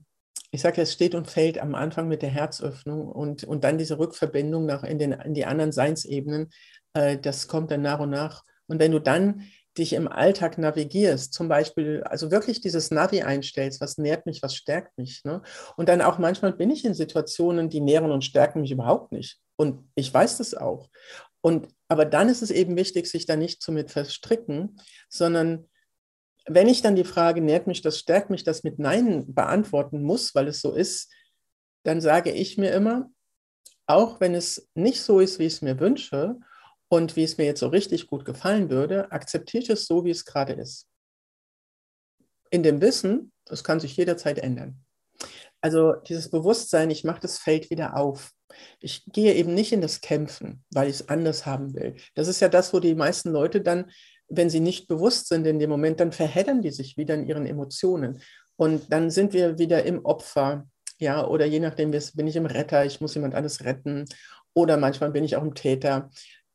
ich 0.50 0.62
sage, 0.62 0.82
es 0.82 0.94
steht 0.94 1.16
und 1.16 1.30
fällt 1.30 1.60
am 1.60 1.76
Anfang 1.76 2.08
mit 2.08 2.22
der 2.22 2.30
Herzöffnung 2.30 3.08
und, 3.08 3.44
und 3.44 3.64
dann 3.64 3.78
diese 3.78 4.00
Rückverbindung 4.00 4.66
nach 4.66 4.84
in, 4.84 4.98
den, 4.98 5.12
in 5.12 5.34
die 5.34 5.46
anderen 5.46 5.72
Seinsebenen, 5.72 6.50
äh, 6.94 7.18
das 7.18 7.48
kommt 7.48 7.72
dann 7.72 7.82
nach 7.82 8.00
und 8.00 8.10
nach. 8.10 8.44
Und 8.68 8.80
wenn 8.80 8.92
du 8.92 9.00
dann 9.00 9.44
dich 9.78 9.94
im 9.94 10.08
Alltag 10.08 10.58
navigierst, 10.58 11.34
zum 11.34 11.48
Beispiel, 11.48 12.04
also 12.04 12.30
wirklich 12.30 12.60
dieses 12.60 12.92
Navi 12.92 13.22
einstellst, 13.22 13.80
was 13.80 13.98
nährt 13.98 14.26
mich, 14.26 14.44
was 14.44 14.56
stärkt 14.56 14.98
mich. 14.98 15.24
Ne? 15.24 15.42
Und 15.78 15.88
dann 15.88 16.02
auch 16.02 16.18
manchmal 16.18 16.54
bin 16.54 16.70
ich 16.70 16.84
in 16.84 16.94
Situationen, 16.94 17.70
die 17.70 17.80
nähren 17.80 18.12
und 18.12 18.26
stärken 18.26 18.62
mich 18.62 18.72
überhaupt 18.72 19.12
nicht. 19.14 19.40
Und 19.56 19.90
ich 19.96 20.14
weiß 20.14 20.40
das 20.40 20.54
auch. 20.56 20.90
Und, 21.42 21.70
aber 21.88 22.06
dann 22.06 22.30
ist 22.30 22.42
es 22.42 22.52
eben 22.52 22.76
wichtig, 22.76 23.08
sich 23.08 23.26
da 23.26 23.36
nicht 23.36 23.62
zu 23.62 23.72
mit 23.72 23.92
verstricken, 23.92 24.78
sondern 25.10 25.70
wenn 26.48 26.68
ich 26.68 26.82
dann 26.82 26.96
die 26.96 27.04
Frage, 27.04 27.42
nährt 27.42 27.68
mich 27.68 27.82
das, 27.82 28.00
stärkt 28.00 28.30
mich 28.30 28.44
das 28.44 28.64
mit 28.64 28.80
Nein 28.80 29.34
beantworten 29.34 30.02
muss, 30.02 30.34
weil 30.36 30.48
es 30.48 30.62
so 30.62 30.74
ist, 30.74 31.12
dann 31.84 32.02
sage 32.02 32.32
ich 32.32 32.58
mir 32.58 32.72
immer, 32.72 33.10
auch 33.88 34.20
wenn 34.20 34.36
es 34.36 34.70
nicht 34.74 35.02
so 35.02 35.20
ist, 35.20 35.40
wie 35.40 35.46
ich 35.46 35.54
es 35.54 35.62
mir 35.62 35.80
wünsche 35.80 36.38
und 36.88 37.16
wie 37.16 37.24
es 37.24 37.38
mir 37.38 37.46
jetzt 37.46 37.60
so 37.60 37.68
richtig 37.68 38.08
gut 38.08 38.26
gefallen 38.26 38.70
würde, 38.70 39.12
akzeptiere 39.12 39.64
ich 39.64 39.70
es 39.70 39.86
so, 39.86 40.06
wie 40.06 40.12
es 40.12 40.26
gerade 40.26 40.54
ist. 40.54 40.88
In 42.50 42.64
dem 42.64 42.82
Wissen, 42.82 43.32
das 43.46 43.64
kann 43.64 43.80
sich 43.80 43.96
jederzeit 43.96 44.40
ändern. 44.40 44.84
Also 45.62 45.94
dieses 45.94 46.30
Bewusstsein, 46.30 46.90
ich 46.90 47.04
mache 47.04 47.22
das 47.22 47.38
Feld 47.38 47.70
wieder 47.70 47.96
auf. 47.96 48.32
Ich 48.80 49.06
gehe 49.06 49.34
eben 49.36 49.54
nicht 49.54 49.72
in 49.72 49.82
das 49.82 50.02
Kämpfen, 50.02 50.64
weil 50.72 50.90
ich 50.90 50.96
es 50.96 51.10
anders 51.10 51.46
haben 51.46 51.74
will. 51.76 51.96
Das 52.16 52.28
ist 52.28 52.40
ja 52.40 52.50
das, 52.50 52.74
wo 52.74 52.80
die 52.80 52.96
meisten 52.96 53.32
Leute 53.32 53.62
dann 53.62 53.92
wenn 54.32 54.50
sie 54.50 54.62
nicht 54.62 54.88
bewusst 54.88 55.28
sind 55.28 55.46
in 55.46 55.60
dem 55.60 55.70
Moment, 55.70 56.00
dann 56.00 56.12
verheddern 56.12 56.62
die 56.62 56.72
sich 56.72 56.98
wieder 56.98 57.16
in 57.16 57.26
ihren 57.26 57.46
Emotionen. 57.46 58.22
Und 58.56 58.92
dann 58.92 59.10
sind 59.10 59.34
wir 59.34 59.60
wieder 59.60 59.84
im 59.84 60.06
Opfer, 60.06 60.68
ja, 60.98 61.26
oder 61.26 61.46
je 61.46 61.60
nachdem, 61.60 61.92
bin 61.92 62.28
ich 62.28 62.36
im 62.36 62.46
Retter, 62.46 62.86
ich 62.86 63.02
muss 63.02 63.16
jemand 63.16 63.36
anderes 63.36 63.64
retten, 63.66 64.06
oder 64.54 64.78
manchmal 64.78 65.12
bin 65.12 65.24
ich 65.24 65.36
auch 65.36 65.44
im 65.44 65.56
Täter. 65.56 66.10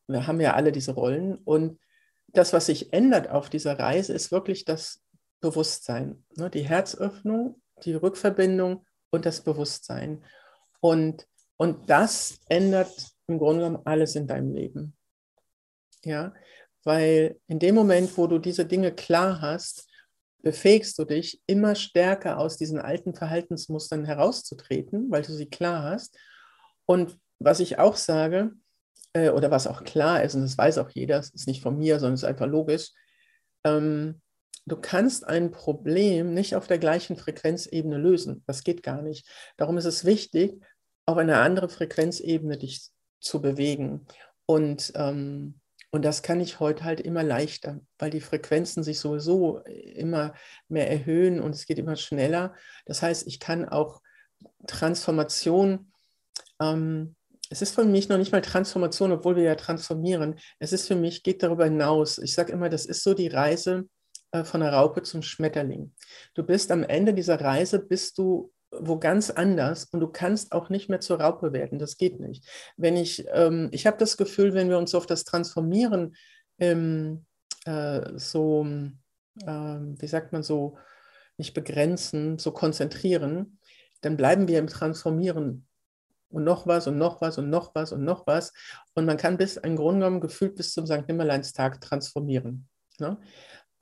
Wir 0.07 0.27
haben 0.27 0.41
ja 0.41 0.55
alle 0.55 0.73
diese 0.73 0.93
Rollen. 0.93 1.37
Und 1.37 1.79
das, 2.29 2.53
was 2.53 2.67
sich 2.67 2.93
ändert 2.93 3.31
auf 3.31 3.51
dieser 3.51 3.79
Reise, 3.79 4.13
ist 4.13 4.33
wirklich 4.33 4.65
das 4.65 5.03
Bewusstsein, 5.41 6.25
ne? 6.37 6.51
die 6.51 6.63
Herzöffnung, 6.63 7.61
die 7.85 7.95
Rückverbindung 7.95 8.87
und 9.11 9.27
das 9.27 9.43
Bewusstsein. 9.43 10.25
Und, 10.81 11.27
und 11.57 11.91
das 11.91 12.41
ändert 12.49 12.93
im 13.27 13.39
Grunde 13.39 13.65
genommen 13.65 13.83
alles 13.85 14.15
in 14.17 14.27
deinem 14.27 14.53
Leben. 14.53 14.97
Ja, 16.05 16.33
weil 16.87 17.39
in 17.49 17.59
dem 17.59 17.75
Moment, 17.75 18.17
wo 18.17 18.29
du 18.29 18.39
diese 18.39 18.65
Dinge 18.65 18.93
klar 18.93 19.41
hast, 19.41 19.89
befähigst 20.43 20.97
du 20.99 21.05
dich, 21.05 21.43
immer 21.47 21.75
stärker 21.75 22.39
aus 22.39 22.57
diesen 22.57 22.79
alten 22.79 23.13
Verhaltensmustern 23.13 24.05
herauszutreten, 24.05 25.11
weil 25.11 25.23
du 25.23 25.33
sie 25.33 25.51
klar 25.51 25.83
hast. 25.83 26.17
Und 26.87 27.19
was 27.41 27.59
ich 27.59 27.81
auch 27.81 27.97
sage, 27.97 28.53
äh, 29.13 29.31
oder 29.31 29.51
was 29.51 29.67
auch 29.67 29.83
klar 29.83 30.23
ist, 30.23 30.37
und 30.37 30.43
das 30.43 30.57
weiß 30.57 30.79
auch 30.79 30.91
jeder, 30.91 31.19
es 31.19 31.31
ist 31.31 31.49
nicht 31.49 31.61
von 31.61 31.77
mir, 31.77 31.99
sondern 31.99 32.15
es 32.15 32.23
ist 32.23 32.29
einfach 32.29 32.47
logisch, 32.47 32.93
ähm, 33.65 34.21
du 34.67 34.77
kannst 34.77 35.27
ein 35.27 35.51
Problem 35.51 36.35
nicht 36.35 36.55
auf 36.55 36.69
der 36.69 36.79
gleichen 36.79 37.17
Frequenzebene 37.17 37.99
lösen. 37.99 38.45
Das 38.47 38.63
geht 38.63 38.85
gar 38.85 39.03
nicht. 39.03 39.29
Darum 39.57 39.77
ist 39.77 39.87
es 39.87 40.05
wichtig, 40.05 40.63
auf 41.05 41.17
eine 41.17 41.39
andere 41.39 41.69
Frequenzebene 41.69 42.57
dich 42.57 42.91
zu 43.19 43.43
bewegen. 43.43 44.07
Und 44.47 44.93
ähm, 44.95 45.61
und 45.97 46.05
das 46.05 46.23
kann 46.23 46.41
ich 46.41 46.61
heute 46.61 46.85
halt 46.85 47.01
immer 47.01 47.23
leichter, 47.23 47.81
weil 47.99 48.11
die 48.11 48.21
Frequenzen 48.21 48.85
sich 48.85 49.01
sowieso 49.01 49.61
immer 49.61 50.35
mehr 50.69 50.91
erhöhen 50.91 51.41
und 51.41 51.55
es 51.55 51.67
geht 51.67 51.79
immer 51.79 51.97
schneller. 51.97 52.55
Das 52.85 53.03
heißt, 53.03 53.27
ich 53.27 53.41
kann 53.41 53.69
auch 53.69 54.01
Transformation 54.67 55.91
ähm, 56.61 57.17
es 57.49 57.63
ist 57.63 57.75
für 57.75 57.85
mich 57.85 58.09
noch 58.09 58.19
nicht 58.19 58.33
mal 58.33 58.41
Transformation, 58.41 59.13
obwohl 59.13 59.37
wir 59.37 59.45
ja 59.45 59.55
transformieren. 59.55 60.39
Es 60.59 60.73
ist 60.73 60.89
für 60.89 60.97
mich, 60.97 61.23
geht 61.23 61.43
darüber 61.43 61.65
hinaus. 61.65 62.19
Ich 62.19 62.35
sage 62.35 62.53
immer, 62.53 62.69
das 62.69 62.87
ist 62.87 63.03
so 63.03 63.15
die 63.15 63.29
Reise 63.29 63.89
äh, 64.33 64.45
von 64.45 64.61
der 64.61 64.73
Raupe 64.73 65.03
zum 65.03 65.23
Schmetterling. 65.23 65.95
Du 66.35 66.43
bist 66.43 66.71
am 66.71 66.83
Ende 66.83 67.15
dieser 67.15 67.41
Reise, 67.41 67.79
bist 67.79 68.19
du 68.19 68.53
wo 68.71 68.99
ganz 68.99 69.31
anders 69.31 69.85
und 69.87 70.01
du 70.01 70.09
kannst 70.09 70.53
auch 70.53 70.69
nicht 70.69 70.89
mehr 70.89 71.01
zur 71.01 71.21
Raupe 71.21 71.53
werden. 71.53 71.79
Das 71.79 71.97
geht 71.97 72.21
nicht. 72.21 72.45
Wenn 72.77 72.97
ich, 72.97 73.25
ähm, 73.33 73.69
ich 73.73 73.87
habe 73.87 73.97
das 73.99 74.17
Gefühl, 74.17 74.55
wenn 74.55 74.69
wir 74.69 74.79
uns 74.79 74.95
auf 74.95 75.07
das 75.07 75.25
Transformieren 75.25 76.17
ähm, 76.59 77.25
äh, 77.65 78.19
so, 78.19 78.67
äh, 79.45 79.47
wie 79.47 80.09
sagt 80.09 80.33
man 80.33 80.43
so, 80.43 80.79
nicht 81.39 81.55
begrenzen, 81.55 82.39
so 82.39 82.51
konzentrieren, 82.51 83.59
dann 84.01 84.17
bleiben 84.17 84.49
wir 84.49 84.59
im 84.59 84.69
Transformieren 84.69 85.67
und 86.29 86.45
noch 86.45 86.67
was 86.67 86.87
und 86.87 86.99
noch 86.99 87.21
was 87.21 87.39
und 87.39 87.51
noch 87.51 87.75
was 87.75 87.93
und 87.93 88.05
noch 88.05 88.27
was. 88.27 88.53
Und 88.95 89.05
man 89.05 89.17
kann 89.17 89.37
bis, 89.37 89.57
im 89.57 89.77
Grunde 89.77 90.01
genommen, 90.01 90.21
gefühlt 90.21 90.57
bis 90.57 90.73
zum 90.73 90.87
St. 90.87 91.07
Nimmerleinstag 91.07 91.81
transformieren. 91.81 92.69
Ne? 92.99 93.19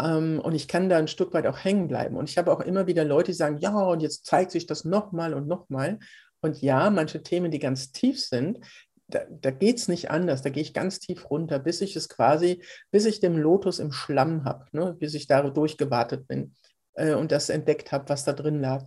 Ähm, 0.01 0.41
und 0.41 0.55
ich 0.55 0.69
kann 0.69 0.89
da 0.89 0.99
ein 0.99 1.09
Stück 1.09 1.33
weit 1.35 1.47
auch 1.47 1.65
hängen 1.65 1.89
bleiben. 1.89 2.17
Und 2.17 2.29
ich 2.29 2.39
habe 2.39 2.53
auch 2.53 2.61
immer 2.61 2.87
wieder 2.87 3.05
Leute, 3.05 3.33
die 3.33 3.37
sagen, 3.37 3.59
ja, 3.59 3.75
und 3.75 4.01
jetzt 4.01 4.27
zeigt 4.27 4.51
sich 4.51 4.67
das 4.67 4.85
nochmal 4.85 5.35
und 5.35 5.47
nochmal. 5.47 5.99
Und 6.41 6.61
ja, 6.61 6.91
manche 6.91 7.23
Themen, 7.23 7.51
die 7.51 7.59
ganz 7.59 7.93
tief 7.93 8.21
sind, 8.21 8.61
da, 9.09 9.21
da 9.29 9.51
geht 9.51 9.79
es 9.79 9.89
nicht 9.89 10.11
anders. 10.11 10.43
Da 10.43 10.51
gehe 10.51 10.63
ich 10.63 10.75
ganz 10.75 10.99
tief 10.99 11.31
runter, 11.31 11.59
bis 11.59 11.81
ich 11.81 11.97
es 11.97 12.09
quasi, 12.09 12.63
bis 12.91 13.05
ich 13.05 13.21
den 13.21 13.37
Lotus 13.37 13.79
im 13.79 13.93
Schlamm 13.93 14.45
habe, 14.45 14.67
ne? 14.73 14.95
bis 14.99 15.15
ich 15.15 15.27
da 15.27 15.43
durchgewartet 15.43 16.27
bin 16.27 16.55
äh, 16.95 17.15
und 17.15 17.33
das 17.33 17.49
entdeckt 17.49 17.93
habe, 17.93 18.09
was 18.09 18.25
da 18.25 18.33
drin 18.33 18.61
lag. 18.61 18.87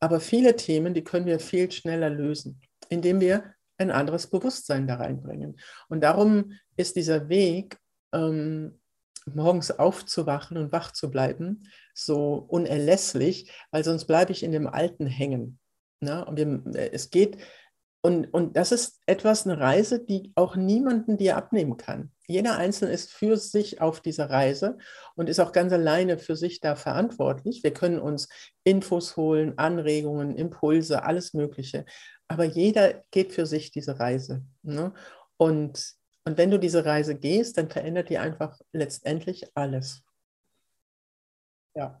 Aber 0.00 0.20
viele 0.20 0.56
Themen, 0.56 0.94
die 0.94 1.04
können 1.04 1.26
wir 1.26 1.40
viel 1.40 1.70
schneller 1.70 2.08
lösen, 2.08 2.60
indem 2.88 3.20
wir 3.20 3.44
ein 3.76 3.90
anderes 3.90 4.26
Bewusstsein 4.28 4.86
da 4.86 4.96
reinbringen. 4.96 5.58
Und 5.88 6.02
darum 6.02 6.52
ist 6.76 6.96
dieser 6.96 7.28
Weg, 7.28 7.78
ähm, 8.12 8.79
morgens 9.26 9.70
aufzuwachen 9.70 10.56
und 10.56 10.72
wach 10.72 10.92
zu 10.92 11.10
bleiben, 11.10 11.68
so 11.94 12.44
unerlässlich, 12.48 13.52
weil 13.70 13.84
sonst 13.84 14.06
bleibe 14.06 14.32
ich 14.32 14.42
in 14.42 14.52
dem 14.52 14.66
Alten 14.66 15.06
hängen. 15.06 15.58
Ne? 16.00 16.24
Und 16.24 16.36
wir, 16.36 16.92
es 16.92 17.10
geht, 17.10 17.38
und, 18.02 18.32
und 18.32 18.56
das 18.56 18.72
ist 18.72 19.00
etwas, 19.06 19.46
eine 19.46 19.60
Reise, 19.60 20.02
die 20.02 20.32
auch 20.34 20.56
niemanden 20.56 21.18
dir 21.18 21.36
abnehmen 21.36 21.76
kann. 21.76 22.12
Jeder 22.26 22.56
Einzelne 22.56 22.92
ist 22.92 23.12
für 23.12 23.36
sich 23.36 23.82
auf 23.82 24.00
dieser 24.00 24.30
Reise 24.30 24.78
und 25.16 25.28
ist 25.28 25.40
auch 25.40 25.52
ganz 25.52 25.72
alleine 25.72 26.16
für 26.16 26.36
sich 26.36 26.60
da 26.60 26.76
verantwortlich. 26.76 27.62
Wir 27.62 27.74
können 27.74 27.98
uns 27.98 28.28
Infos 28.64 29.16
holen, 29.16 29.58
Anregungen, 29.58 30.34
Impulse, 30.34 31.02
alles 31.02 31.34
Mögliche. 31.34 31.84
Aber 32.26 32.44
jeder 32.44 33.02
geht 33.10 33.32
für 33.32 33.44
sich 33.44 33.70
diese 33.70 33.98
Reise. 33.98 34.44
Ne? 34.62 34.94
Und 35.36 35.99
und 36.24 36.38
wenn 36.38 36.50
du 36.50 36.58
diese 36.58 36.84
Reise 36.84 37.16
gehst, 37.18 37.58
dann 37.58 37.70
verändert 37.70 38.10
die 38.10 38.18
einfach 38.18 38.58
letztendlich 38.72 39.46
alles. 39.54 40.02
Ja. 41.74 42.00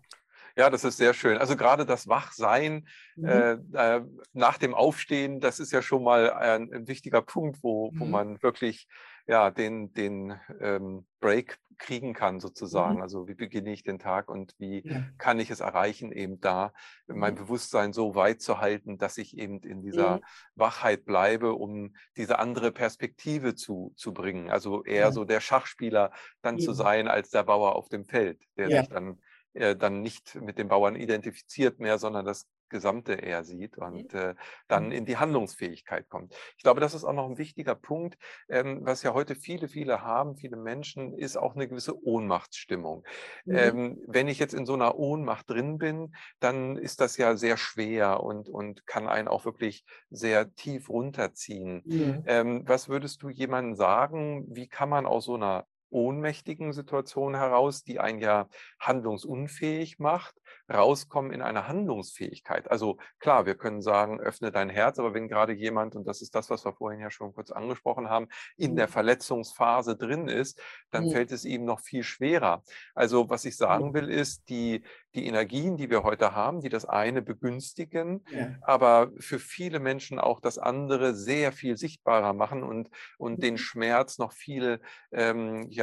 Ja, 0.56 0.68
das 0.68 0.84
ist 0.84 0.96
sehr 0.96 1.14
schön. 1.14 1.38
Also 1.38 1.56
gerade 1.56 1.86
das 1.86 2.08
Wachsein 2.08 2.86
mhm. 3.16 3.64
äh, 3.72 4.00
nach 4.32 4.58
dem 4.58 4.74
Aufstehen, 4.74 5.40
das 5.40 5.60
ist 5.60 5.72
ja 5.72 5.80
schon 5.80 6.02
mal 6.02 6.32
ein, 6.32 6.72
ein 6.72 6.88
wichtiger 6.88 7.22
Punkt, 7.22 7.62
wo, 7.62 7.92
wo 7.94 8.04
mhm. 8.04 8.10
man 8.10 8.42
wirklich 8.42 8.88
ja, 9.26 9.50
den, 9.50 9.92
den 9.92 10.38
ähm, 10.60 11.06
Break 11.20 11.58
kriegen 11.80 12.14
kann 12.14 12.38
sozusagen. 12.38 12.96
Mhm. 12.96 13.02
Also 13.02 13.26
wie 13.26 13.34
beginne 13.34 13.72
ich 13.72 13.82
den 13.82 13.98
Tag 13.98 14.28
und 14.28 14.54
wie 14.58 14.86
ja. 14.86 15.02
kann 15.18 15.40
ich 15.40 15.50
es 15.50 15.58
erreichen, 15.58 16.12
eben 16.12 16.40
da 16.40 16.72
mein 17.08 17.34
mhm. 17.34 17.38
Bewusstsein 17.38 17.92
so 17.92 18.14
weit 18.14 18.40
zu 18.40 18.60
halten, 18.60 18.98
dass 18.98 19.18
ich 19.18 19.36
eben 19.36 19.60
in 19.62 19.82
dieser 19.82 20.18
mhm. 20.18 20.24
Wachheit 20.54 21.04
bleibe, 21.04 21.54
um 21.54 21.94
diese 22.16 22.38
andere 22.38 22.70
Perspektive 22.70 23.56
zu, 23.56 23.92
zu 23.96 24.12
bringen. 24.12 24.50
Also 24.50 24.84
eher 24.84 25.06
ja. 25.06 25.12
so 25.12 25.24
der 25.24 25.40
Schachspieler 25.40 26.12
dann 26.42 26.60
zu 26.60 26.72
sein 26.72 27.08
als 27.08 27.30
der 27.30 27.42
Bauer 27.42 27.74
auf 27.74 27.88
dem 27.88 28.04
Feld, 28.04 28.40
der 28.56 28.68
sich 28.68 28.88
dann 28.88 29.18
äh, 29.52 29.74
dann 29.74 30.00
nicht 30.00 30.36
mit 30.36 30.58
dem 30.58 30.68
Bauern 30.68 30.94
identifiziert 30.94 31.80
mehr, 31.80 31.98
sondern 31.98 32.24
das 32.24 32.46
Gesamte 32.70 33.14
eher 33.14 33.44
sieht 33.44 33.76
und 33.76 34.14
äh, 34.14 34.34
dann 34.68 34.86
mhm. 34.86 34.92
in 34.92 35.04
die 35.04 35.16
Handlungsfähigkeit 35.16 36.08
kommt. 36.08 36.34
Ich 36.56 36.62
glaube, 36.62 36.80
das 36.80 36.94
ist 36.94 37.04
auch 37.04 37.12
noch 37.12 37.28
ein 37.28 37.38
wichtiger 37.38 37.74
Punkt, 37.74 38.16
ähm, 38.48 38.80
was 38.82 39.02
ja 39.02 39.12
heute 39.12 39.34
viele, 39.34 39.68
viele 39.68 40.02
haben, 40.02 40.36
viele 40.36 40.56
Menschen, 40.56 41.12
ist 41.12 41.36
auch 41.36 41.54
eine 41.54 41.68
gewisse 41.68 42.02
Ohnmachtsstimmung. 42.02 43.04
Mhm. 43.44 43.56
Ähm, 43.56 44.02
wenn 44.06 44.28
ich 44.28 44.38
jetzt 44.38 44.54
in 44.54 44.66
so 44.66 44.74
einer 44.74 44.96
Ohnmacht 44.98 45.50
drin 45.50 45.78
bin, 45.78 46.14
dann 46.38 46.76
ist 46.76 47.00
das 47.00 47.16
ja 47.16 47.36
sehr 47.36 47.56
schwer 47.56 48.22
und, 48.22 48.48
und 48.48 48.86
kann 48.86 49.08
einen 49.08 49.28
auch 49.28 49.44
wirklich 49.44 49.84
sehr 50.10 50.54
tief 50.54 50.88
runterziehen. 50.88 51.82
Mhm. 51.84 52.22
Ähm, 52.26 52.62
was 52.66 52.88
würdest 52.88 53.22
du 53.22 53.28
jemandem 53.28 53.74
sagen, 53.74 54.46
wie 54.48 54.68
kann 54.68 54.88
man 54.88 55.06
aus 55.06 55.24
so 55.24 55.34
einer 55.34 55.66
ohnmächtigen 55.90 56.72
Situation 56.72 57.34
heraus, 57.34 57.84
die 57.84 58.00
einen 58.00 58.20
ja 58.20 58.48
handlungsunfähig 58.78 59.98
macht, 59.98 60.34
rauskommen 60.72 61.32
in 61.32 61.42
eine 61.42 61.66
Handlungsfähigkeit. 61.66 62.70
Also 62.70 62.98
klar, 63.18 63.46
wir 63.46 63.56
können 63.56 63.82
sagen, 63.82 64.20
öffne 64.20 64.52
dein 64.52 64.70
Herz, 64.70 64.98
aber 64.98 65.14
wenn 65.14 65.28
gerade 65.28 65.52
jemand, 65.52 65.96
und 65.96 66.06
das 66.06 66.22
ist 66.22 66.34
das, 66.34 66.50
was 66.50 66.64
wir 66.64 66.72
vorhin 66.72 67.00
ja 67.00 67.10
schon 67.10 67.34
kurz 67.34 67.50
angesprochen 67.50 68.08
haben, 68.08 68.28
in 68.56 68.76
der 68.76 68.86
mhm. 68.86 68.92
Verletzungsphase 68.92 69.96
drin 69.96 70.28
ist, 70.28 70.60
dann 70.90 71.06
ja. 71.06 71.12
fällt 71.12 71.32
es 71.32 71.44
ihm 71.44 71.64
noch 71.64 71.80
viel 71.80 72.02
schwerer. 72.02 72.62
Also 72.94 73.28
was 73.28 73.44
ich 73.44 73.56
sagen 73.56 73.94
will, 73.94 74.08
ist, 74.08 74.48
die, 74.48 74.82
die 75.14 75.26
Energien, 75.26 75.76
die 75.76 75.90
wir 75.90 76.04
heute 76.04 76.34
haben, 76.34 76.60
die 76.60 76.68
das 76.68 76.84
eine 76.84 77.22
begünstigen, 77.22 78.24
ja. 78.30 78.54
aber 78.62 79.10
für 79.18 79.38
viele 79.38 79.80
Menschen 79.80 80.18
auch 80.18 80.40
das 80.40 80.58
andere 80.58 81.14
sehr 81.14 81.52
viel 81.52 81.76
sichtbarer 81.76 82.32
machen 82.32 82.62
und, 82.62 82.90
und 83.18 83.38
mhm. 83.38 83.42
den 83.42 83.58
Schmerz 83.58 84.18
noch 84.18 84.32
viel 84.32 84.80
ähm, 85.12 85.66
ja, 85.70 85.79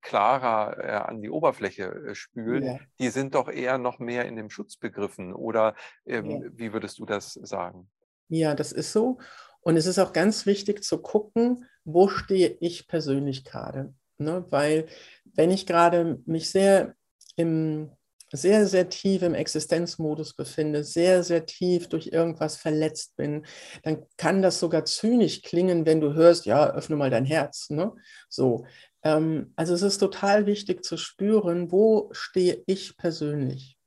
klarer 0.00 0.78
äh, 0.78 0.90
an 0.90 1.20
die 1.20 1.30
Oberfläche 1.30 1.84
äh, 1.84 2.14
spült, 2.14 2.64
ja. 2.64 2.78
die 2.98 3.08
sind 3.08 3.34
doch 3.34 3.48
eher 3.48 3.78
noch 3.78 3.98
mehr 3.98 4.24
in 4.26 4.36
dem 4.36 4.50
Schutz 4.50 4.76
begriffen. 4.76 5.32
Oder 5.32 5.74
ähm, 6.06 6.50
wie 6.54 6.72
würdest 6.72 6.98
du 6.98 7.06
das 7.06 7.34
sagen? 7.34 7.90
Ja, 8.28 8.54
das 8.54 8.72
ist 8.72 8.92
so. 8.92 9.18
Und 9.60 9.76
es 9.76 9.86
ist 9.86 9.98
auch 9.98 10.12
ganz 10.12 10.46
wichtig 10.46 10.82
zu 10.84 10.98
gucken, 10.98 11.66
wo 11.84 12.08
stehe 12.08 12.56
ich 12.60 12.88
persönlich 12.88 13.44
gerade. 13.44 13.94
Ne? 14.18 14.44
Weil 14.50 14.86
wenn 15.34 15.50
ich 15.50 15.66
gerade 15.66 16.22
mich 16.26 16.50
sehr 16.50 16.94
im 17.36 17.90
sehr, 18.36 18.66
sehr 18.66 18.88
tief 18.88 19.22
im 19.22 19.34
Existenzmodus 19.34 20.34
befinde, 20.34 20.82
sehr, 20.82 21.22
sehr 21.22 21.46
tief 21.46 21.88
durch 21.88 22.08
irgendwas 22.08 22.56
verletzt 22.56 23.16
bin, 23.16 23.46
dann 23.82 24.04
kann 24.16 24.42
das 24.42 24.58
sogar 24.58 24.84
zynisch 24.84 25.42
klingen, 25.42 25.86
wenn 25.86 26.00
du 26.00 26.14
hörst, 26.14 26.46
ja, 26.46 26.70
öffne 26.74 26.96
mal 26.96 27.10
dein 27.10 27.24
Herz. 27.24 27.70
Ne? 27.70 27.92
So. 28.28 28.66
Ähm, 29.04 29.52
also 29.56 29.74
es 29.74 29.82
ist 29.82 29.98
total 29.98 30.46
wichtig 30.46 30.84
zu 30.84 30.96
spüren, 30.96 31.70
wo 31.70 32.08
stehe 32.12 32.62
ich 32.66 32.96
persönlich. 32.96 33.78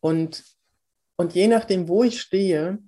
Und, 0.00 0.44
und 1.16 1.34
je 1.34 1.48
nachdem, 1.48 1.88
wo 1.88 2.04
ich 2.04 2.20
stehe, 2.20 2.78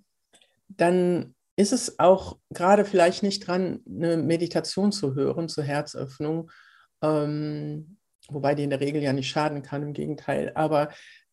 dann 0.69 1.35
ist 1.57 1.73
es 1.73 1.99
auch 1.99 2.39
gerade 2.51 2.85
vielleicht 2.85 3.23
nicht 3.23 3.47
dran, 3.47 3.81
eine 3.87 4.17
Meditation 4.17 4.93
zu 4.93 5.15
hören 5.15 5.49
zur 5.49 5.65
Herzöffnung. 5.65 6.51
Ähm, 7.03 7.99
wobei 8.29 8.55
die 8.55 8.65
in 8.65 8.71
der 8.71 8.81
Regel 8.81 9.03
ja 9.03 9.13
nicht 9.13 9.29
schaden 9.29 9.63
kann, 9.63 9.83
im 9.83 9.93
Gegenteil. 9.93 10.53
Aber 10.55 10.89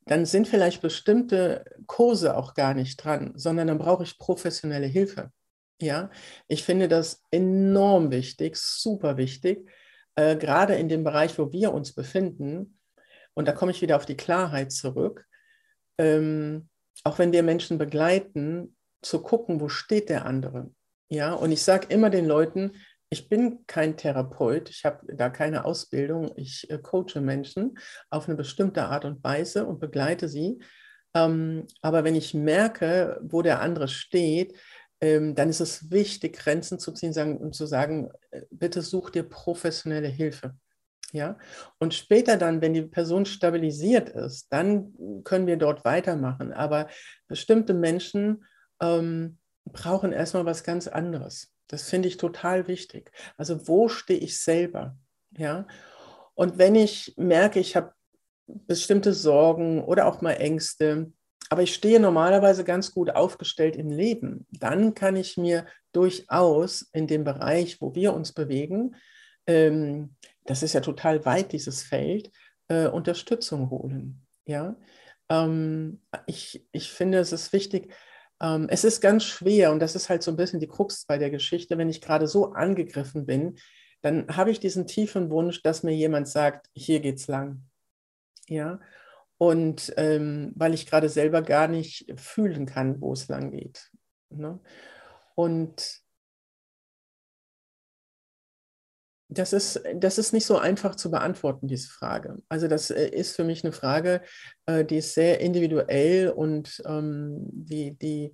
dann 0.06 0.26
sind 0.26 0.48
vielleicht 0.48 0.82
bestimmte 0.82 1.64
Kurse 1.86 2.36
auch 2.36 2.54
gar 2.54 2.74
nicht 2.74 2.98
dran, 2.98 3.34
sondern 3.36 3.68
dann 3.68 3.78
brauche 3.78 4.04
ich 4.04 4.18
professionelle 4.18 4.88
Hilfe. 4.88 5.32
Ja, 5.82 6.10
ich 6.48 6.64
finde 6.64 6.90
das 6.90 7.24
enorm 7.32 8.12
wichtig, 8.12 8.58
super 8.58 9.16
wichtig, 9.16 9.70
äh, 10.20 10.36
gerade 10.36 10.76
in 10.76 10.90
dem 10.90 11.06
Bereich, 11.06 11.40
wo 11.40 11.54
wir 11.54 11.74
uns 11.74 11.94
befinden. 11.94 12.78
Und 13.34 13.48
da 13.48 13.54
komme 13.54 13.72
ich 13.72 13.82
wieder 13.82 13.96
auf 13.96 14.06
die 14.06 14.18
Klarheit 14.18 14.74
zurück. 14.74 15.26
Ähm, 15.98 16.68
auch 17.06 17.20
wenn 17.20 17.32
wir 17.32 17.42
Menschen 17.42 17.78
begleiten, 17.78 18.76
zu 19.02 19.22
gucken, 19.22 19.62
wo 19.62 19.70
steht 19.70 20.10
der 20.10 20.26
andere. 20.26 20.72
Ja, 21.10 21.34
und 21.34 21.54
ich 21.54 21.64
sage 21.64 21.88
immer 21.88 22.10
den 22.10 22.26
Leuten, 22.26 22.74
ich 23.10 23.30
bin 23.30 23.66
kein 23.66 23.96
Therapeut, 23.96 24.70
ich 24.70 24.84
habe 24.84 25.16
da 25.16 25.30
keine 25.30 25.64
Ausbildung, 25.64 26.34
ich 26.36 26.70
äh, 26.70 26.78
coache 26.80 27.22
Menschen 27.22 27.78
auf 28.10 28.28
eine 28.28 28.36
bestimmte 28.36 28.84
Art 28.84 29.06
und 29.06 29.24
Weise 29.24 29.66
und 29.66 29.80
begleite 29.80 30.28
sie. 30.28 30.60
Ähm, 31.16 31.66
aber 31.82 32.04
wenn 32.04 32.16
ich 32.16 32.34
merke, 32.34 33.22
wo 33.24 33.42
der 33.42 33.62
andere 33.62 33.88
steht, 33.88 34.54
ähm, 35.02 35.36
dann 35.36 35.50
ist 35.50 35.62
es 35.62 35.92
wichtig, 35.92 36.38
Grenzen 36.38 36.80
zu 36.80 36.92
ziehen 36.92 37.14
sagen, 37.14 37.38
und 37.38 37.56
zu 37.56 37.66
sagen, 37.66 38.12
äh, 38.32 38.42
bitte 38.52 38.82
such 38.82 39.12
dir 39.12 39.24
professionelle 39.24 40.08
Hilfe. 40.08 40.56
Ja? 41.12 41.38
Und 41.80 41.94
später 41.94 42.38
dann, 42.38 42.62
wenn 42.62 42.74
die 42.74 42.84
Person 42.84 43.26
stabilisiert 43.26 44.10
ist, 44.10 44.48
dann 44.52 44.94
können 45.24 45.48
wir 45.48 45.58
dort 45.58 45.86
weitermachen. 45.86 46.54
Aber 46.54 46.88
bestimmte 47.28 47.74
Menschen 47.74 48.46
ähm, 48.82 49.38
brauchen 49.66 50.12
erstmal 50.12 50.46
was 50.46 50.64
ganz 50.64 50.88
anderes. 50.88 51.54
Das 51.68 51.90
finde 51.90 52.08
ich 52.08 52.18
total 52.18 52.68
wichtig. 52.68 53.12
Also 53.38 53.68
wo 53.68 53.88
stehe 53.90 54.20
ich 54.20 54.42
selber? 54.42 54.98
Ja. 55.38 55.68
Und 56.34 56.58
wenn 56.58 56.76
ich 56.76 57.14
merke, 57.18 57.60
ich 57.60 57.76
habe 57.76 57.94
bestimmte 58.48 59.14
Sorgen 59.14 59.84
oder 59.84 60.08
auch 60.08 60.22
mal 60.22 60.34
Ängste, 60.34 61.12
aber 61.50 61.64
ich 61.64 61.74
stehe 61.74 62.00
normalerweise 62.00 62.64
ganz 62.64 62.94
gut 62.94 63.10
aufgestellt 63.12 63.76
im 63.76 63.90
Leben. 63.90 64.46
Dann 64.52 64.94
kann 64.94 65.16
ich 65.16 65.38
mir 65.38 65.66
durchaus 65.94 66.90
in 66.94 67.08
dem 67.08 67.24
Bereich, 67.24 67.82
wo 67.82 67.96
wir 67.96 68.14
uns 68.14 68.34
bewegen, 68.34 68.96
ähm, 69.48 70.16
das 70.46 70.64
ist 70.64 70.74
ja 70.74 70.82
total 70.82 71.26
weit, 71.26 71.52
dieses 71.52 71.84
Feld, 71.84 72.32
äh, 72.68 72.88
Unterstützung 72.88 73.70
holen. 73.70 74.26
Ja? 74.46 74.76
Ähm, 75.30 76.02
ich, 76.28 76.68
ich 76.72 76.92
finde, 76.92 77.20
es 77.20 77.32
ist 77.32 77.54
wichtig, 77.54 77.94
ähm, 78.42 78.68
es 78.70 78.84
ist 78.84 79.02
ganz 79.02 79.24
schwer 79.24 79.72
und 79.72 79.80
das 79.80 79.96
ist 79.96 80.10
halt 80.10 80.24
so 80.24 80.32
ein 80.32 80.38
bisschen 80.38 80.60
die 80.60 80.68
Krux 80.68 81.06
bei 81.06 81.18
der 81.18 81.30
Geschichte, 81.30 81.78
wenn 81.78 81.90
ich 81.90 82.02
gerade 82.02 82.28
so 82.28 82.54
angegriffen 82.54 83.26
bin, 83.26 83.58
dann 84.02 84.28
habe 84.36 84.52
ich 84.52 84.60
diesen 84.60 84.88
tiefen 84.88 85.30
Wunsch, 85.30 85.62
dass 85.62 85.84
mir 85.84 85.94
jemand 85.94 86.28
sagt, 86.28 86.68
hier 86.74 87.00
geht's 87.00 87.28
lang. 87.28 87.64
Ja, 88.48 88.80
und 89.40 89.94
ähm, 89.96 90.52
weil 90.56 90.74
ich 90.74 90.86
gerade 90.86 91.08
selber 91.08 91.42
gar 91.42 91.70
nicht 91.70 92.14
fühlen 92.20 92.66
kann, 92.66 93.00
wo 93.02 93.14
es 93.14 93.30
lang 93.30 93.52
geht. 93.52 93.90
Ne? 94.30 94.60
Und 95.34 96.02
das 99.30 99.54
ist, 99.54 99.82
das 99.96 100.18
ist 100.18 100.34
nicht 100.34 100.46
so 100.46 100.58
einfach 100.58 100.96
zu 100.96 101.10
beantworten, 101.10 101.68
diese 101.68 101.88
Frage. 101.88 102.42
Also 102.50 102.68
das 102.68 102.90
äh, 102.90 103.08
ist 103.08 103.36
für 103.36 103.46
mich 103.46 103.64
eine 103.64 103.72
Frage, 103.72 104.22
äh, 104.66 104.84
die 104.84 104.98
ist 104.98 105.14
sehr 105.14 105.40
individuell 105.40 106.32
und 106.32 106.82
ähm, 106.86 107.48
die, 107.50 107.98
die, 107.98 108.34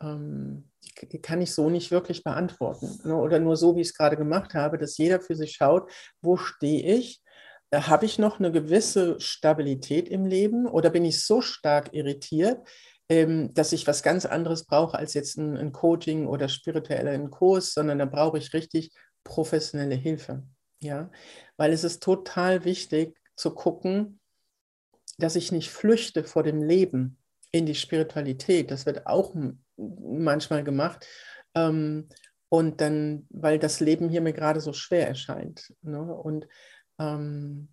ähm, 0.00 0.70
die 1.02 1.20
kann 1.20 1.42
ich 1.42 1.52
so 1.52 1.68
nicht 1.68 1.90
wirklich 1.90 2.24
beantworten. 2.24 2.98
Ne? 3.04 3.14
Oder 3.14 3.40
nur 3.40 3.56
so, 3.56 3.76
wie 3.76 3.82
ich 3.82 3.88
es 3.88 3.94
gerade 3.94 4.16
gemacht 4.16 4.54
habe, 4.54 4.78
dass 4.78 4.96
jeder 4.96 5.20
für 5.20 5.36
sich 5.36 5.52
schaut, 5.52 5.92
wo 6.22 6.38
stehe 6.38 6.94
ich? 6.94 7.20
Äh, 7.70 7.82
habe 7.82 8.06
ich 8.06 8.18
noch 8.18 8.38
eine 8.38 8.52
gewisse 8.52 9.20
Stabilität 9.20 10.08
im 10.08 10.26
Leben 10.26 10.66
oder 10.66 10.90
bin 10.90 11.04
ich 11.04 11.24
so 11.24 11.40
stark 11.40 11.92
irritiert, 11.92 12.66
ähm, 13.08 13.52
dass 13.54 13.72
ich 13.72 13.86
was 13.86 14.02
ganz 14.02 14.26
anderes 14.26 14.64
brauche 14.64 14.96
als 14.96 15.14
jetzt 15.14 15.36
ein, 15.36 15.56
ein 15.56 15.72
Coaching 15.72 16.26
oder 16.26 16.48
spirituellen 16.48 17.30
Kurs, 17.30 17.72
sondern 17.72 17.98
da 17.98 18.04
brauche 18.04 18.38
ich 18.38 18.52
richtig 18.54 18.92
professionelle 19.24 19.96
Hilfe. 19.96 20.42
Ja, 20.82 21.10
weil 21.56 21.72
es 21.72 21.84
ist 21.84 22.02
total 22.02 22.64
wichtig 22.64 23.18
zu 23.36 23.50
gucken, 23.52 24.20
dass 25.18 25.36
ich 25.36 25.52
nicht 25.52 25.70
flüchte 25.70 26.24
vor 26.24 26.42
dem 26.42 26.62
Leben 26.62 27.18
in 27.52 27.66
die 27.66 27.74
Spiritualität. 27.74 28.70
Das 28.70 28.86
wird 28.86 29.06
auch 29.06 29.34
manchmal 29.76 30.64
gemacht. 30.64 31.06
Ähm, 31.54 32.08
und 32.48 32.80
dann, 32.80 33.26
weil 33.30 33.58
das 33.58 33.80
Leben 33.80 34.08
hier 34.08 34.22
mir 34.22 34.32
gerade 34.32 34.60
so 34.60 34.72
schwer 34.72 35.06
erscheint. 35.06 35.72
Ne? 35.82 36.00
Und 36.00 36.48
ähm, 37.00 37.68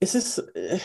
es, 0.00 0.14
ist, 0.14 0.38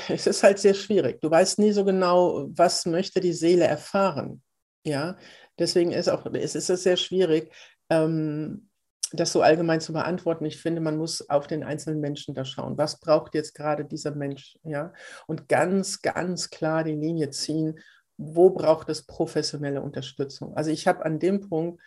es 0.10 0.28
ist 0.28 0.44
halt 0.44 0.60
sehr 0.60 0.74
schwierig. 0.74 1.22
Du 1.22 1.32
weißt 1.32 1.58
nie 1.60 1.72
so 1.72 1.86
genau, 1.86 2.48
was 2.50 2.86
möchte 2.86 3.22
die 3.22 3.34
Seele 3.34 3.66
erfahren. 3.66 4.44
Ja, 4.86 5.18
deswegen 5.58 5.92
ist 5.92 6.10
auch, 6.10 6.26
es 6.34 6.54
ist 6.54 6.68
sehr 6.68 6.98
schwierig, 6.98 7.52
ähm, 7.90 8.70
das 9.14 9.32
so 9.32 9.42
allgemein 9.42 9.82
zu 9.82 9.94
beantworten. 9.94 10.46
Ich 10.46 10.62
finde, 10.62 10.82
man 10.82 10.98
muss 10.98 11.30
auf 11.30 11.48
den 11.48 11.64
einzelnen 11.64 12.02
Menschen 12.02 12.36
da 12.36 12.44
schauen. 12.44 12.78
Was 12.78 13.00
braucht 13.00 13.34
jetzt 13.34 13.56
gerade 13.56 13.86
dieser 13.86 14.14
Mensch? 14.14 14.58
Ja? 14.64 14.94
Und 15.28 15.48
ganz, 15.48 16.02
ganz 16.02 16.50
klar 16.50 16.84
die 16.84 16.96
Linie 16.96 17.30
ziehen, 17.30 17.80
wo 18.18 18.50
braucht 18.50 18.90
es 18.90 19.06
professionelle 19.06 19.82
Unterstützung? 19.82 20.56
Also 20.56 20.72
ich 20.72 20.88
habe 20.88 21.06
an 21.06 21.20
dem 21.20 21.48
Punkt 21.50 21.82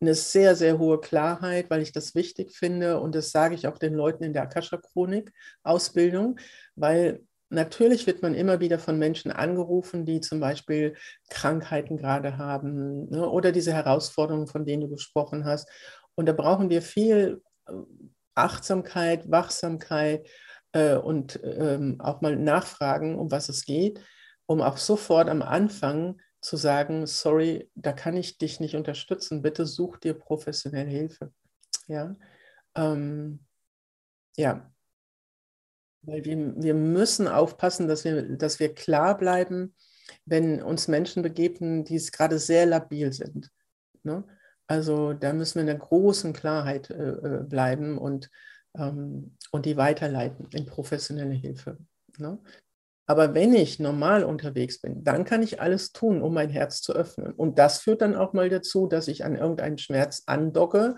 eine 0.00 0.14
sehr, 0.14 0.56
sehr 0.56 0.78
hohe 0.78 1.00
Klarheit, 1.00 1.68
weil 1.70 1.82
ich 1.82 1.92
das 1.92 2.14
wichtig 2.14 2.52
finde 2.52 3.00
und 3.00 3.14
das 3.14 3.30
sage 3.32 3.54
ich 3.54 3.66
auch 3.66 3.78
den 3.78 3.94
Leuten 3.94 4.24
in 4.24 4.32
der 4.32 4.42
Akasha-Chronik-Ausbildung, 4.44 6.38
weil 6.74 7.20
natürlich 7.50 8.06
wird 8.06 8.22
man 8.22 8.34
immer 8.34 8.60
wieder 8.60 8.78
von 8.78 8.98
Menschen 8.98 9.30
angerufen, 9.30 10.06
die 10.06 10.20
zum 10.20 10.40
Beispiel 10.40 10.96
Krankheiten 11.28 11.98
gerade 11.98 12.38
haben 12.38 13.10
ne, 13.10 13.28
oder 13.28 13.52
diese 13.52 13.74
Herausforderungen, 13.74 14.46
von 14.46 14.64
denen 14.64 14.82
du 14.82 14.88
gesprochen 14.88 15.44
hast. 15.44 15.68
Und 16.14 16.26
da 16.26 16.32
brauchen 16.32 16.70
wir 16.70 16.80
viel 16.80 17.42
äh, 17.66 17.72
Achtsamkeit, 18.34 19.30
Wachsamkeit 19.30 20.26
äh, 20.72 20.94
und 20.94 21.40
ähm, 21.42 21.96
auch 22.00 22.20
mal 22.22 22.36
nachfragen, 22.36 23.18
um 23.18 23.30
was 23.30 23.48
es 23.48 23.64
geht, 23.64 24.00
um 24.46 24.60
auch 24.62 24.78
sofort 24.78 25.28
am 25.28 25.42
Anfang 25.42 26.20
zu 26.40 26.56
sagen, 26.56 27.06
sorry, 27.06 27.70
da 27.74 27.92
kann 27.92 28.16
ich 28.16 28.38
dich 28.38 28.60
nicht 28.60 28.74
unterstützen, 28.74 29.42
bitte 29.42 29.66
such 29.66 29.98
dir 29.98 30.14
professionelle 30.14 30.88
Hilfe. 30.88 31.32
Ja, 31.86 32.16
ähm, 32.74 33.40
ja. 34.36 34.72
Weil 36.02 36.24
wir, 36.24 36.54
wir 36.56 36.74
müssen 36.74 37.28
aufpassen, 37.28 37.86
dass 37.86 38.04
wir, 38.04 38.36
dass 38.36 38.58
wir 38.58 38.74
klar 38.74 39.18
bleiben, 39.18 39.74
wenn 40.24 40.62
uns 40.62 40.88
Menschen 40.88 41.22
begegnen, 41.22 41.84
die 41.84 41.98
gerade 42.10 42.38
sehr 42.38 42.64
labil 42.66 43.12
sind. 43.12 43.50
Ne? 44.02 44.24
Also 44.66 45.12
da 45.12 45.32
müssen 45.32 45.56
wir 45.56 45.62
in 45.62 45.66
der 45.66 45.78
großen 45.78 46.32
Klarheit 46.32 46.90
äh, 46.90 47.10
äh, 47.10 47.42
bleiben 47.42 47.98
und, 47.98 48.30
ähm, 48.78 49.36
und 49.50 49.66
die 49.66 49.76
weiterleiten 49.76 50.48
in 50.52 50.64
professionelle 50.64 51.34
Hilfe. 51.34 51.76
Ne? 52.16 52.38
Aber 53.10 53.34
wenn 53.34 53.54
ich 53.54 53.80
normal 53.80 54.22
unterwegs 54.22 54.80
bin, 54.80 55.02
dann 55.02 55.24
kann 55.24 55.42
ich 55.42 55.60
alles 55.60 55.90
tun, 55.90 56.22
um 56.22 56.32
mein 56.32 56.48
Herz 56.48 56.80
zu 56.80 56.92
öffnen. 56.92 57.32
Und 57.32 57.58
das 57.58 57.80
führt 57.80 58.02
dann 58.02 58.14
auch 58.14 58.34
mal 58.34 58.48
dazu, 58.48 58.86
dass 58.86 59.08
ich 59.08 59.24
an 59.24 59.34
irgendeinen 59.34 59.78
Schmerz 59.78 60.22
andocke, 60.26 60.94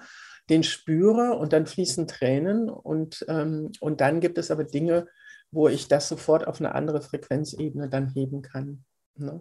den 0.50 0.62
spüre 0.62 1.38
und 1.38 1.54
dann 1.54 1.64
fließen 1.64 2.06
Tränen. 2.06 2.68
Und, 2.68 3.24
ähm, 3.28 3.72
und 3.80 4.02
dann 4.02 4.20
gibt 4.20 4.36
es 4.36 4.50
aber 4.50 4.64
Dinge, 4.64 5.06
wo 5.52 5.68
ich 5.68 5.88
das 5.88 6.06
sofort 6.06 6.46
auf 6.46 6.60
eine 6.60 6.74
andere 6.74 7.00
Frequenzebene 7.00 7.88
dann 7.88 8.10
heben 8.10 8.42
kann. 8.42 8.84
Ne? 9.16 9.40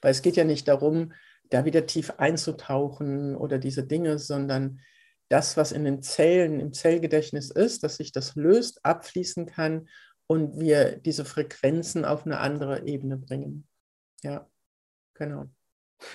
weil 0.00 0.12
es 0.12 0.22
geht 0.22 0.36
ja 0.36 0.44
nicht 0.44 0.68
darum, 0.68 1.12
da 1.50 1.64
wieder 1.64 1.84
tief 1.84 2.12
einzutauchen 2.18 3.34
oder 3.34 3.58
diese 3.58 3.84
Dinge, 3.84 4.20
sondern 4.20 4.82
das, 5.28 5.56
was 5.56 5.72
in 5.72 5.82
den 5.82 6.00
Zellen, 6.00 6.60
im 6.60 6.72
Zellgedächtnis 6.72 7.50
ist, 7.50 7.82
dass 7.82 7.96
sich 7.96 8.12
das 8.12 8.36
löst, 8.36 8.84
abfließen 8.84 9.46
kann 9.46 9.88
und 10.28 10.60
wir 10.60 10.96
diese 10.96 11.24
Frequenzen 11.24 12.04
auf 12.04 12.24
eine 12.24 12.38
andere 12.38 12.86
Ebene 12.86 13.16
bringen. 13.16 13.66
Ja, 14.22 14.46
genau. 15.14 15.46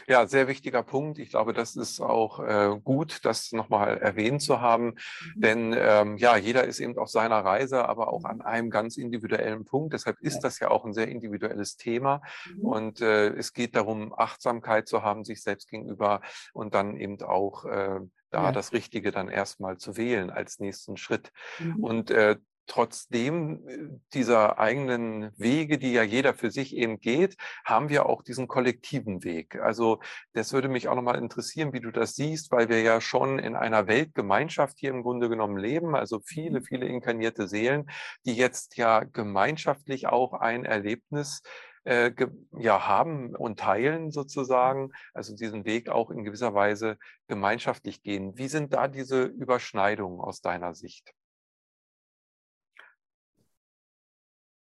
Ja, 0.07 0.27
sehr 0.27 0.47
wichtiger 0.47 0.81
Punkt. 0.81 1.19
Ich 1.19 1.29
glaube, 1.29 1.51
das 1.51 1.75
ist 1.75 1.99
auch 1.99 2.39
äh, 2.39 2.79
gut, 2.81 3.25
das 3.25 3.51
nochmal 3.51 3.97
erwähnt 3.97 4.41
zu 4.41 4.61
haben. 4.61 4.95
Mhm. 5.35 5.41
Denn 5.41 5.75
ähm, 5.77 6.17
ja, 6.17 6.37
jeder 6.37 6.63
ist 6.63 6.79
eben 6.79 6.97
auf 6.97 7.09
seiner 7.09 7.43
Reise, 7.43 7.89
aber 7.89 8.07
auch 8.13 8.23
an 8.23 8.41
einem 8.41 8.69
ganz 8.69 8.97
individuellen 8.97 9.65
Punkt. 9.65 9.93
Deshalb 9.93 10.21
ist 10.21 10.39
das 10.41 10.59
ja 10.59 10.71
auch 10.71 10.85
ein 10.85 10.93
sehr 10.93 11.09
individuelles 11.09 11.75
Thema. 11.75 12.21
Mhm. 12.55 12.65
Und 12.65 13.01
äh, 13.01 13.29
es 13.33 13.51
geht 13.51 13.75
darum, 13.75 14.13
Achtsamkeit 14.17 14.87
zu 14.87 15.01
haben, 15.01 15.25
sich 15.25 15.41
selbst 15.41 15.69
gegenüber 15.69 16.21
und 16.53 16.73
dann 16.73 16.95
eben 16.95 17.21
auch 17.21 17.65
äh, 17.65 17.99
da 18.29 18.43
ja. 18.43 18.51
das 18.51 18.71
Richtige 18.73 19.11
dann 19.11 19.27
erstmal 19.27 19.77
zu 19.77 19.97
wählen 19.97 20.29
als 20.29 20.59
nächsten 20.59 20.97
Schritt. 20.97 21.31
Mhm. 21.59 21.83
Und 21.83 22.11
äh, 22.11 22.37
trotzdem 22.67 23.67
äh, 23.67 23.77
dieser 24.13 24.59
eigenen 24.59 25.31
Wege, 25.37 25.77
die 25.77 25.93
ja 25.93 26.03
jeder 26.03 26.33
für 26.33 26.51
sich 26.51 26.75
eben 26.75 26.99
geht, 26.99 27.35
haben 27.65 27.89
wir 27.89 28.05
auch 28.05 28.23
diesen 28.23 28.47
kollektiven 28.47 29.23
Weg. 29.23 29.55
Also 29.55 29.99
das 30.33 30.53
würde 30.53 30.69
mich 30.69 30.87
auch 30.87 30.95
nochmal 30.95 31.17
interessieren, 31.17 31.73
wie 31.73 31.79
du 31.79 31.91
das 31.91 32.15
siehst, 32.15 32.51
weil 32.51 32.69
wir 32.69 32.81
ja 32.81 33.01
schon 33.01 33.39
in 33.39 33.55
einer 33.55 33.87
Weltgemeinschaft 33.87 34.79
hier 34.79 34.91
im 34.91 35.03
Grunde 35.03 35.29
genommen 35.29 35.57
leben, 35.57 35.95
also 35.95 36.19
viele, 36.25 36.59
mhm. 36.59 36.63
viele 36.65 36.85
inkarnierte 36.87 37.47
Seelen, 37.47 37.89
die 38.25 38.35
jetzt 38.35 38.77
ja 38.77 39.03
gemeinschaftlich 39.03 40.07
auch 40.07 40.33
ein 40.33 40.65
Erlebnis 40.65 41.41
äh, 41.85 42.11
ja, 42.57 42.87
haben 42.87 43.35
und 43.35 43.59
teilen 43.59 44.11
sozusagen, 44.11 44.91
also 45.13 45.35
diesen 45.35 45.65
Weg 45.65 45.89
auch 45.89 46.11
in 46.11 46.23
gewisser 46.23 46.53
Weise 46.53 46.97
gemeinschaftlich 47.27 48.03
gehen. 48.03 48.37
Wie 48.37 48.47
sind 48.47 48.73
da 48.73 48.87
diese 48.87 49.23
Überschneidungen 49.23 50.19
aus 50.19 50.41
deiner 50.41 50.75
Sicht? 50.75 51.13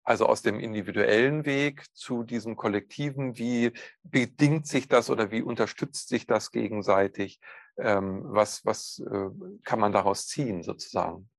Also 0.04 0.26
aus 0.26 0.42
dem 0.42 0.60
individuellen 0.60 1.46
Weg 1.46 1.86
zu 1.94 2.24
diesem 2.24 2.56
kollektiven, 2.56 3.38
wie 3.38 3.72
bedingt 4.04 4.68
sich 4.68 4.88
das 4.88 5.10
oder 5.10 5.32
wie 5.32 5.42
unterstützt 5.42 6.10
sich 6.10 6.28
das 6.28 6.52
gegenseitig? 6.52 7.40
Ähm, 7.78 8.22
was 8.26 8.66
was 8.66 9.02
äh, 9.10 9.30
kann 9.64 9.80
man 9.80 9.94
daraus 9.94 10.28
ziehen 10.28 10.62
sozusagen? 10.62 11.30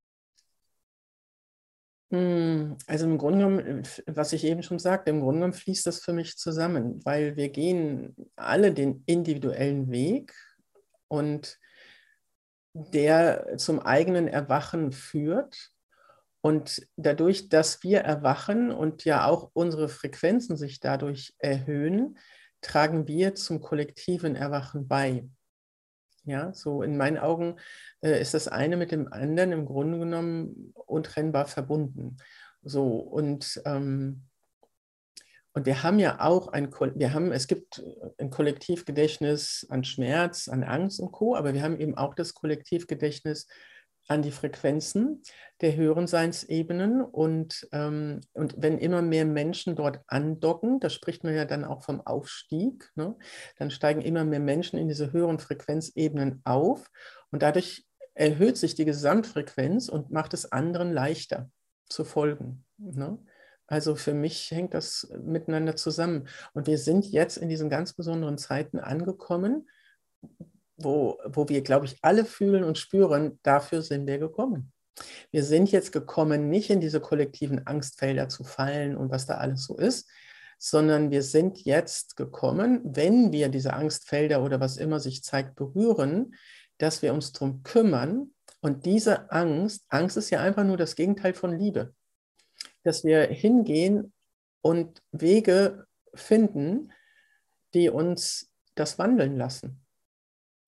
Hm, 2.15 2.77
also 2.87 3.07
im 3.07 3.19
Grunde 3.19 3.39
genommen, 3.39 3.83
was 4.07 4.33
ich 4.33 4.45
eben 4.45 4.63
schon 4.63 4.79
sagte, 4.79 5.11
im 5.11 5.21
Grunde 5.21 5.41
genommen 5.41 5.53
fließt 5.53 5.87
das 5.87 6.01
für 6.01 6.13
mich 6.13 6.37
zusammen, 6.37 7.05
weil 7.05 7.37
wir 7.37 7.49
gehen 7.49 8.15
alle 8.37 8.73
den 8.73 9.03
individuellen 9.07 9.91
Weg 9.91 10.33
und 11.09 11.59
der 12.73 13.57
zum 13.57 13.81
eigenen 13.81 14.29
Erwachen 14.29 14.93
führt. 14.93 15.73
Und 16.45 16.87
dadurch, 16.97 17.49
dass 17.49 17.83
wir 17.83 18.01
erwachen 18.01 18.71
und 18.71 19.07
ja 19.07 19.27
auch 19.27 19.51
unsere 19.55 19.89
Frequenzen 19.89 20.59
sich 20.59 20.79
dadurch 20.79 21.35
erhöhen, 21.39 22.19
tragen 22.61 23.09
wir 23.09 23.35
zum 23.35 23.63
kollektiven 23.63 24.37
Erwachen 24.37 24.87
bei. 24.87 25.27
Ja, 26.25 26.53
so 26.53 26.83
in 26.83 26.99
meinen 26.99 27.17
Augen 27.17 27.57
äh, 28.03 28.21
ist 28.21 28.35
das 28.35 28.47
eine 28.47 28.77
mit 28.77 28.93
dem 28.93 29.11
anderen 29.11 29.53
im 29.53 29.65
Grunde 29.65 29.99
genommen 29.99 30.75
untrennbar 30.75 31.47
verbunden. 31.47 32.19
So 32.63 32.99
und, 32.99 33.63
ähm, 33.65 34.25
Und 35.55 35.65
wir 35.65 35.83
haben 35.83 35.99
ja 35.99 36.21
auch 36.21 36.49
ein, 36.49 36.71
wir 36.97 37.15
haben, 37.15 37.33
es 37.33 37.47
gibt 37.47 37.83
ein 38.19 38.29
Kollektivgedächtnis 38.29 39.67
an 39.71 39.85
Schmerz, 39.85 40.49
an 40.49 40.63
Angst 40.63 41.01
und 41.01 41.13
Co., 41.13 41.37
aber 41.37 41.55
wir 41.55 41.63
haben 41.63 41.81
eben 41.81 41.97
auch 41.97 42.15
das 42.15 42.35
Kollektivgedächtnis 42.35 43.47
an 44.09 44.23
die 44.23 44.31
Frequenzen 44.31 45.23
der 45.61 45.77
höheren 45.77 46.07
Seinsebenen. 46.07 47.03
Und, 47.03 47.67
ähm, 47.73 48.21
und 48.33 48.55
wenn 48.59 48.79
immer 48.79 49.03
mehr 49.03 49.25
Menschen 49.25 49.77
dort 49.77 50.01
andocken, 50.07 50.81
da 50.81 50.91
spricht 50.91 51.25
man 51.25 51.35
ja 51.35 51.45
dann 51.45 51.65
auch 51.65 51.83
vom 51.83 52.01
Aufstieg, 52.01 52.91
ne? 52.95 53.17
dann 53.59 53.71
steigen 53.71 54.03
immer 54.03 54.25
mehr 54.25 54.41
Menschen 54.41 54.79
in 54.79 54.89
diese 54.89 55.13
höheren 55.13 55.39
Frequenzebenen 55.39 56.43
auf 56.45 56.91
und 57.31 57.43
dadurch 57.43 57.87
erhöht 58.15 58.57
sich 58.57 58.75
die 58.75 58.85
Gesamtfrequenz 58.85 59.89
und 59.89 60.11
macht 60.11 60.35
es 60.35 60.53
anderen 60.53 60.93
leichter 60.93 61.51
zu 61.89 62.05
folgen. 62.05 62.65
Ne? 62.79 63.19
Also 63.67 63.97
für 63.97 64.15
mich 64.15 64.51
hängt 64.51 64.75
das 64.75 65.11
miteinander 65.23 65.75
zusammen. 65.77 66.29
Und 66.53 66.67
wir 66.67 66.79
sind 66.79 67.07
jetzt 67.07 67.37
in 67.37 67.49
diesen 67.49 67.71
ganz 67.71 67.95
besonderen 67.95 68.39
Zeiten 68.39 68.79
angekommen, 68.79 69.69
wo, 70.77 71.19
wo 71.27 71.49
wir, 71.49 71.63
glaube 71.63 71.87
ich, 71.87 71.97
alle 72.03 72.25
fühlen 72.25 72.65
und 72.65 72.79
spüren, 72.79 73.39
dafür 73.43 73.83
sind 73.83 74.07
wir 74.07 74.19
gekommen. 74.19 74.73
Wir 75.31 75.45
sind 75.45 75.73
jetzt 75.73 75.93
gekommen, 75.93 76.49
nicht 76.51 76.71
in 76.71 76.81
diese 76.81 77.01
kollektiven 77.01 77.67
Angstfelder 77.67 78.29
zu 78.29 78.45
fallen 78.45 78.97
und 78.97 79.11
was 79.11 79.27
da 79.27 79.35
alles 79.35 79.65
so 79.65 79.77
ist, 79.77 80.09
sondern 80.59 81.11
wir 81.11 81.23
sind 81.23 81.65
jetzt 81.65 82.17
gekommen, 82.17 82.81
wenn 82.85 83.33
wir 83.33 83.49
diese 83.49 83.75
Angstfelder 83.75 84.43
oder 84.43 84.61
was 84.61 84.77
immer 84.77 85.01
sich 85.01 85.23
zeigt, 85.25 85.57
berühren, 85.57 86.37
dass 86.79 87.03
wir 87.03 87.13
uns 87.13 87.33
darum 87.33 87.63
kümmern. 87.65 88.33
Und 88.61 88.87
diese 88.87 89.31
Angst, 89.31 89.85
Angst 89.89 90.17
ist 90.17 90.31
ja 90.31 90.41
einfach 90.41 90.65
nur 90.65 90.77
das 90.77 90.95
Gegenteil 90.95 91.35
von 91.35 91.59
Liebe, 91.59 91.93
dass 92.83 93.05
wir 93.05 93.27
hingehen 93.27 94.13
und 94.63 95.03
Wege 95.11 95.87
finden, 96.15 96.93
die 97.75 97.91
uns 97.91 98.51
das 98.77 98.99
wandeln 98.99 99.37
lassen 99.37 99.84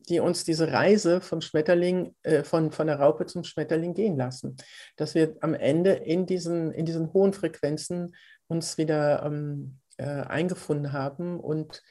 die 0.09 0.21
uns 0.21 0.45
diese 0.45 0.73
Reise 0.73 1.21
vom 1.21 1.41
Schmetterling, 1.41 2.15
äh, 2.23 2.43
von, 2.45 2.71
von 2.71 2.87
der 2.87 3.01
Raupe 3.01 3.27
zum 3.27 3.45
Schmetterling 3.45 3.95
gehen 3.95 4.17
lassen. 4.17 4.57
Dass 4.97 5.15
wir 5.15 5.37
am 5.41 5.55
Ende 5.55 5.93
in 5.93 6.27
diesen, 6.27 6.73
in 6.73 6.87
diesen 6.87 7.13
hohen 7.13 7.33
Frequenzen 7.33 8.15
uns 8.49 8.79
wieder 8.79 9.25
ähm, 9.25 9.79
äh, 9.97 10.05
eingefunden 10.05 10.93
haben 10.93 11.41
und 11.41 11.83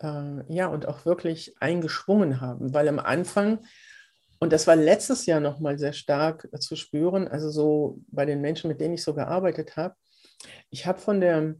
äh, 0.00 0.52
ja, 0.52 0.66
und 0.66 0.86
auch 0.86 1.04
wirklich 1.04 1.54
eingeschwungen 1.60 2.40
haben. 2.40 2.74
Weil 2.74 2.88
am 2.88 2.98
Anfang, 2.98 3.60
und 4.40 4.52
das 4.52 4.66
war 4.66 4.76
letztes 4.76 5.26
Jahr 5.26 5.40
nochmal 5.40 5.78
sehr 5.78 5.92
stark 5.92 6.48
zu 6.60 6.76
spüren, 6.76 7.28
also 7.28 7.50
so 7.50 8.00
bei 8.08 8.26
den 8.26 8.40
Menschen, 8.40 8.68
mit 8.68 8.80
denen 8.80 8.94
ich 8.94 9.04
so 9.04 9.14
gearbeitet 9.14 9.76
habe, 9.76 9.94
ich 10.70 10.86
habe 10.86 10.98
von 10.98 11.20
der 11.20 11.54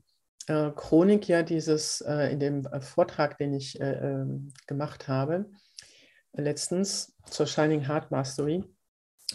äh, 0.47 0.71
Chronik 0.73 1.29
ja 1.29 1.43
dieses, 1.43 2.01
äh, 2.03 2.33
in 2.33 2.41
dem 2.41 2.67
äh, 2.67 2.81
Vortrag, 2.81 3.39
den 3.39 3.55
ich 3.55 3.81
äh, 3.81 3.93
ähm, 3.93 4.53
gemacht 4.67 5.09
habe, 5.09 5.47
letztens 6.35 7.17
zur 7.27 7.47
Shining 7.47 7.87
Heart 7.89 8.11
Mastery. 8.11 8.65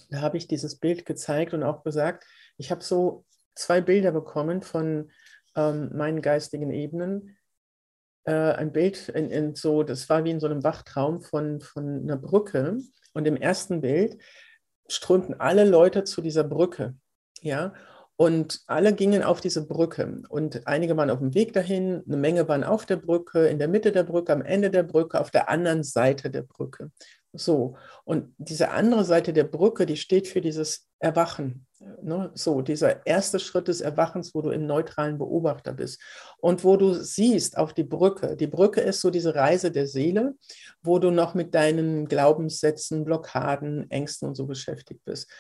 Da 0.10 0.22
habe 0.22 0.38
ich 0.38 0.48
dieses 0.48 0.78
Bild 0.78 1.06
gezeigt 1.06 1.54
und 1.54 1.64
auch 1.64 1.84
gesagt, 1.84 2.26
ich 2.58 2.72
habe 2.72 2.84
so 2.84 3.26
zwei 3.56 3.82
Bilder 3.82 4.12
bekommen 4.12 4.62
von 4.62 5.12
ähm, 5.56 5.90
meinen 5.96 6.22
geistigen 6.22 6.72
Ebenen. 6.72 7.38
Äh, 8.26 8.34
ein 8.34 8.72
Bild 8.72 9.10
in, 9.10 9.30
in, 9.32 9.56
so, 9.56 9.84
das 9.84 10.10
war 10.10 10.24
wie 10.24 10.32
in 10.32 10.40
so 10.40 10.48
einem 10.48 10.64
Wachtraum 10.64 11.22
von, 11.22 11.62
von 11.62 12.04
einer 12.04 12.18
Brücke. 12.18 12.78
Und 13.14 13.28
im 13.28 13.38
ersten 13.38 13.82
Bild 13.82 14.22
strömten 14.88 15.40
alle 15.40 15.66
Leute 15.66 16.04
zu 16.04 16.22
dieser 16.22 16.44
Brücke. 16.44 16.96
Ja, 17.42 17.74
und 18.20 18.60
alle 18.68 18.92
gingen 18.92 19.24
auf 19.24 19.40
diese 19.40 19.66
Brücke. 19.66 20.24
Und 20.28 20.68
einige 20.68 20.98
waren 20.98 21.10
auf 21.10 21.20
dem 21.20 21.34
Weg 21.36 21.54
dahin, 21.54 22.04
eine 22.06 22.18
Menge 22.18 22.50
waren 22.50 22.66
auf 22.66 22.86
der 22.86 22.98
Brücke, 22.98 23.48
in 23.48 23.60
der 23.60 23.70
Mitte 23.70 23.94
der 23.94 24.04
Brücke, 24.04 24.34
am 24.34 24.42
Ende 24.42 24.70
der 24.70 24.84
Brücke, 24.84 25.22
auf 25.22 25.32
der 25.32 25.48
anderen 25.48 25.84
Seite 25.84 26.30
der 26.30 26.42
Brücke. 26.42 26.92
So. 27.32 27.78
Und 28.04 28.36
diese 28.38 28.72
andere 28.72 29.06
Seite 29.06 29.32
der 29.32 29.46
Brücke, 29.46 29.86
die 29.86 29.96
steht 29.96 30.28
für 30.28 30.42
dieses 30.42 30.90
Erwachen. 31.00 31.66
Ne? 32.02 32.30
So, 32.34 32.62
dieser 32.62 33.06
erste 33.06 33.40
Schritt 33.40 33.70
des 33.70 33.80
Erwachens, 33.80 34.36
wo 34.36 34.42
du 34.42 34.50
im 34.50 34.66
neutralen 34.66 35.18
Beobachter 35.18 35.72
bist 35.72 36.02
und 36.42 36.66
wo 36.66 36.76
du 36.76 36.96
siehst 36.96 37.58
auf 37.58 37.74
die 37.74 37.86
Brücke. 37.86 38.36
Die 38.36 38.48
Brücke 38.48 38.82
ist 38.82 39.00
so 39.00 39.12
diese 39.12 39.34
Reise 39.34 39.72
der 39.72 39.88
Seele, 39.88 40.34
wo 40.82 41.00
du 41.00 41.10
noch 41.10 41.36
mit 41.36 41.56
deinen 41.56 42.10
Glaubenssätzen, 42.10 43.06
Blockaden, 43.06 43.90
Ängsten 43.90 44.28
und 44.28 44.36
so 44.36 44.46
beschäftigt 44.46 45.06
bist. 45.06 45.32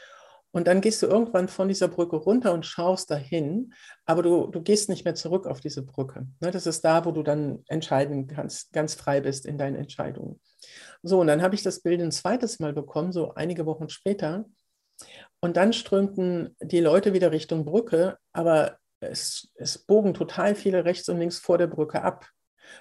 Und 0.51 0.67
dann 0.67 0.81
gehst 0.81 1.01
du 1.01 1.07
irgendwann 1.07 1.47
von 1.47 1.67
dieser 1.67 1.87
Brücke 1.87 2.15
runter 2.15 2.53
und 2.53 2.65
schaust 2.65 3.11
dahin, 3.11 3.73
aber 4.05 4.23
du, 4.23 4.47
du 4.47 4.61
gehst 4.61 4.89
nicht 4.89 5.05
mehr 5.05 5.13
zurück 5.13 5.45
auf 5.45 5.61
diese 5.61 5.83
Brücke. 5.83 6.27
Ne, 6.39 6.49
das 6.49 6.65
ist 6.65 6.83
da, 6.83 7.05
wo 7.05 7.11
du 7.11 7.21
dann 7.21 7.63
entscheiden 7.67 8.27
kannst, 8.27 8.73
ganz 8.73 8.95
frei 8.95 9.21
bist 9.21 9.45
in 9.45 9.57
deinen 9.57 9.75
Entscheidungen. 9.75 10.39
So, 11.03 11.21
und 11.21 11.27
dann 11.27 11.41
habe 11.41 11.55
ich 11.55 11.61
das 11.61 11.81
Bild 11.81 12.01
ein 12.01 12.11
zweites 12.11 12.59
Mal 12.59 12.73
bekommen, 12.73 13.11
so 13.11 13.33
einige 13.35 13.65
Wochen 13.65 13.89
später. 13.89 14.45
Und 15.39 15.55
dann 15.55 15.71
strömten 15.71 16.55
die 16.61 16.81
Leute 16.81 17.13
wieder 17.13 17.31
Richtung 17.31 17.63
Brücke, 17.63 18.17
aber 18.33 18.77
es, 18.99 19.51
es 19.55 19.77
bogen 19.77 20.13
total 20.13 20.55
viele 20.55 20.83
rechts 20.83 21.07
und 21.09 21.19
links 21.19 21.39
vor 21.39 21.57
der 21.57 21.67
Brücke 21.67 22.01
ab. 22.01 22.27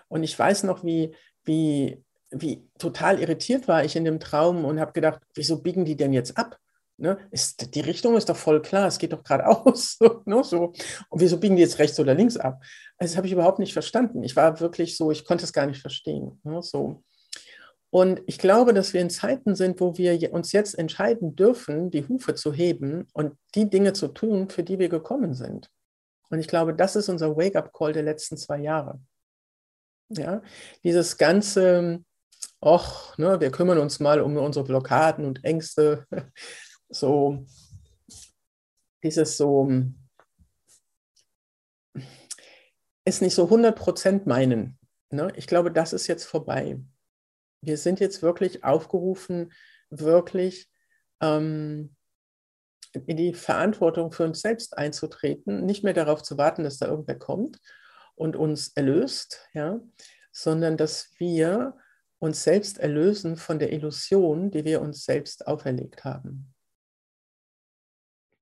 Und 0.08 0.22
ich 0.22 0.36
weiß 0.36 0.64
noch, 0.64 0.84
wie, 0.84 1.14
wie, 1.44 2.02
wie 2.30 2.68
total 2.78 3.20
irritiert 3.20 3.68
war 3.68 3.84
ich 3.84 3.94
in 3.94 4.04
dem 4.04 4.20
Traum 4.20 4.64
und 4.64 4.80
habe 4.80 4.92
gedacht, 4.92 5.20
wieso 5.34 5.62
biegen 5.62 5.84
die 5.84 5.96
denn 5.96 6.12
jetzt 6.12 6.36
ab? 6.36 6.58
Ne? 7.00 7.16
Ist, 7.30 7.74
die 7.76 7.80
Richtung 7.80 8.16
ist 8.16 8.28
doch 8.28 8.36
voll 8.36 8.60
klar, 8.60 8.88
es 8.88 8.98
geht 8.98 9.12
doch 9.12 9.22
geradeaus. 9.22 9.96
So, 9.98 10.22
ne? 10.26 10.42
so. 10.42 10.72
Und 11.08 11.20
wieso 11.20 11.38
biegen 11.38 11.54
die 11.54 11.62
jetzt 11.62 11.78
rechts 11.78 11.98
oder 12.00 12.14
links 12.14 12.36
ab? 12.36 12.60
Also, 12.98 13.12
das 13.12 13.16
habe 13.16 13.26
ich 13.28 13.32
überhaupt 13.32 13.60
nicht 13.60 13.72
verstanden. 13.72 14.24
Ich 14.24 14.34
war 14.34 14.58
wirklich 14.60 14.96
so, 14.96 15.12
ich 15.12 15.24
konnte 15.24 15.44
es 15.44 15.52
gar 15.52 15.66
nicht 15.66 15.80
verstehen. 15.80 16.40
Ne? 16.42 16.60
So. 16.60 17.04
Und 17.90 18.20
ich 18.26 18.38
glaube, 18.38 18.74
dass 18.74 18.92
wir 18.92 19.00
in 19.00 19.10
Zeiten 19.10 19.54
sind, 19.54 19.80
wo 19.80 19.96
wir 19.96 20.32
uns 20.32 20.52
jetzt 20.52 20.76
entscheiden 20.78 21.36
dürfen, 21.36 21.90
die 21.90 22.06
Hufe 22.06 22.34
zu 22.34 22.52
heben 22.52 23.06
und 23.12 23.34
die 23.54 23.70
Dinge 23.70 23.92
zu 23.92 24.08
tun, 24.08 24.50
für 24.50 24.64
die 24.64 24.78
wir 24.78 24.88
gekommen 24.88 25.34
sind. 25.34 25.70
Und 26.30 26.40
ich 26.40 26.48
glaube, 26.48 26.74
das 26.74 26.96
ist 26.96 27.08
unser 27.08 27.36
Wake-up-Call 27.36 27.92
der 27.92 28.02
letzten 28.02 28.36
zwei 28.36 28.58
Jahre. 28.58 29.00
Ja, 30.10 30.42
dieses 30.84 31.16
ganze, 31.16 32.02
och, 32.60 33.16
ne, 33.18 33.40
wir 33.40 33.50
kümmern 33.50 33.78
uns 33.78 34.00
mal 34.00 34.20
um 34.20 34.36
unsere 34.36 34.64
Blockaden 34.64 35.24
und 35.24 35.44
Ängste 35.44 36.06
so 36.90 37.44
dieses 39.02 39.36
so 39.36 39.68
es 43.08 43.20
nicht 43.20 43.34
so 43.34 43.46
100% 43.46 44.28
meinen. 44.28 44.78
Ne? 45.10 45.32
Ich 45.36 45.46
glaube, 45.46 45.72
das 45.72 45.92
ist 45.92 46.06
jetzt 46.06 46.24
vorbei. 46.24 46.78
Wir 47.62 47.78
sind 47.78 48.00
jetzt 48.00 48.22
wirklich 48.22 48.64
aufgerufen, 48.64 49.52
wirklich 49.90 50.70
ähm, 51.20 51.96
in 53.06 53.16
die 53.16 53.34
Verantwortung 53.34 54.12
für 54.12 54.24
uns 54.24 54.40
selbst 54.40 54.76
einzutreten, 54.76 55.64
nicht 55.64 55.84
mehr 55.84 55.94
darauf 55.94 56.22
zu 56.22 56.38
warten, 56.38 56.64
dass 56.64 56.78
da 56.78 56.86
irgendwer 56.86 57.18
kommt 57.18 57.58
und 58.14 58.36
uns 58.36 58.68
erlöst, 58.74 59.48
ja, 59.54 59.80
sondern 60.30 60.76
dass 60.76 61.10
wir 61.18 61.76
uns 62.18 62.42
selbst 62.42 62.78
erlösen 62.78 63.36
von 63.36 63.58
der 63.58 63.72
Illusion, 63.72 64.50
die 64.50 64.64
wir 64.64 64.80
uns 64.80 65.04
selbst 65.04 65.46
auferlegt 65.46 66.04
haben. 66.04 66.54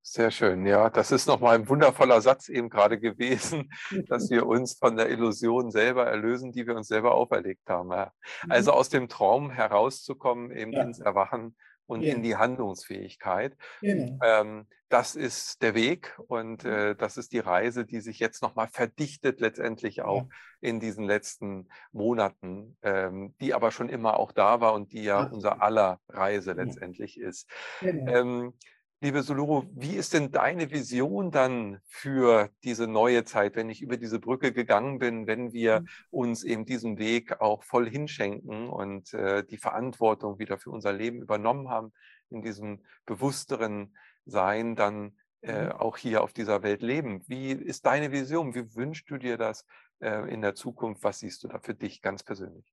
Sehr 0.09 0.31
schön, 0.31 0.65
ja. 0.67 0.89
Das 0.89 1.11
ist 1.11 1.27
nochmal 1.27 1.57
ein 1.57 1.69
wundervoller 1.69 2.21
Satz 2.21 2.49
eben 2.49 2.71
gerade 2.71 3.01
gewesen, 3.01 3.73
dass 4.09 4.31
wir 4.31 4.47
uns 4.47 4.75
von 4.79 4.97
der 4.97 5.11
Illusion 5.11 5.73
selber 5.73 6.07
erlösen, 6.07 6.53
die 6.53 6.65
wir 6.65 6.77
uns 6.77 6.87
selber 6.87 7.13
auferlegt 7.13 7.69
haben. 7.69 7.91
Ja. 7.91 8.13
Mhm. 8.45 8.53
Also 8.53 8.71
aus 8.71 8.89
dem 8.89 9.09
Traum 9.09 9.51
herauszukommen, 9.51 10.53
eben 10.53 10.73
ja. 10.73 10.83
ins 10.83 11.01
Erwachen 11.01 11.57
und 11.87 12.03
ja. 12.03 12.15
in 12.15 12.23
die 12.23 12.37
Handlungsfähigkeit. 12.37 13.57
Genau. 13.81 14.17
Ähm, 14.23 14.69
das 14.89 15.17
ist 15.17 15.61
der 15.63 15.75
Weg 15.75 16.17
und 16.29 16.65
äh, 16.65 16.95
das 16.95 17.17
ist 17.17 17.33
die 17.33 17.41
Reise, 17.41 17.85
die 17.85 18.01
sich 18.01 18.21
jetzt 18.21 18.43
nochmal 18.43 18.69
verdichtet, 18.69 19.41
letztendlich 19.41 20.03
auch 20.03 20.29
in 20.61 20.79
diesen 20.79 21.05
letzten 21.05 21.69
Monaten, 21.91 22.77
ähm, 22.83 23.35
die 23.41 23.55
aber 23.55 23.73
schon 23.73 23.89
immer 23.89 24.21
auch 24.21 24.31
da 24.31 24.61
war 24.61 24.75
und 24.75 24.93
die 24.93 25.03
ja 25.03 25.25
unser 25.25 25.61
aller 25.63 25.99
Reise 26.09 26.53
letztendlich 26.53 27.19
ist. 27.19 27.51
Genau. 27.81 28.13
Ähm, 28.13 28.55
Liebe 29.03 29.23
Soluro, 29.23 29.67
wie 29.75 29.95
ist 29.95 30.15
denn 30.15 30.33
deine 30.33 30.71
Vision 30.71 31.31
dann 31.31 31.81
für 31.85 32.49
diese 32.65 32.87
neue 32.87 33.25
Zeit, 33.25 33.55
wenn 33.55 33.69
ich 33.69 33.83
über 33.83 33.99
diese 33.99 34.19
Brücke 34.19 34.53
gegangen 34.53 34.99
bin, 34.99 35.27
wenn 35.27 35.53
wir 35.53 35.81
mhm. 35.81 35.87
uns 36.11 36.45
eben 36.45 36.65
diesen 36.65 36.97
Weg 36.97 37.43
auch 37.43 37.63
voll 37.63 37.91
hinschenken 37.91 38.71
und 38.71 39.13
äh, 39.13 39.45
die 39.45 39.59
Verantwortung 39.59 40.39
wieder 40.39 40.57
für 40.57 40.71
unser 40.71 40.95
Leben 40.95 41.21
übernommen 41.21 41.69
haben, 41.69 41.93
in 42.31 42.41
diesem 42.41 42.83
bewussteren 43.05 43.95
Sein 44.25 44.77
dann 44.77 45.13
äh, 45.43 45.67
mhm. 45.67 45.73
auch 45.73 45.99
hier 45.99 46.25
auf 46.25 46.33
dieser 46.33 46.63
Welt 46.63 46.81
leben? 46.81 47.23
Wie 47.29 47.53
ist 47.53 47.85
deine 47.85 48.13
Vision? 48.13 48.55
Wie 48.55 48.75
wünschst 48.75 49.11
du 49.11 49.19
dir 49.19 49.37
das 49.37 49.67
äh, 50.01 50.33
in 50.33 50.41
der 50.41 50.55
Zukunft? 50.55 51.05
Was 51.05 51.19
siehst 51.19 51.45
du 51.45 51.49
da 51.49 51.59
für 51.59 51.75
dich 51.75 52.01
ganz 52.01 52.23
persönlich? 52.23 52.73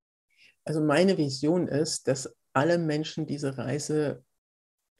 Also 0.64 0.82
meine 0.82 1.18
Vision 1.18 1.68
ist, 1.68 2.08
dass 2.08 2.34
alle 2.54 2.78
Menschen 2.78 3.26
diese 3.26 3.58
Reise 3.58 4.24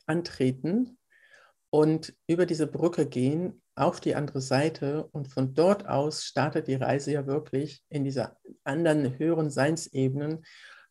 antreten 0.04 0.98
und 1.74 2.14
über 2.28 2.46
diese 2.46 2.68
Brücke 2.68 3.04
gehen 3.04 3.60
auf 3.74 3.98
die 3.98 4.14
andere 4.14 4.40
Seite 4.40 5.08
und 5.08 5.26
von 5.26 5.54
dort 5.54 5.88
aus 5.88 6.22
startet 6.22 6.68
die 6.68 6.76
Reise 6.76 7.10
ja 7.10 7.26
wirklich 7.26 7.82
in 7.88 8.04
dieser 8.04 8.38
anderen 8.62 9.18
höheren 9.18 9.50
Seinsebenen, 9.50 10.44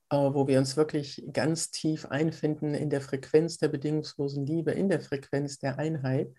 äh, 0.10 0.18
wo 0.18 0.46
wir 0.46 0.60
uns 0.60 0.76
wirklich 0.76 1.24
ganz 1.32 1.72
tief 1.72 2.08
einfinden 2.08 2.74
in 2.74 2.90
der 2.90 3.00
Frequenz 3.00 3.58
der 3.60 3.70
bedingungslosen 3.70 4.46
Liebe, 4.46 4.72
in 4.72 4.90
der 4.90 5.00
Frequenz 5.00 5.58
der 5.58 5.80
Einheit, 5.80 6.34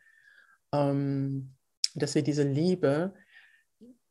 ähm, 0.75 1.55
dass 1.95 2.15
wir 2.15 2.23
diese 2.23 2.47
Liebe, 2.47 3.15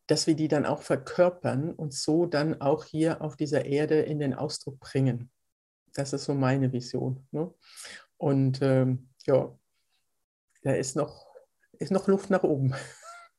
dass 0.08 0.26
wir 0.26 0.36
die 0.36 0.48
dann 0.48 0.66
auch 0.66 0.82
verkörpern 0.82 1.72
und 1.76 1.94
so 1.94 2.26
dann 2.26 2.60
auch 2.60 2.86
hier 2.86 3.22
auf 3.22 3.36
dieser 3.36 3.66
Erde 3.66 4.00
in 4.00 4.18
den 4.18 4.34
Ausdruck 4.34 4.80
bringen. 4.80 5.30
Das 5.94 6.12
ist 6.12 6.26
so 6.26 6.34
meine 6.34 6.74
Vision. 6.74 7.28
Ne? 7.30 7.54
Und 8.18 8.64
ähm, 8.64 9.10
ja, 9.28 9.56
da 10.64 10.74
ist 10.74 10.96
noch, 10.96 11.28
ist 11.80 11.92
noch 11.92 12.08
Luft 12.08 12.30
nach 12.30 12.44
oben. 12.44 12.74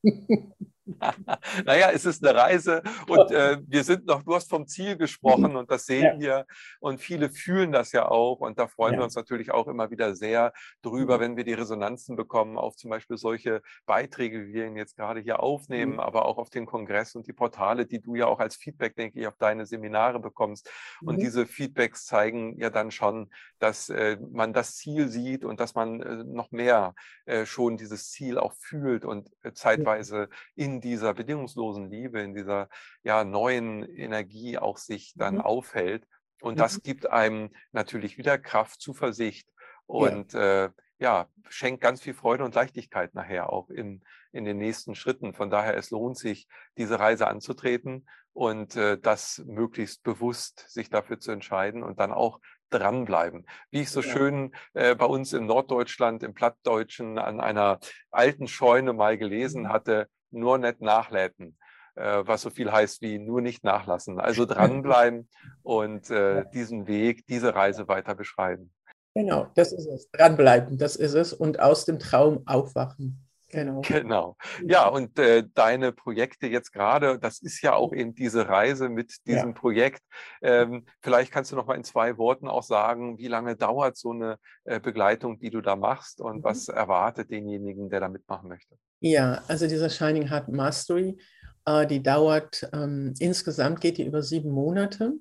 naja, 1.65 1.91
es 1.93 2.05
ist 2.05 2.25
eine 2.25 2.39
Reise 2.39 2.83
und 3.09 3.31
äh, 3.31 3.59
wir 3.67 3.85
sind 3.85 4.07
noch, 4.07 4.23
du 4.23 4.35
hast 4.35 4.51
vom 4.51 4.67
Ziel 4.67 4.97
gesprochen 4.97 5.57
und 5.57 5.71
das 5.71 5.87
sehen 5.87 6.21
ja. 6.21 6.21
wir 6.21 6.47
und 6.81 7.01
viele 7.01 7.31
fühlen 7.31 7.73
das 7.73 7.93
ja 7.93 8.07
auch 8.09 8.41
und 8.41 8.59
da 8.59 8.69
freuen 8.69 8.95
ja. 8.95 9.01
wir 9.01 9.05
uns 9.05 9.15
natürlich 9.15 9.51
auch 9.51 9.67
immer 9.67 9.91
wieder 9.91 10.15
sehr 10.15 10.53
drüber, 10.83 11.17
mhm. 11.17 11.21
wenn 11.21 11.37
wir 11.37 11.45
die 11.45 11.55
Resonanzen 11.55 12.17
bekommen 12.17 12.59
auf 12.59 12.77
zum 12.77 12.91
Beispiel 12.91 13.17
solche 13.17 13.63
Beiträge, 13.87 14.47
wie 14.47 14.53
wir 14.53 14.67
ihn 14.67 14.77
jetzt 14.77 14.97
gerade 14.97 15.21
hier 15.21 15.41
aufnehmen, 15.41 15.95
mhm. 15.95 16.01
aber 16.01 16.27
auch 16.27 16.39
auf 16.39 16.51
den 16.51 16.67
Kongress 16.67 17.15
und 17.15 17.27
die 17.27 17.33
Portale, 17.33 17.87
die 17.87 18.01
du 18.01 18.15
ja 18.15 18.27
auch 18.27 18.41
als 18.41 18.57
Feedback, 18.57 18.97
denke 18.97 19.21
ich, 19.21 19.27
auf 19.27 19.37
deine 19.37 19.67
Seminare 19.67 20.21
bekommst. 20.21 20.71
Und 21.03 21.17
mhm. 21.17 21.21
diese 21.21 21.47
Feedbacks 21.47 22.05
zeigen 22.05 22.59
ja 22.59 22.71
dann 22.71 22.91
schon, 22.91 23.31
dass 23.59 23.89
äh, 23.89 24.19
man 24.31 24.53
das 24.53 24.77
Ziel 24.77 25.09
sieht 25.09 25.45
und 25.45 25.61
dass 25.61 25.75
man 25.75 26.01
äh, 26.01 26.25
noch 26.25 26.51
mehr 26.51 26.95
äh, 27.27 27.47
schon 27.47 27.77
dieses 27.77 28.11
Ziel 28.11 28.39
auch 28.39 28.53
fühlt 28.55 29.05
und 29.05 29.31
äh, 29.43 29.53
zeitweise 29.53 30.29
in 30.55 30.74
in 30.75 30.81
dieser 30.81 31.15
bedingungslosen 31.15 31.91
Liebe, 31.91 32.21
in 32.21 32.35
dieser 32.35 32.69
ja, 33.03 33.25
neuen 33.25 33.85
Energie 33.85 34.59
auch 34.59 34.79
sich 34.79 35.15
dann 35.17 35.37
mhm. 35.37 35.41
aufhält. 35.43 36.07
Und 36.41 36.55
mhm. 36.55 36.59
das 36.59 36.83
gibt 36.83 37.11
einem 37.11 37.51
natürlich 37.73 38.19
wieder 38.19 38.39
Kraft, 38.39 38.81
Zuversicht 38.81 39.49
und 39.87 40.33
ja. 40.33 40.65
Äh, 40.65 40.71
ja, 40.99 41.29
schenkt 41.49 41.83
ganz 41.83 42.01
viel 42.01 42.15
Freude 42.15 42.45
und 42.45 42.55
Leichtigkeit 42.55 43.15
nachher 43.15 43.53
auch 43.53 43.69
in, 43.69 44.03
in 44.33 44.45
den 44.45 44.59
nächsten 44.59 44.95
Schritten. 44.95 45.35
Von 45.35 45.51
daher, 45.51 45.77
es 45.77 45.91
lohnt 45.91 46.17
sich, 46.17 46.47
diese 46.79 47.01
Reise 47.01 47.27
anzutreten 47.27 48.09
und 48.33 48.77
äh, 48.77 48.97
das 48.99 49.43
möglichst 49.45 50.03
bewusst 50.03 50.67
sich 50.69 50.91
dafür 50.91 51.19
zu 51.19 51.33
entscheiden 51.33 51.83
und 51.83 51.99
dann 51.99 52.13
auch 52.13 52.41
dranbleiben. 52.71 53.47
Wie 53.71 53.83
ich 53.83 53.91
so 53.91 54.01
ja. 54.01 54.11
schön 54.11 54.55
äh, 54.73 54.95
bei 54.95 55.07
uns 55.07 55.33
in 55.33 55.47
Norddeutschland, 55.47 56.23
im 56.23 56.33
Plattdeutschen, 56.35 57.19
an 57.19 57.41
einer 57.41 57.81
alten 58.11 58.49
Scheune 58.49 58.93
mal 58.93 59.19
gelesen 59.19 59.65
mhm. 59.65 59.69
hatte, 59.69 60.09
nur 60.35 60.59
nicht 60.59 60.81
nachläden, 60.81 61.57
äh, 61.95 62.23
was 62.25 62.43
so 62.43 62.51
viel 62.51 62.71
heißt 62.71 63.01
wie 63.03 63.19
nur 63.19 63.41
nicht 63.41 63.65
nachlassen. 63.65 64.21
Also 64.21 64.45
dranbleiben 64.47 65.29
und 65.63 66.11
äh, 66.11 66.45
diesen 66.53 66.87
Weg, 66.87 67.27
diese 67.27 67.55
Reise 67.55 67.89
weiter 67.89 68.15
beschreiben. 68.15 68.71
Genau, 69.15 69.47
das 69.55 69.73
ist 69.73 69.87
es. 69.87 70.11
Dranbleiben, 70.11 70.77
das 70.77 70.97
ist 70.97 71.15
es. 71.15 71.33
Und 71.33 71.61
aus 71.61 71.85
dem 71.85 71.99
Traum 72.01 72.43
aufwachen. 72.47 73.24
Genau. 73.55 73.83
Genau. 73.83 74.37
Ja, 74.67 74.89
und 74.89 75.17
äh, 75.19 75.45
deine 75.55 75.93
Projekte 75.93 76.49
jetzt 76.49 76.73
gerade, 76.73 77.21
das 77.21 77.41
ist 77.41 77.63
ja 77.63 77.75
auch 77.75 77.93
eben 77.93 78.15
diese 78.15 78.49
Reise 78.49 78.89
mit 78.89 79.15
diesem 79.27 79.51
ja. 79.51 79.55
Projekt. 79.55 80.03
Ähm, 80.43 80.85
vielleicht 81.01 81.31
kannst 81.31 81.53
du 81.53 81.57
noch 81.57 81.67
mal 81.67 81.77
in 81.77 81.85
zwei 81.85 82.19
Worten 82.19 82.49
auch 82.49 82.65
sagen, 82.65 83.17
wie 83.19 83.29
lange 83.29 83.55
dauert 83.55 83.97
so 83.97 84.11
eine 84.11 84.39
äh, 84.65 84.81
Begleitung, 84.81 85.39
die 85.39 85.51
du 85.51 85.61
da 85.61 85.77
machst 85.77 86.21
und 86.21 86.39
mhm. 86.39 86.45
was 86.45 86.69
erwartet 86.69 87.31
denjenigen, 87.31 87.89
der 87.89 88.01
da 88.01 88.09
mitmachen 88.09 88.49
möchte? 88.49 88.75
Ja, 88.99 89.43
also 89.47 89.69
diese 89.69 89.89
Shining 89.89 90.29
Heart 90.29 90.49
Mastery, 90.49 91.17
äh, 91.65 91.87
die 91.87 92.03
dauert 92.03 92.69
ähm, 92.73 93.15
insgesamt 93.21 93.81
geht 93.81 93.99
die 93.99 94.07
über 94.07 94.23
sieben 94.23 94.51
Monate. 94.51 95.13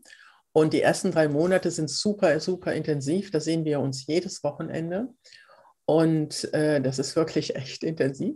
Und 0.55 0.73
die 0.73 0.81
ersten 0.81 1.11
drei 1.11 1.27
Monate 1.27 1.71
sind 1.71 1.89
super, 1.89 2.39
super 2.39 2.73
intensiv. 2.73 3.31
Da 3.31 3.39
sehen 3.39 3.65
wir 3.65 3.79
uns 3.79 4.05
jedes 4.05 4.43
Wochenende. 4.43 5.09
Und 5.85 6.53
äh, 6.53 6.81
das 6.81 6.99
ist 6.99 7.15
wirklich 7.15 7.55
echt 7.55 7.83
intensiv. 7.83 8.35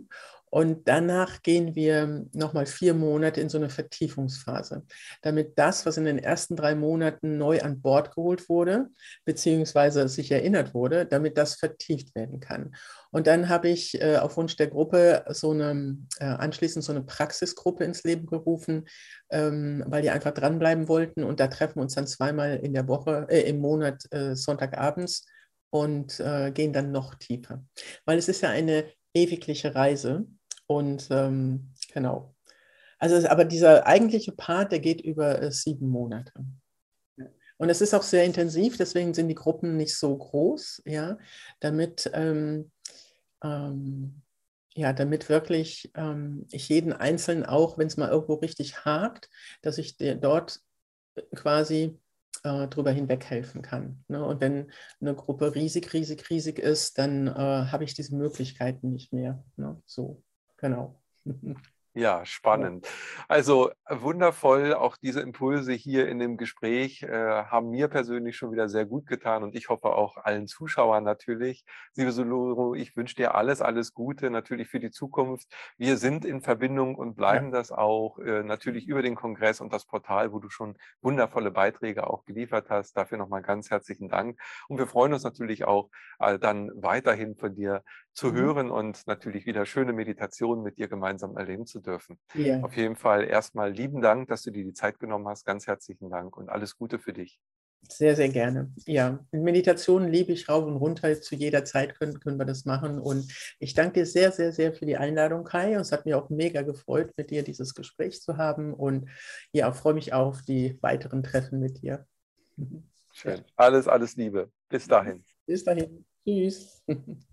Und 0.50 0.88
danach 0.88 1.42
gehen 1.42 1.74
wir 1.74 2.26
nochmal 2.32 2.66
vier 2.66 2.94
Monate 2.94 3.40
in 3.40 3.48
so 3.48 3.58
eine 3.58 3.68
Vertiefungsphase, 3.68 4.84
damit 5.22 5.58
das, 5.58 5.84
was 5.84 5.96
in 5.96 6.04
den 6.04 6.18
ersten 6.18 6.56
drei 6.56 6.74
Monaten 6.74 7.36
neu 7.36 7.60
an 7.60 7.82
Bord 7.82 8.14
geholt 8.14 8.48
wurde, 8.48 8.88
beziehungsweise 9.24 10.08
sich 10.08 10.30
erinnert 10.30 10.74
wurde, 10.74 11.06
damit 11.06 11.36
das 11.36 11.56
vertieft 11.56 12.14
werden 12.14 12.40
kann. 12.40 12.74
Und 13.10 13.26
dann 13.26 13.48
habe 13.48 13.68
ich 13.68 14.00
äh, 14.00 14.16
auf 14.16 14.36
Wunsch 14.36 14.56
der 14.56 14.68
Gruppe 14.68 15.24
so 15.28 15.50
eine, 15.50 15.98
äh, 16.18 16.24
anschließend 16.24 16.84
so 16.84 16.92
eine 16.92 17.02
Praxisgruppe 17.02 17.84
ins 17.84 18.04
Leben 18.04 18.26
gerufen, 18.26 18.86
ähm, 19.30 19.84
weil 19.86 20.02
die 20.02 20.10
einfach 20.10 20.32
dranbleiben 20.32 20.88
wollten. 20.88 21.24
Und 21.24 21.40
da 21.40 21.48
treffen 21.48 21.76
wir 21.76 21.82
uns 21.82 21.94
dann 21.94 22.06
zweimal 22.06 22.56
in 22.56 22.72
der 22.72 22.88
Woche, 22.88 23.26
äh, 23.28 23.40
im 23.48 23.58
Monat 23.58 24.04
äh, 24.12 24.34
Sonntagabends 24.34 25.26
und 25.70 26.20
äh, 26.20 26.50
gehen 26.52 26.72
dann 26.72 26.92
noch 26.92 27.14
tiefer. 27.14 27.64
Weil 28.04 28.18
es 28.18 28.28
ist 28.28 28.42
ja 28.42 28.50
eine 28.50 28.90
ewigliche 29.14 29.74
Reise 29.74 30.26
und 30.66 31.08
ähm, 31.10 31.72
genau. 31.92 32.34
Also, 32.98 33.28
aber 33.28 33.44
dieser 33.44 33.86
eigentliche 33.86 34.32
Part, 34.32 34.72
der 34.72 34.80
geht 34.80 35.00
über 35.00 35.40
äh, 35.40 35.52
sieben 35.52 35.88
Monate. 35.88 36.32
Und 37.58 37.70
es 37.70 37.80
ist 37.80 37.94
auch 37.94 38.02
sehr 38.02 38.24
intensiv, 38.24 38.76
deswegen 38.76 39.14
sind 39.14 39.28
die 39.28 39.34
Gruppen 39.34 39.76
nicht 39.76 39.96
so 39.96 40.16
groß, 40.16 40.82
ja, 40.86 41.18
damit, 41.58 42.08
ähm, 42.14 42.70
ähm, 43.42 44.22
ja, 44.74 44.92
damit 44.92 45.28
wirklich 45.28 45.90
ähm, 45.96 46.46
ich 46.52 46.68
jeden 46.68 46.92
Einzelnen 46.92 47.44
auch, 47.44 47.76
wenn 47.76 47.88
es 47.88 47.96
mal 47.96 48.10
irgendwo 48.10 48.34
richtig 48.34 48.84
hakt, 48.84 49.28
dass 49.62 49.78
ich 49.78 49.96
dort 49.96 50.60
quasi 51.34 51.98
äh, 52.44 52.68
drüber 52.68 52.90
hinweg 52.90 53.24
helfen 53.24 53.62
kann. 53.62 54.04
Ne? 54.08 54.24
Und 54.24 54.40
wenn 54.40 54.70
eine 55.00 55.14
Gruppe 55.14 55.54
riesig, 55.54 55.92
riesig, 55.92 56.28
riesig 56.30 56.58
ist, 56.58 56.98
dann 56.98 57.26
äh, 57.26 57.32
habe 57.32 57.84
ich 57.84 57.94
diese 57.94 58.16
Möglichkeiten 58.16 58.92
nicht 58.92 59.12
mehr. 59.12 59.44
Ne? 59.56 59.80
So, 59.86 60.22
genau. 60.56 61.00
Ja, 61.98 62.24
spannend. 62.24 62.86
Also 63.26 63.72
wundervoll, 63.88 64.72
auch 64.72 64.96
diese 64.96 65.20
Impulse 65.20 65.72
hier 65.72 66.06
in 66.06 66.20
dem 66.20 66.36
Gespräch 66.36 67.02
äh, 67.02 67.08
haben 67.10 67.70
mir 67.70 67.88
persönlich 67.88 68.36
schon 68.36 68.52
wieder 68.52 68.68
sehr 68.68 68.86
gut 68.86 69.08
getan 69.08 69.42
und 69.42 69.56
ich 69.56 69.68
hoffe 69.68 69.88
auch 69.88 70.16
allen 70.16 70.46
Zuschauern 70.46 71.02
natürlich. 71.02 71.64
Liebe 71.96 72.12
Soloro, 72.12 72.76
ich 72.76 72.96
wünsche 72.96 73.16
dir 73.16 73.34
alles, 73.34 73.60
alles 73.60 73.94
Gute 73.94 74.30
natürlich 74.30 74.68
für 74.68 74.78
die 74.78 74.92
Zukunft. 74.92 75.48
Wir 75.76 75.96
sind 75.96 76.24
in 76.24 76.40
Verbindung 76.40 76.94
und 76.94 77.16
bleiben 77.16 77.46
ja. 77.46 77.58
das 77.58 77.72
auch 77.72 78.20
äh, 78.20 78.44
natürlich 78.44 78.86
über 78.86 79.02
den 79.02 79.16
Kongress 79.16 79.60
und 79.60 79.72
das 79.72 79.84
Portal, 79.84 80.32
wo 80.32 80.38
du 80.38 80.50
schon 80.50 80.76
wundervolle 81.00 81.50
Beiträge 81.50 82.08
auch 82.08 82.24
geliefert 82.24 82.70
hast. 82.70 82.96
Dafür 82.96 83.18
nochmal 83.18 83.42
ganz 83.42 83.70
herzlichen 83.70 84.08
Dank. 84.08 84.38
Und 84.68 84.78
wir 84.78 84.86
freuen 84.86 85.14
uns 85.14 85.24
natürlich 85.24 85.64
auch 85.64 85.90
äh, 86.20 86.38
dann 86.38 86.70
weiterhin 86.76 87.34
von 87.34 87.56
dir 87.56 87.82
zu 88.12 88.28
mhm. 88.28 88.36
hören 88.36 88.70
und 88.70 89.06
natürlich 89.06 89.46
wieder 89.46 89.64
schöne 89.66 89.92
Meditationen 89.92 90.64
mit 90.64 90.78
dir 90.78 90.88
gemeinsam 90.88 91.36
erleben 91.36 91.66
zu 91.66 91.80
dürfen. 91.80 92.18
Ja. 92.34 92.60
Auf 92.62 92.76
jeden 92.76 92.96
Fall 92.96 93.24
erstmal 93.24 93.70
lieben 93.70 94.00
Dank, 94.00 94.28
dass 94.28 94.42
du 94.42 94.50
dir 94.50 94.64
die 94.64 94.72
Zeit 94.72 94.98
genommen 94.98 95.28
hast. 95.28 95.44
Ganz 95.44 95.66
herzlichen 95.66 96.10
Dank 96.10 96.36
und 96.36 96.48
alles 96.48 96.76
Gute 96.76 96.98
für 96.98 97.12
dich. 97.12 97.40
Sehr, 97.86 98.16
sehr 98.16 98.28
gerne. 98.28 98.72
Ja, 98.86 99.24
Meditationen 99.30 100.10
liebe 100.10 100.32
ich 100.32 100.48
rauf 100.48 100.64
und 100.64 100.76
runter. 100.76 101.20
Zu 101.20 101.36
jeder 101.36 101.64
Zeit 101.64 101.98
können, 101.98 102.20
können 102.20 102.38
wir 102.38 102.44
das 102.44 102.64
machen. 102.64 102.98
Und 102.98 103.32
ich 103.60 103.74
danke 103.74 104.00
dir 104.00 104.06
sehr, 104.06 104.32
sehr, 104.32 104.52
sehr 104.52 104.72
für 104.72 104.84
die 104.84 104.96
Einladung, 104.96 105.44
Kai. 105.44 105.76
Und 105.76 105.82
es 105.82 105.92
hat 105.92 106.04
mir 106.04 106.18
auch 106.18 106.28
mega 106.28 106.62
gefreut, 106.62 107.12
mit 107.16 107.30
dir 107.30 107.42
dieses 107.42 107.74
Gespräch 107.74 108.20
zu 108.20 108.36
haben. 108.36 108.74
Und 108.74 109.08
ja, 109.52 109.72
freue 109.72 109.94
mich 109.94 110.12
auf 110.12 110.42
die 110.42 110.76
weiteren 110.82 111.22
Treffen 111.22 111.60
mit 111.60 111.82
dir. 111.82 112.06
Schön. 113.12 113.42
Alles, 113.56 113.88
alles 113.88 114.16
Liebe. 114.16 114.50
Bis 114.68 114.86
dahin. 114.86 115.24
Bis 115.46 115.64
dahin. 115.64 116.04
Tschüss. 116.26 116.82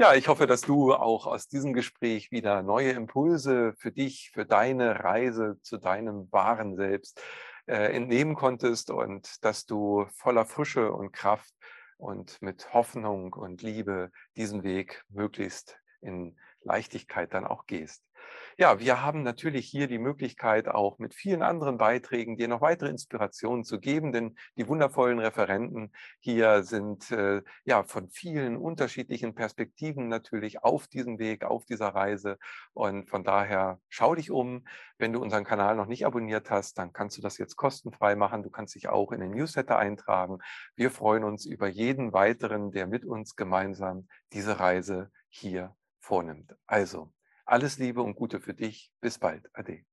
Ja, 0.00 0.14
ich 0.14 0.28
hoffe, 0.28 0.46
dass 0.46 0.62
du 0.62 0.94
auch 0.94 1.26
aus 1.26 1.46
diesem 1.46 1.74
Gespräch 1.74 2.30
wieder 2.30 2.62
neue 2.62 2.92
Impulse 2.92 3.74
für 3.76 3.92
dich, 3.92 4.30
für 4.32 4.46
deine 4.46 5.04
Reise 5.04 5.58
zu 5.60 5.76
deinem 5.76 6.32
wahren 6.32 6.74
Selbst 6.74 7.20
äh, 7.66 7.94
entnehmen 7.94 8.34
konntest 8.34 8.90
und 8.90 9.44
dass 9.44 9.66
du 9.66 10.06
voller 10.16 10.46
Frische 10.46 10.90
und 10.90 11.12
Kraft 11.12 11.52
und 11.98 12.40
mit 12.40 12.72
Hoffnung 12.72 13.34
und 13.34 13.60
Liebe 13.60 14.10
diesen 14.38 14.62
Weg 14.62 15.04
möglichst 15.10 15.78
in 16.00 16.34
Leichtigkeit 16.62 17.34
dann 17.34 17.46
auch 17.46 17.66
gehst. 17.66 18.02
Ja, 18.60 18.78
wir 18.78 19.00
haben 19.00 19.22
natürlich 19.22 19.70
hier 19.70 19.86
die 19.86 19.98
Möglichkeit, 19.98 20.68
auch 20.68 20.98
mit 20.98 21.14
vielen 21.14 21.40
anderen 21.40 21.78
Beiträgen 21.78 22.36
dir 22.36 22.46
noch 22.46 22.60
weitere 22.60 22.90
Inspirationen 22.90 23.64
zu 23.64 23.80
geben, 23.80 24.12
denn 24.12 24.36
die 24.58 24.68
wundervollen 24.68 25.18
Referenten 25.18 25.94
hier 26.18 26.62
sind 26.62 27.10
äh, 27.10 27.40
ja 27.64 27.84
von 27.84 28.10
vielen 28.10 28.58
unterschiedlichen 28.58 29.34
Perspektiven 29.34 30.08
natürlich 30.08 30.62
auf 30.62 30.88
diesem 30.88 31.18
Weg, 31.18 31.42
auf 31.42 31.64
dieser 31.64 31.88
Reise. 31.94 32.36
Und 32.74 33.08
von 33.08 33.24
daher 33.24 33.80
schau 33.88 34.14
dich 34.14 34.30
um. 34.30 34.66
Wenn 34.98 35.14
du 35.14 35.22
unseren 35.22 35.44
Kanal 35.44 35.74
noch 35.74 35.86
nicht 35.86 36.04
abonniert 36.04 36.50
hast, 36.50 36.76
dann 36.76 36.92
kannst 36.92 37.16
du 37.16 37.22
das 37.22 37.38
jetzt 37.38 37.56
kostenfrei 37.56 38.14
machen. 38.14 38.42
Du 38.42 38.50
kannst 38.50 38.74
dich 38.74 38.90
auch 38.90 39.10
in 39.12 39.20
den 39.20 39.30
Newsletter 39.30 39.78
eintragen. 39.78 40.36
Wir 40.76 40.90
freuen 40.90 41.24
uns 41.24 41.46
über 41.46 41.66
jeden 41.66 42.12
weiteren, 42.12 42.72
der 42.72 42.86
mit 42.86 43.06
uns 43.06 43.36
gemeinsam 43.36 44.06
diese 44.34 44.60
Reise 44.60 45.10
hier 45.30 45.74
vornimmt. 45.98 46.54
Also, 46.66 47.10
alles 47.50 47.78
Liebe 47.78 48.02
und 48.02 48.14
Gute 48.16 48.40
für 48.40 48.54
dich. 48.54 48.92
Bis 49.00 49.18
bald. 49.18 49.50
Ade. 49.54 49.84